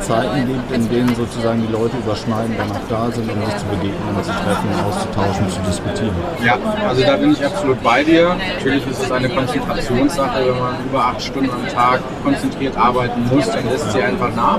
Zeiten 0.00 0.46
gibt, 0.46 0.72
in 0.72 0.88
denen 0.88 1.14
sozusagen 1.14 1.66
die 1.66 1.72
Leute 1.72 1.96
überschneiden, 1.96 2.54
danach 2.56 2.80
da 2.88 3.10
sind, 3.10 3.30
um 3.30 3.44
sich 3.44 3.56
zu 3.56 3.64
begegnen, 3.66 4.22
zu 4.22 4.30
treffen, 4.30 4.68
auszutauschen, 4.86 5.48
zu 5.50 5.60
diskutieren. 5.60 6.14
Ja, 6.44 6.58
also 6.88 7.02
da 7.02 7.16
bin 7.16 7.32
ich 7.32 7.44
absolut 7.44 7.82
bei 7.82 8.04
dir. 8.04 8.36
Natürlich 8.56 8.86
ist 8.86 9.02
es 9.02 9.12
eine 9.12 9.28
Konzentrationssache, 9.28 10.46
wenn 10.46 10.58
man 10.58 10.74
über 10.84 11.04
acht 11.04 11.22
Stunden 11.22 11.50
am 11.50 11.66
Tag 11.68 12.00
konzentriert 12.22 12.76
arbeiten 12.76 13.28
muss, 13.30 13.46
dann 13.46 13.68
lässt 13.68 13.92
sie 13.92 14.02
einfach 14.02 14.34
nach. 14.34 14.58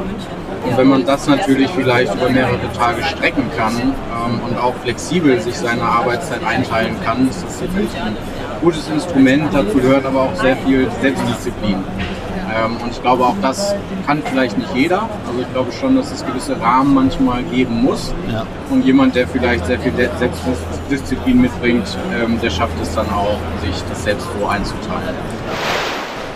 Und 0.65 0.78
wenn 0.78 0.88
man 0.88 1.06
das 1.06 1.28
natürlich 1.28 1.69
vielleicht 1.69 2.13
über 2.15 2.30
mehrere 2.30 2.71
Tage 2.76 3.04
strecken 3.04 3.43
kann 3.56 3.76
ähm, 3.76 4.39
und 4.48 4.58
auch 4.58 4.74
flexibel 4.84 5.39
sich 5.39 5.56
seine 5.56 5.84
Arbeitszeit 5.84 6.43
einteilen 6.43 6.95
kann, 7.06 7.30
ist 7.30 7.43
das 7.43 7.60
sicherlich 7.60 7.89
ein 8.04 8.17
gutes 8.62 8.89
Instrument. 8.89 9.54
Dazu 9.54 9.78
gehört 9.78 10.06
aber 10.06 10.24
auch 10.24 10.36
sehr 10.36 10.58
viel 10.58 10.89
Selbstdisziplin. 11.02 11.84
Ähm, 12.56 12.78
und 12.82 12.91
ich 12.91 13.02
glaube, 13.02 13.26
auch 13.26 13.36
das 13.41 13.76
kann 14.06 14.22
vielleicht 14.24 14.58
nicht 14.58 14.74
jeder. 14.74 15.10
Also 15.28 15.41
ich 15.41 15.52
glaube 15.52 15.72
schon, 15.72 15.96
dass 15.96 16.12
es 16.12 16.26
gewisse 16.26 16.60
Rahmen 16.60 16.94
manchmal 16.94 17.44
geben 17.44 17.84
muss. 17.84 18.13
Ja. 18.32 18.46
Und 18.70 18.86
jemand, 18.86 19.15
der 19.15 19.28
vielleicht 19.28 19.65
sehr 19.65 19.80
viel 19.80 19.94
Selbstdisziplin 19.94 21.41
mitbringt, 21.41 21.98
ähm, 22.13 22.39
der 22.41 22.50
schafft 22.50 22.80
es 22.82 22.94
dann 22.96 23.10
auch, 23.10 23.38
sich 23.62 23.84
das 23.89 24.04
selbst 24.04 24.28
so 24.39 24.48
einzuteilen. 24.48 25.15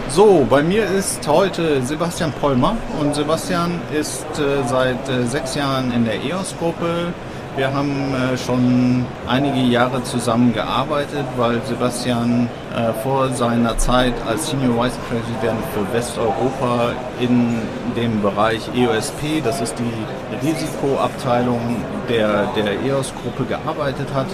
So, 0.09 0.45
bei 0.49 0.63
mir 0.63 0.85
ist 0.85 1.27
heute 1.27 1.83
Sebastian 1.83 2.31
Pollmer 2.41 2.75
und 2.99 3.13
Sebastian 3.13 3.79
ist 3.97 4.25
äh, 4.39 4.67
seit 4.67 5.07
äh, 5.07 5.23
sechs 5.25 5.53
Jahren 5.53 5.91
in 5.93 6.03
der 6.03 6.15
EOS-Gruppe 6.23 7.13
wir 7.59 7.73
haben 7.73 8.13
äh, 8.13 8.37
schon 8.37 9.05
einige 9.27 9.59
Jahre 9.59 10.01
zusammen 10.03 10.53
gearbeitet, 10.53 11.25
weil 11.35 11.61
Sebastian 11.65 12.47
äh, 12.73 12.93
vor 13.03 13.27
seiner 13.33 13.77
Zeit 13.77 14.13
als 14.25 14.49
Senior 14.49 14.85
Vice 14.85 14.97
President 15.09 15.59
für 15.73 15.93
Westeuropa 15.93 16.93
in 17.19 17.57
dem 17.97 18.21
Bereich 18.21 18.61
EOSP, 18.73 19.43
das 19.43 19.59
ist 19.59 19.75
die 19.77 20.47
Risikoabteilung 20.47 21.59
der, 22.07 22.47
der 22.55 22.81
EOS-Gruppe, 22.81 23.43
gearbeitet 23.43 24.07
hat. 24.13 24.27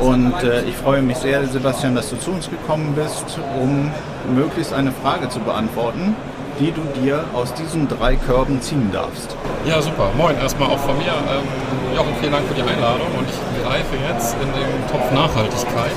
Und 0.00 0.32
äh, 0.44 0.62
ich 0.62 0.76
freue 0.76 1.02
mich 1.02 1.16
sehr, 1.16 1.44
Sebastian, 1.48 1.96
dass 1.96 2.08
du 2.10 2.20
zu 2.20 2.30
uns 2.30 2.48
gekommen 2.48 2.94
bist, 2.94 3.36
um 3.60 3.90
möglichst 4.32 4.72
eine 4.72 4.92
Frage 4.92 5.28
zu 5.28 5.40
beantworten, 5.40 6.14
die 6.60 6.72
du 6.72 6.82
dir 7.00 7.24
aus 7.32 7.52
diesen 7.54 7.88
drei 7.88 8.16
Körben 8.16 8.60
ziehen 8.60 8.90
darfst. 8.92 9.34
Ja, 9.64 9.80
super. 9.80 10.10
Moin, 10.16 10.36
erstmal 10.36 10.68
auch 10.68 10.78
von 10.78 10.96
mir. 10.98 11.08
Ähm, 11.08 11.96
Jochen, 11.96 12.14
vielen 12.20 12.32
Dank 12.32 12.46
für 12.46 12.54
die 12.54 12.62
Einladung 12.62 13.08
und 13.18 13.26
ich 13.26 13.64
greife 13.64 13.96
jetzt 14.12 14.34
in 14.34 14.48
den 14.52 14.70
Topf 14.92 15.10
Nachhaltigkeit. 15.12 15.96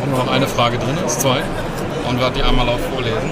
Auch 0.00 0.06
nur 0.06 0.24
noch 0.24 0.32
eine 0.32 0.46
Frage 0.46 0.78
drin 0.78 0.96
ist, 1.04 1.20
zwei, 1.20 1.38
und 2.08 2.20
werde 2.20 2.36
die 2.38 2.42
einmal 2.42 2.66
laut 2.66 2.80
vorlesen. 2.92 3.30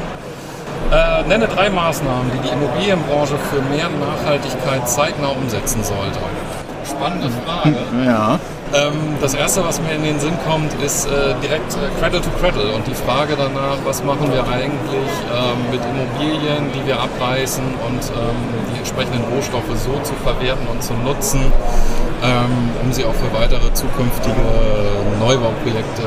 Äh, 0.90 1.23
nenne 1.29 1.46
drei 1.46 1.70
Maßnahmen, 1.70 2.33
die 2.35 2.49
die 2.49 2.53
Immobilienbranche 2.53 3.38
für 3.51 3.62
mehr 3.75 3.88
Nachhaltigkeit 3.88 4.88
zeitnah 4.88 5.29
umsetzen 5.29 5.85
sollte. 5.85 6.18
Spannende 6.85 7.31
Frage. 7.46 7.77
Ja. 8.05 8.38
Ähm, 8.72 9.18
das 9.20 9.35
erste, 9.35 9.64
was 9.64 9.80
mir 9.80 9.94
in 9.96 10.04
den 10.04 10.20
Sinn 10.20 10.37
kommt, 10.46 10.72
ist 10.80 11.06
äh, 11.06 11.35
direkt 11.42 11.74
äh, 11.74 11.90
Cradle 11.98 12.20
to 12.20 12.30
Cradle 12.40 12.72
und 12.72 12.87
die 12.87 12.94
Frage 12.94 13.35
danach, 13.37 13.78
was 13.85 14.04
machen 14.04 14.33
wir 14.33 14.46
eigentlich 14.46 15.11
ähm, 15.35 15.59
mit 15.72 15.80
Immobilien, 15.83 16.70
die 16.72 16.87
wir 16.87 17.00
abreißen 17.00 17.64
und 17.64 18.02
ähm, 18.14 18.37
die 18.72 18.78
entsprechenden 18.78 19.24
Rohstoffe 19.35 19.74
so 19.74 19.98
zu 20.04 20.14
verwerten 20.22 20.66
und 20.68 20.83
zu 20.83 20.94
nutzen, 20.94 21.40
um 22.83 22.92
sie 22.92 23.04
auch 23.04 23.14
für 23.14 23.33
weitere 23.33 23.72
zukünftige 23.72 24.37
Neubauprojekte 25.18 26.02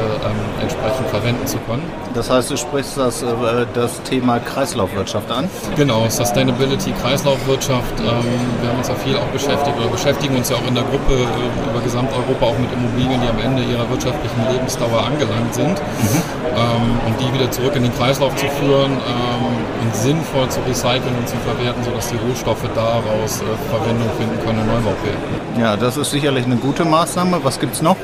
entsprechend 0.61 1.07
verwenden 1.09 1.47
zu 1.47 1.57
können. 1.59 1.83
Das 2.13 2.29
heißt, 2.29 2.51
du 2.51 2.57
sprichst 2.57 2.97
das, 2.97 3.23
äh, 3.23 3.25
das 3.73 4.01
Thema 4.03 4.39
Kreislaufwirtschaft 4.39 5.31
an? 5.31 5.49
Genau, 5.75 6.07
Sustainability, 6.09 6.91
Kreislaufwirtschaft. 7.01 7.99
Wir 7.99 8.11
haben 8.11 8.77
uns 8.77 8.89
ja 8.89 8.95
viel 8.95 9.17
auch 9.17 9.25
beschäftigt 9.27 9.75
oder 9.79 9.89
beschäftigen 9.89 10.35
uns 10.35 10.49
ja 10.49 10.57
auch 10.57 10.67
in 10.67 10.75
der 10.75 10.83
Gruppe 10.83 11.25
über 11.71 11.81
Gesamteuropa 11.83 12.52
auch 12.53 12.59
mit 12.59 12.71
Immobilien, 12.71 13.19
die 13.21 13.29
am 13.29 13.39
Ende 13.39 13.63
ihrer 13.63 13.89
wirtschaftlichen 13.89 14.41
Lebensdauer 14.51 15.05
angelangt 15.05 15.53
sind. 15.53 15.79
Mhm. 15.79 16.21
Ähm, 16.53 16.85
und 17.07 17.15
die 17.19 17.33
wieder 17.33 17.49
zurück 17.49 17.75
in 17.75 17.83
den 17.83 17.95
Kreislauf 17.95 18.35
zu 18.35 18.45
führen 18.45 18.91
ähm, 18.93 19.43
und 19.81 19.95
sinnvoll 19.95 20.47
zu 20.49 20.59
recyceln 20.67 21.15
und 21.17 21.27
zu 21.27 21.37
verwerten, 21.37 21.83
sodass 21.83 22.09
die 22.09 22.17
Rohstoffe 22.17 22.67
daraus 22.75 23.41
äh, 23.41 23.45
Verwendung 23.69 24.09
finden 24.17 24.37
können 24.45 24.59
in 24.59 24.67
Neubauprojekten. 24.67 25.59
Ja, 25.59 25.75
das 25.75 25.97
ist 25.97 26.11
sicherlich 26.11 26.45
eine 26.45 26.57
gute 26.57 26.85
Maßnahme. 26.85 27.39
Was 27.43 27.59
gibt 27.59 27.73
es 27.73 27.81
noch? 27.81 27.97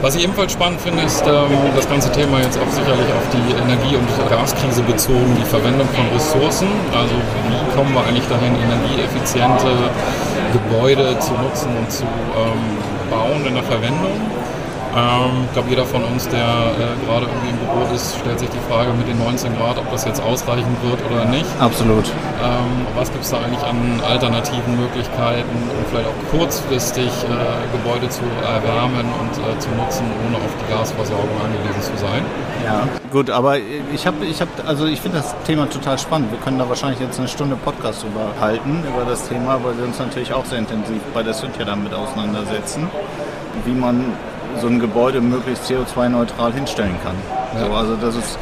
Was 0.00 0.14
ich 0.14 0.22
ebenfalls 0.22 0.52
spannend 0.52 0.80
finde, 0.80 1.02
ist 1.02 1.26
ähm, 1.26 1.50
das 1.74 1.88
ganze 1.88 2.10
Thema 2.12 2.38
jetzt 2.38 2.56
auch 2.56 2.70
sicherlich 2.70 3.08
auf 3.10 3.26
die 3.34 3.50
Energie- 3.58 3.96
und 3.96 4.30
Gaskrise 4.30 4.82
bezogen, 4.82 5.36
die 5.36 5.44
Verwendung 5.44 5.88
von 5.88 6.06
Ressourcen. 6.14 6.68
Also 6.94 7.14
wie 7.50 7.76
kommen 7.76 7.92
wir 7.92 8.06
eigentlich 8.06 8.26
dahin, 8.28 8.54
energieeffiziente 8.54 9.66
Gebäude 10.52 11.18
zu 11.18 11.32
nutzen 11.34 11.76
und 11.76 11.90
zu 11.90 12.04
ähm, 12.04 12.78
in 13.46 13.54
der 13.54 13.64
Verwendung. 13.64 14.47
Ähm, 14.96 15.44
ich 15.46 15.52
glaube, 15.52 15.70
jeder 15.70 15.84
von 15.84 16.04
uns, 16.04 16.28
der 16.28 16.40
äh, 16.40 17.06
gerade 17.06 17.26
irgendwie 17.26 17.50
im 17.50 17.58
Büro 17.58 17.94
ist, 17.94 18.16
stellt 18.18 18.38
sich 18.38 18.48
die 18.48 18.62
Frage 18.70 18.92
mit 18.92 19.08
den 19.08 19.18
19 19.18 19.56
Grad, 19.56 19.78
ob 19.78 19.90
das 19.90 20.04
jetzt 20.04 20.22
ausreichen 20.22 20.76
wird 20.82 20.98
oder 21.10 21.24
nicht. 21.26 21.46
Absolut. 21.60 22.06
Ähm, 22.42 22.86
was 22.96 23.10
gibt 23.12 23.24
es 23.24 23.30
da 23.30 23.38
eigentlich 23.38 23.62
an 23.62 24.00
alternativen 24.08 24.78
Möglichkeiten, 24.78 25.56
um 25.70 25.84
vielleicht 25.90 26.08
auch 26.08 26.38
kurzfristig 26.38 27.08
äh, 27.08 27.76
Gebäude 27.76 28.08
zu 28.08 28.22
erwärmen 28.42 29.06
und 29.20 29.32
äh, 29.38 29.58
zu 29.58 29.68
nutzen, 29.76 30.04
ohne 30.26 30.36
auf 30.36 30.52
die 30.60 30.72
Gasversorgung 30.72 31.36
angewiesen 31.44 31.82
zu 31.82 31.96
sein? 31.98 32.24
Ja, 32.64 32.88
gut, 33.10 33.30
aber 33.30 33.58
ich 33.58 34.06
habe, 34.06 34.24
ich 34.24 34.40
habe, 34.40 34.50
also 34.66 34.86
ich 34.86 35.00
finde 35.00 35.18
das 35.18 35.34
Thema 35.46 35.68
total 35.68 35.98
spannend. 35.98 36.30
Wir 36.30 36.38
können 36.38 36.58
da 36.58 36.68
wahrscheinlich 36.68 37.00
jetzt 37.00 37.18
eine 37.18 37.28
Stunde 37.28 37.56
Podcast 37.56 38.02
drüber 38.02 38.32
halten, 38.40 38.82
über 38.86 39.08
das 39.08 39.28
Thema, 39.28 39.60
weil 39.62 39.76
wir 39.78 39.84
uns 39.84 39.98
natürlich 39.98 40.32
auch 40.32 40.44
sehr 40.44 40.58
intensiv 40.58 41.00
bei 41.14 41.22
der 41.22 41.34
Cynthia 41.34 41.64
damit 41.64 41.94
auseinandersetzen, 41.94 42.88
wie 43.64 43.72
man 43.72 44.12
so 44.58 44.66
ein 44.66 44.80
Gebäude 44.80 45.20
möglichst 45.20 45.70
CO2-neutral 45.70 46.52
hinstellen 46.52 46.96
kann. 47.02 47.14
Ja. 47.54 47.66
So, 47.66 47.72
also 47.72 47.96
das 47.96 48.16
ist 48.16 48.38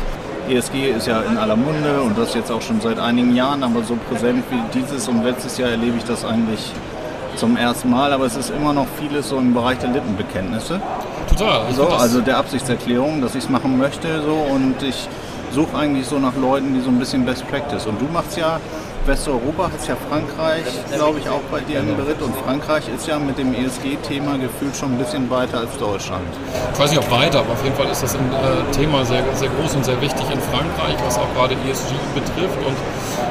ESG 0.48 0.90
ist 0.90 1.06
ja 1.06 1.22
in 1.22 1.36
aller 1.36 1.56
Munde 1.56 2.00
und 2.02 2.16
das 2.16 2.34
jetzt 2.34 2.52
auch 2.52 2.62
schon 2.62 2.80
seit 2.80 2.98
einigen 2.98 3.34
Jahren, 3.34 3.64
aber 3.64 3.82
so 3.82 3.98
präsent 4.08 4.44
wie 4.50 4.78
dieses 4.78 5.08
und 5.08 5.24
letztes 5.24 5.58
Jahr 5.58 5.70
erlebe 5.70 5.96
ich 5.96 6.04
das 6.04 6.24
eigentlich 6.24 6.72
zum 7.34 7.56
ersten 7.56 7.90
Mal, 7.90 8.12
aber 8.12 8.26
es 8.26 8.36
ist 8.36 8.50
immer 8.50 8.72
noch 8.72 8.86
vieles 8.98 9.28
so 9.28 9.38
im 9.38 9.52
Bereich 9.52 9.78
der 9.78 9.90
Lippenbekenntnisse. 9.90 10.80
Total. 11.28 11.72
So, 11.74 11.88
also 11.88 12.20
der 12.20 12.38
Absichtserklärung, 12.38 13.20
dass 13.20 13.34
ich 13.34 13.44
es 13.44 13.50
machen 13.50 13.76
möchte 13.76 14.22
so 14.22 14.34
und 14.54 14.82
ich 14.82 15.08
suche 15.52 15.76
eigentlich 15.76 16.06
so 16.06 16.18
nach 16.18 16.36
Leuten, 16.36 16.74
die 16.74 16.80
so 16.80 16.90
ein 16.90 16.98
bisschen 16.98 17.24
Best 17.24 17.46
Practice. 17.48 17.86
Und 17.86 18.00
du 18.00 18.06
machst 18.12 18.36
ja 18.36 18.60
Westeuropa 19.06 19.64
hat 19.64 19.80
es 19.80 19.86
ja 19.86 19.96
Frankreich, 20.08 20.64
glaube 20.92 21.20
ich, 21.20 21.28
auch 21.28 21.42
bei 21.50 21.60
dir 21.60 21.80
im 21.80 21.96
Beritt. 21.96 22.20
Und 22.20 22.34
Frankreich 22.36 22.84
ist 22.88 23.06
ja 23.06 23.18
mit 23.18 23.38
dem 23.38 23.54
ESG-Thema 23.54 24.36
gefühlt 24.38 24.74
schon 24.76 24.92
ein 24.92 24.98
bisschen 24.98 25.30
weiter 25.30 25.58
als 25.58 25.76
Deutschland. 25.78 26.26
Ich 26.72 26.78
weiß 26.78 26.90
nicht, 26.90 26.98
ob 26.98 27.10
weiter, 27.10 27.40
aber 27.40 27.52
auf 27.52 27.62
jeden 27.62 27.76
Fall 27.76 27.88
ist 27.88 28.02
das 28.02 28.16
ein 28.16 28.32
äh, 28.32 28.72
Thema 28.72 29.04
sehr, 29.04 29.22
sehr 29.34 29.48
groß 29.48 29.76
und 29.76 29.84
sehr 29.84 30.00
wichtig 30.00 30.24
in 30.30 30.40
Frankreich, 30.40 30.96
was 31.04 31.18
auch 31.18 31.32
gerade 31.34 31.54
ESG 31.68 31.94
betrifft. 32.14 32.58
Und 32.66 32.76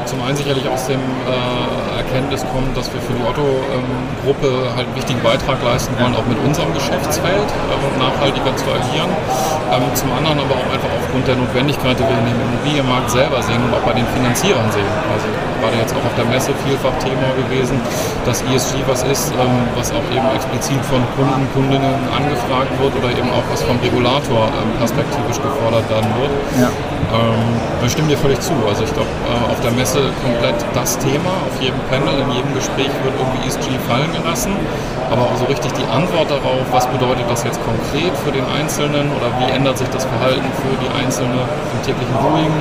zum 0.06 0.22
einen 0.22 0.38
sicherlich 0.38 0.68
aus 0.70 0.88
dem 0.88 1.00
äh, 1.00 1.98
Erkenntnis 1.98 2.46
kommt, 2.54 2.78
dass 2.78 2.92
wir 2.94 3.02
für 3.02 3.14
die 3.14 3.26
Otto-Gruppe 3.26 4.48
ähm, 4.48 4.76
halt 4.76 4.88
einen 4.88 4.96
wichtigen 4.96 5.22
Beitrag 5.22 5.62
leisten 5.64 5.94
wollen, 6.00 6.16
auch 6.16 6.26
mit 6.26 6.38
unserem 6.46 6.74
Geschäftsfeld 6.74 7.50
äh, 7.50 8.00
nachhaltiger 8.00 8.56
zu 8.56 8.66
agieren. 8.70 9.10
Ähm, 9.74 9.84
zum 9.94 10.12
anderen 10.14 10.40
aber 10.40 10.56
auch 10.56 10.70
einfach 10.70 10.92
aufgrund 11.02 11.28
der 11.28 11.36
Notwendigkeit, 11.36 11.98
die 11.98 12.06
wir 12.06 12.18
in 12.18 12.28
dem 12.30 12.40
Immobilienmarkt 12.40 13.10
selber 13.10 13.42
sehen 13.42 13.62
und 13.66 13.74
auch 13.74 13.86
bei 13.86 13.94
den 13.94 14.06
Finanzierern 14.14 14.70
sehen. 14.72 14.94
Also 15.10 15.28
gerade 15.60 15.76
jetzt 15.82 15.94
auch 15.98 16.06
auf 16.06 16.16
der 16.16 16.26
Messe 16.30 16.54
vielfach 16.66 16.94
Thema 17.02 17.34
gewesen, 17.36 17.82
dass 18.26 18.46
ESG 18.46 18.86
was 18.86 19.02
ist, 19.04 19.34
ähm, 19.34 19.66
was 19.76 19.92
auch 19.92 20.06
eben 20.14 20.28
explizit 20.36 20.82
von 20.86 21.02
Kunden, 21.18 21.50
Kundinnen 21.54 21.98
angefragt 22.14 22.72
wird 22.78 22.94
oder 22.94 23.10
eben 23.10 23.30
auch 23.34 23.46
was 23.50 23.64
vom 23.64 23.78
Regulator 23.82 24.48
ähm, 24.54 24.70
perspektivisch 24.78 25.42
gefordert 25.42 25.90
werden 25.90 26.10
wird. 26.22 26.32
Ja. 26.62 26.70
Ähm, 26.70 27.86
ich 27.86 27.92
stimme 27.92 28.10
dir 28.10 28.18
völlig 28.18 28.40
zu. 28.40 28.54
Also 28.68 28.84
ich 28.84 28.94
glaube, 28.94 29.10
äh, 29.30 29.52
auf 29.52 29.60
der 29.62 29.72
Messe 29.72 29.95
komplett 30.24 30.56
das 30.74 30.98
Thema, 31.00 31.32
auf 31.48 31.62
jedem 31.62 31.80
Panel, 31.90 32.20
in 32.20 32.32
jedem 32.32 32.54
Gespräch 32.56 32.92
wird 33.04 33.14
irgendwie 33.18 33.48
ESG 33.48 33.68
fallen 33.88 34.12
gelassen. 34.12 34.54
Aber 35.12 35.22
auch 35.24 35.38
so 35.38 35.46
richtig 35.46 35.72
die 35.74 35.86
Antwort 35.86 36.30
darauf, 36.32 36.66
was 36.72 36.88
bedeutet 36.88 37.26
das 37.30 37.44
jetzt 37.44 37.60
konkret 37.64 38.12
für 38.24 38.32
den 38.32 38.46
Einzelnen 38.58 39.12
oder 39.16 39.30
wie 39.40 39.52
ändert 39.52 39.78
sich 39.78 39.88
das 39.90 40.06
Verhalten 40.06 40.50
für 40.62 40.76
die 40.82 40.90
Einzelne 41.04 41.46
im 41.46 41.80
täglichen 41.86 42.18
Doing, 42.22 42.52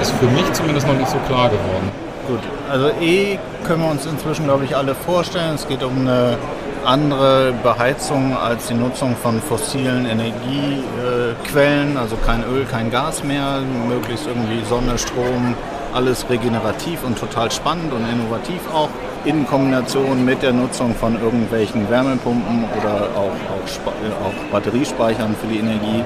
ist 0.00 0.12
für 0.12 0.26
mich 0.26 0.52
zumindest 0.52 0.86
noch 0.86 0.96
nicht 0.96 1.10
so 1.10 1.18
klar 1.26 1.48
geworden. 1.48 1.90
Gut, 2.28 2.40
also 2.70 2.90
E 3.00 3.38
können 3.66 3.82
wir 3.82 3.90
uns 3.90 4.06
inzwischen, 4.06 4.44
glaube 4.44 4.64
ich, 4.64 4.76
alle 4.76 4.94
vorstellen. 4.94 5.56
Es 5.56 5.66
geht 5.66 5.82
um 5.82 6.00
eine 6.00 6.36
andere 6.84 7.52
Beheizung 7.62 8.36
als 8.36 8.68
die 8.68 8.74
Nutzung 8.74 9.16
von 9.16 9.40
fossilen 9.40 10.06
Energiequellen, 10.06 11.96
also 11.96 12.16
kein 12.24 12.42
Öl, 12.44 12.64
kein 12.64 12.90
Gas 12.90 13.24
mehr, 13.24 13.60
möglichst 13.88 14.26
irgendwie 14.26 14.64
Sonne, 14.68 14.96
Strom, 14.96 15.54
alles 15.92 16.28
regenerativ 16.28 17.04
und 17.04 17.18
total 17.18 17.50
spannend 17.50 17.92
und 17.92 18.04
innovativ 18.10 18.60
auch 18.72 18.88
in 19.24 19.46
Kombination 19.46 20.24
mit 20.24 20.42
der 20.42 20.52
Nutzung 20.52 20.94
von 20.94 21.20
irgendwelchen 21.20 21.88
Wärmepumpen 21.90 22.64
oder 22.78 23.10
auch, 23.16 23.28
auch, 23.28 24.26
auch 24.26 24.52
Batteriespeichern 24.52 25.34
für 25.40 25.46
die 25.46 25.58
Energie 25.58 26.02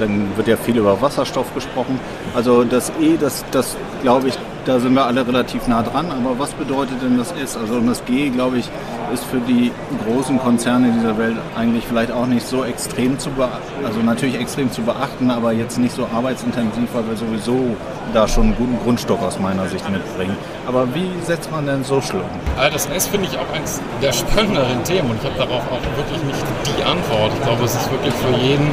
dann 0.00 0.36
wird 0.36 0.48
ja 0.48 0.56
viel 0.56 0.78
über 0.78 1.00
Wasserstoff 1.00 1.52
gesprochen. 1.54 2.00
Also 2.34 2.64
das 2.64 2.90
E, 3.00 3.16
das, 3.20 3.44
das 3.50 3.76
glaube 4.02 4.28
ich, 4.28 4.38
da 4.64 4.78
sind 4.78 4.94
wir 4.94 5.04
alle 5.04 5.26
relativ 5.26 5.66
nah 5.66 5.82
dran. 5.82 6.06
Aber 6.10 6.38
was 6.38 6.52
bedeutet 6.52 7.02
denn 7.02 7.18
das 7.18 7.32
S? 7.32 7.56
Also 7.56 7.80
das 7.80 8.04
G, 8.04 8.28
glaube 8.30 8.58
ich, 8.58 8.68
ist 9.12 9.24
für 9.24 9.40
die 9.40 9.72
großen 10.04 10.38
Konzerne 10.38 10.92
dieser 10.92 11.18
Welt 11.18 11.36
eigentlich 11.56 11.84
vielleicht 11.86 12.12
auch 12.12 12.26
nicht 12.26 12.46
so 12.46 12.64
extrem 12.64 13.18
zu 13.18 13.30
beachten, 13.30 13.84
also 13.84 14.00
natürlich 14.00 14.38
extrem 14.38 14.70
zu 14.70 14.82
beachten, 14.82 15.30
aber 15.30 15.52
jetzt 15.52 15.78
nicht 15.78 15.94
so 15.94 16.06
arbeitsintensiv, 16.14 16.88
weil 16.92 17.06
wir 17.08 17.16
sowieso 17.16 17.76
da 18.14 18.28
schon 18.28 18.44
einen 18.44 18.56
guten 18.56 18.78
Grundstock 18.84 19.20
aus 19.22 19.38
meiner 19.38 19.66
Sicht 19.68 19.88
mitbringen. 19.90 20.36
Aber 20.66 20.86
wie 20.94 21.10
setzt 21.24 21.50
man 21.50 21.66
denn 21.66 21.82
so 21.82 22.00
Schlucken? 22.00 22.28
Das 22.56 22.86
S 22.86 23.06
finde 23.08 23.26
ich 23.26 23.36
auch 23.36 23.52
eines 23.54 23.80
der 24.00 24.12
spannenderen 24.12 24.82
Themen 24.84 25.10
und 25.10 25.16
ich 25.20 25.24
habe 25.24 25.38
darauf 25.38 25.62
auch 25.70 25.82
wirklich 25.96 26.22
nicht 26.24 26.44
die 26.66 26.82
Antwort. 26.84 27.32
Ich 27.34 27.42
glaube, 27.42 27.64
es 27.64 27.74
ist 27.74 27.90
wirklich 27.90 28.14
für 28.14 28.32
jeden 28.36 28.68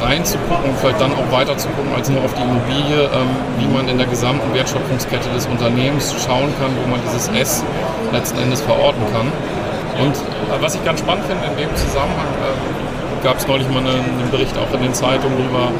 reinzugucken, 0.00 0.70
vielleicht 0.80 1.00
dann 1.00 1.12
auch 1.12 1.30
weiter 1.32 1.56
zu 1.56 1.68
gucken 1.68 1.92
als 1.94 2.08
nur 2.08 2.22
auf 2.24 2.34
die 2.34 2.42
Immobilie, 2.42 3.04
ähm, 3.04 3.28
wie 3.58 3.66
man 3.66 3.88
in 3.88 3.98
der 3.98 4.06
gesamten 4.06 4.52
Wertschöpfungskette 4.54 5.28
des 5.30 5.46
Unternehmens 5.46 6.14
schauen 6.24 6.52
kann, 6.60 6.70
wo 6.82 6.90
man 6.90 7.00
dieses 7.06 7.28
S 7.28 7.64
letzten 8.12 8.38
Endes 8.38 8.60
verorten 8.60 9.02
kann. 9.12 9.32
Und 10.04 10.14
äh, 10.14 10.60
was 10.60 10.74
ich 10.74 10.84
ganz 10.84 11.00
spannend 11.00 11.24
finde 11.26 11.44
in 11.46 11.56
dem 11.56 11.76
Zusammenhang, 11.76 12.30
äh, 12.42 13.24
gab 13.24 13.38
es 13.38 13.46
neulich 13.46 13.68
mal 13.68 13.78
einen, 13.78 13.88
einen 13.88 14.30
Bericht 14.30 14.56
auch 14.56 14.72
in 14.74 14.82
den 14.82 14.94
Zeitungen 14.94 15.36
darüber, 15.38 15.72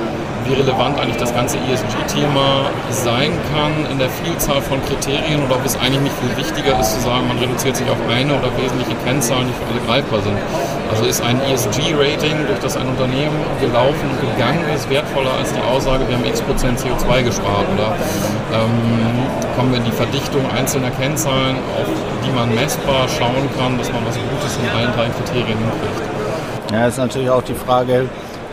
wie 0.49 0.55
relevant 0.55 0.99
eigentlich 0.99 1.17
das 1.19 1.35
ganze 1.35 1.59
ESG-Thema 1.59 2.71
sein 2.91 3.33
kann 3.53 3.73
in 3.91 3.99
der 3.99 4.09
Vielzahl 4.09 4.63
von 4.63 4.81
Kriterien 4.85 5.45
oder 5.45 5.57
ob 5.57 5.65
es 5.65 5.77
eigentlich 5.77 6.09
nicht 6.09 6.17
viel 6.17 6.37
wichtiger 6.37 6.81
ist 6.81 6.95
zu 6.95 7.01
sagen, 7.01 7.29
man 7.29 7.39
reduziert 7.39 7.77
sich 7.77 7.89
auf 7.91 8.01
eine 8.09 8.33
oder 8.33 8.49
wesentliche 8.57 8.97
Kennzahlen, 9.05 9.47
die 9.49 9.53
für 9.53 9.69
alle 9.69 9.81
greifbar 9.85 10.20
sind. 10.22 10.39
Also 10.91 11.05
ist 11.05 11.20
ein 11.20 11.41
ESG-Rating, 11.43 12.47
durch 12.49 12.59
das 12.61 12.77
ein 12.77 12.89
Unternehmen 12.89 13.37
gelaufen 13.61 14.09
und 14.09 14.18
gegangen 14.25 14.64
ist, 14.75 14.89
wertvoller 14.89 15.33
als 15.39 15.53
die 15.53 15.61
Aussage, 15.61 16.09
wir 16.09 16.16
haben 16.16 16.25
x 16.25 16.41
Prozent 16.41 16.81
CO2 16.81 17.22
gespart 17.22 17.68
oder 17.77 17.93
ähm, 18.57 19.29
kommen 19.55 19.72
wir 19.72 19.79
in 19.79 19.85
die 19.85 19.93
Verdichtung 19.93 20.41
einzelner 20.57 20.91
Kennzahlen, 20.97 21.57
auf 21.77 21.89
die 22.25 22.33
man 22.33 22.55
messbar 22.55 23.07
schauen 23.07 23.45
kann, 23.59 23.77
dass 23.77 23.93
man 23.93 24.01
was 24.07 24.16
Gutes 24.16 24.57
in 24.57 24.68
allen 24.72 24.93
drei 24.97 25.09
Kriterien 25.12 25.59
hinkriegt. 25.59 26.72
Ja, 26.72 26.87
ist 26.87 26.99
natürlich 26.99 27.31
auch 27.31 27.43
die 27.43 27.55
Frage, 27.55 28.09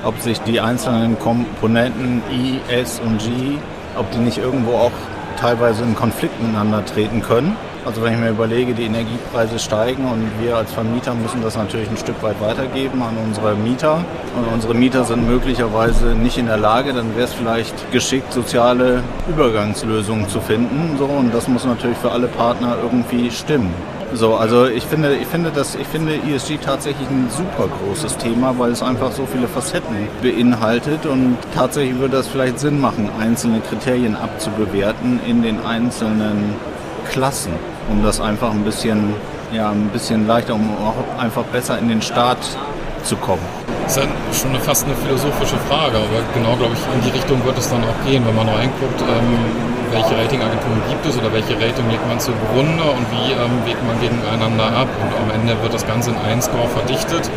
ob 0.05 0.19
sich 0.21 0.39
die 0.41 0.61
einzelnen 0.61 1.19
Komponenten 1.19 2.21
I, 2.31 2.59
S 2.71 3.01
und 3.03 3.17
G, 3.17 3.57
ob 3.97 4.09
die 4.11 4.19
nicht 4.19 4.37
irgendwo 4.37 4.73
auch 4.77 4.91
teilweise 5.39 5.83
in 5.83 5.95
Konflikt 5.95 6.41
miteinander 6.41 6.85
treten 6.85 7.21
können. 7.21 7.57
Also 7.85 8.01
wenn 8.01 8.13
ich 8.13 8.19
mir 8.19 8.29
überlege, 8.29 8.73
die 8.73 8.85
Energiepreise 8.85 9.59
steigen 9.59 10.05
und 10.05 10.27
wir 10.41 10.55
als 10.55 10.71
Vermieter 10.71 11.13
müssen 11.13 11.43
das 11.43 11.55
natürlich 11.55 11.89
ein 11.89 11.97
Stück 11.97 12.21
weit 12.23 12.39
weitergeben 12.41 13.01
an 13.03 13.15
unsere 13.23 13.53
Mieter. 13.55 14.03
Und 14.35 14.51
unsere 14.51 14.73
Mieter 14.73 15.03
sind 15.03 15.27
möglicherweise 15.27 16.15
nicht 16.15 16.37
in 16.37 16.47
der 16.47 16.57
Lage, 16.57 16.93
dann 16.93 17.15
wäre 17.15 17.25
es 17.25 17.33
vielleicht 17.33 17.91
geschickt, 17.91 18.33
soziale 18.33 19.03
Übergangslösungen 19.29 20.27
zu 20.29 20.39
finden. 20.39 20.95
So, 20.97 21.05
und 21.05 21.31
das 21.31 21.47
muss 21.47 21.65
natürlich 21.65 21.97
für 21.97 22.11
alle 22.11 22.27
Partner 22.27 22.75
irgendwie 22.81 23.29
stimmen. 23.29 23.71
So, 24.13 24.35
also 24.35 24.67
ich 24.67 24.85
finde, 24.85 25.15
ich 25.15 25.27
finde, 25.27 25.51
dass, 25.51 25.75
ich 25.75 25.87
finde 25.87 26.15
ESG 26.15 26.57
tatsächlich 26.57 27.09
ein 27.09 27.27
super 27.29 27.67
großes 27.67 28.17
Thema, 28.17 28.55
weil 28.57 28.71
es 28.71 28.81
einfach 28.81 29.11
so 29.11 29.25
viele 29.25 29.47
Facetten 29.47 30.07
beinhaltet 30.21 31.05
und 31.05 31.37
tatsächlich 31.53 31.97
würde 31.99 32.17
das 32.17 32.27
vielleicht 32.27 32.59
Sinn 32.59 32.79
machen, 32.79 33.09
einzelne 33.19 33.59
Kriterien 33.61 34.15
abzubewerten 34.15 35.19
in 35.27 35.41
den 35.41 35.65
einzelnen 35.65 36.53
Klassen 37.11 37.53
um 37.89 38.03
das 38.03 38.19
einfach 38.19 38.51
ein 38.51 38.63
bisschen, 38.63 39.13
ja, 39.51 39.69
ein 39.69 39.89
bisschen 39.89 40.27
leichter, 40.27 40.55
um 40.55 40.69
auch 40.77 41.21
einfach 41.21 41.43
besser 41.45 41.77
in 41.79 41.89
den 41.89 42.01
Start 42.01 42.39
zu 43.03 43.15
kommen. 43.17 43.41
Das 43.83 43.97
ist 43.97 44.03
ja 44.03 44.09
schon 44.33 44.49
eine, 44.49 44.59
fast 44.59 44.85
eine 44.85 44.95
philosophische 44.95 45.57
Frage, 45.69 45.97
aber 45.97 46.21
genau, 46.33 46.55
glaube 46.55 46.73
ich, 46.73 46.81
in 46.95 47.01
die 47.01 47.15
Richtung 47.15 47.43
wird 47.45 47.57
es 47.57 47.69
dann 47.69 47.83
auch 47.83 48.05
gehen, 48.07 48.25
wenn 48.25 48.35
man 48.35 48.49
reinguckt, 48.49 49.01
ähm, 49.01 49.74
welche 49.91 50.17
Ratingagenturen 50.17 50.81
gibt 50.89 51.05
es 51.05 51.17
oder 51.17 51.31
welche 51.33 51.53
Rating 51.55 51.89
legt 51.89 52.05
man 52.07 52.19
zugrunde 52.19 52.83
und 52.83 53.05
wie 53.11 53.31
ähm, 53.33 53.65
wägt 53.65 53.81
man 53.85 53.99
gegeneinander 53.99 54.65
ab. 54.65 54.89
Und 55.01 55.11
am 55.13 55.29
Ende 55.33 55.59
wird 55.61 55.73
das 55.73 55.85
Ganze 55.85 56.11
in 56.11 56.17
einen 56.17 56.41
Score 56.41 56.67
verdichtet 56.69 57.29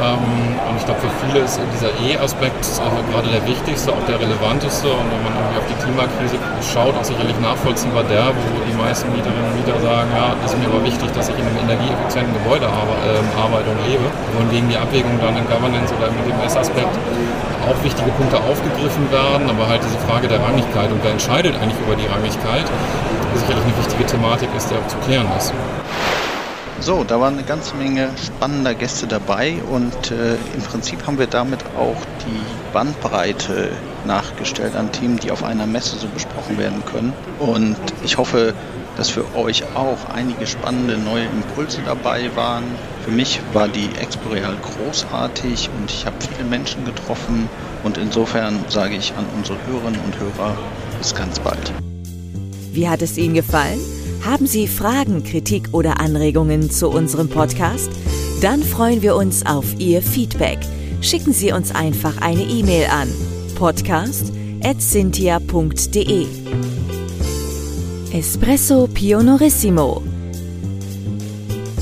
ähm, 0.00 0.56
und 0.64 0.76
ich 0.80 0.84
glaube, 0.88 1.00
für 1.00 1.12
viele 1.26 1.44
ist 1.44 1.60
dieser 1.76 1.92
E-Aspekt 2.00 2.64
äh, 2.64 3.12
gerade 3.12 3.28
der 3.28 3.44
wichtigste, 3.44 3.92
auch 3.92 4.04
der 4.08 4.16
relevanteste. 4.16 4.88
Und 4.88 5.06
wenn 5.12 5.22
man 5.28 5.32
irgendwie 5.36 5.58
auf 5.60 5.68
die 5.68 5.78
Klimakrise 5.84 6.36
schaut, 6.64 6.96
auch 6.96 7.04
sicherlich 7.04 7.36
nachvollziehbar 7.40 8.04
der, 8.08 8.32
wo 8.32 8.64
die 8.64 8.76
meisten 8.80 9.12
Mieterinnen 9.12 9.44
und 9.44 9.54
Mieter 9.60 9.76
sagen, 9.84 10.08
ja, 10.16 10.32
das 10.40 10.56
ist 10.56 10.58
mir 10.58 10.72
aber 10.72 10.80
wichtig, 10.84 11.12
dass 11.12 11.28
ich 11.28 11.36
in 11.36 11.44
einem 11.44 11.68
energieeffizienten 11.68 12.32
Gebäude 12.32 12.64
ähm, 12.64 13.28
arbeite 13.36 13.68
und 13.68 13.80
lebe. 13.84 14.08
Und 14.40 14.48
gegen 14.48 14.68
die 14.72 14.78
Abwägung 14.80 15.20
dann 15.20 15.36
in 15.36 15.44
Governance 15.44 15.92
oder 15.92 16.08
im 16.08 16.16
DMS-Aspekt 16.24 16.96
auch 17.68 17.84
wichtige 17.84 18.10
Punkte 18.12 18.38
aufgegriffen 18.38 19.10
werden, 19.10 19.48
aber 19.48 19.68
halt 19.68 19.82
diese 19.84 19.98
Frage 20.06 20.28
der 20.28 20.40
Rangigkeit 20.40 20.90
und 20.90 21.02
wer 21.02 21.12
entscheidet 21.12 21.54
eigentlich 21.56 21.80
über 21.80 21.96
die 21.96 22.06
Rangigkeit, 22.06 22.64
sicherlich 23.34 23.64
eine 23.64 23.78
wichtige 23.78 24.06
Thematik 24.06 24.48
ist, 24.56 24.70
die 24.70 24.74
auch 24.74 24.86
zu 24.86 24.96
klären 24.98 25.26
ist. 25.36 25.52
So, 26.80 27.04
da 27.04 27.20
waren 27.20 27.34
eine 27.34 27.42
ganze 27.42 27.74
Menge 27.76 28.08
spannender 28.16 28.74
Gäste 28.74 29.06
dabei 29.06 29.56
und 29.70 30.10
äh, 30.12 30.36
im 30.54 30.62
Prinzip 30.62 31.06
haben 31.06 31.18
wir 31.18 31.26
damit 31.26 31.60
auch 31.78 32.00
die 32.26 32.40
Bandbreite 32.72 33.72
nachgestellt 34.06 34.74
an 34.76 34.90
Themen, 34.90 35.18
die 35.18 35.30
auf 35.30 35.44
einer 35.44 35.66
Messe 35.66 35.98
so 35.98 36.08
besprochen 36.08 36.56
werden 36.56 36.82
können. 36.90 37.12
Und 37.38 37.76
ich 38.02 38.16
hoffe, 38.16 38.54
dass 38.96 39.10
für 39.10 39.24
euch 39.36 39.62
auch 39.74 40.14
einige 40.14 40.46
spannende 40.46 40.96
neue 40.96 41.24
Impulse 41.24 41.82
dabei 41.84 42.30
waren. 42.34 42.64
Für 43.10 43.16
mich 43.16 43.40
war 43.52 43.66
die 43.66 43.88
Expo 44.00 44.28
Real 44.28 44.56
großartig 44.62 45.68
und 45.76 45.90
ich 45.90 46.06
habe 46.06 46.14
viele 46.20 46.48
Menschen 46.48 46.84
getroffen 46.84 47.48
und 47.82 47.98
insofern 47.98 48.64
sage 48.68 48.94
ich 48.94 49.12
an 49.14 49.26
unsere 49.36 49.58
Hörerinnen 49.66 50.00
und 50.02 50.16
Hörer 50.16 50.56
bis 50.96 51.12
ganz 51.12 51.40
bald. 51.40 51.72
Wie 52.72 52.88
hat 52.88 53.02
es 53.02 53.18
Ihnen 53.18 53.34
gefallen? 53.34 53.80
Haben 54.24 54.46
Sie 54.46 54.68
Fragen, 54.68 55.24
Kritik 55.24 55.70
oder 55.72 55.98
Anregungen 55.98 56.70
zu 56.70 56.88
unserem 56.88 57.28
Podcast? 57.28 57.90
Dann 58.42 58.62
freuen 58.62 59.02
wir 59.02 59.16
uns 59.16 59.44
auf 59.44 59.64
Ihr 59.80 60.02
Feedback. 60.02 60.60
Schicken 61.00 61.32
Sie 61.32 61.50
uns 61.50 61.74
einfach 61.74 62.20
eine 62.20 62.42
E-Mail 62.42 62.86
an 62.92 63.08
podcast.cynthia.de. 63.56 66.26
Espresso 68.12 68.86
Pionorissimo. 68.86 70.09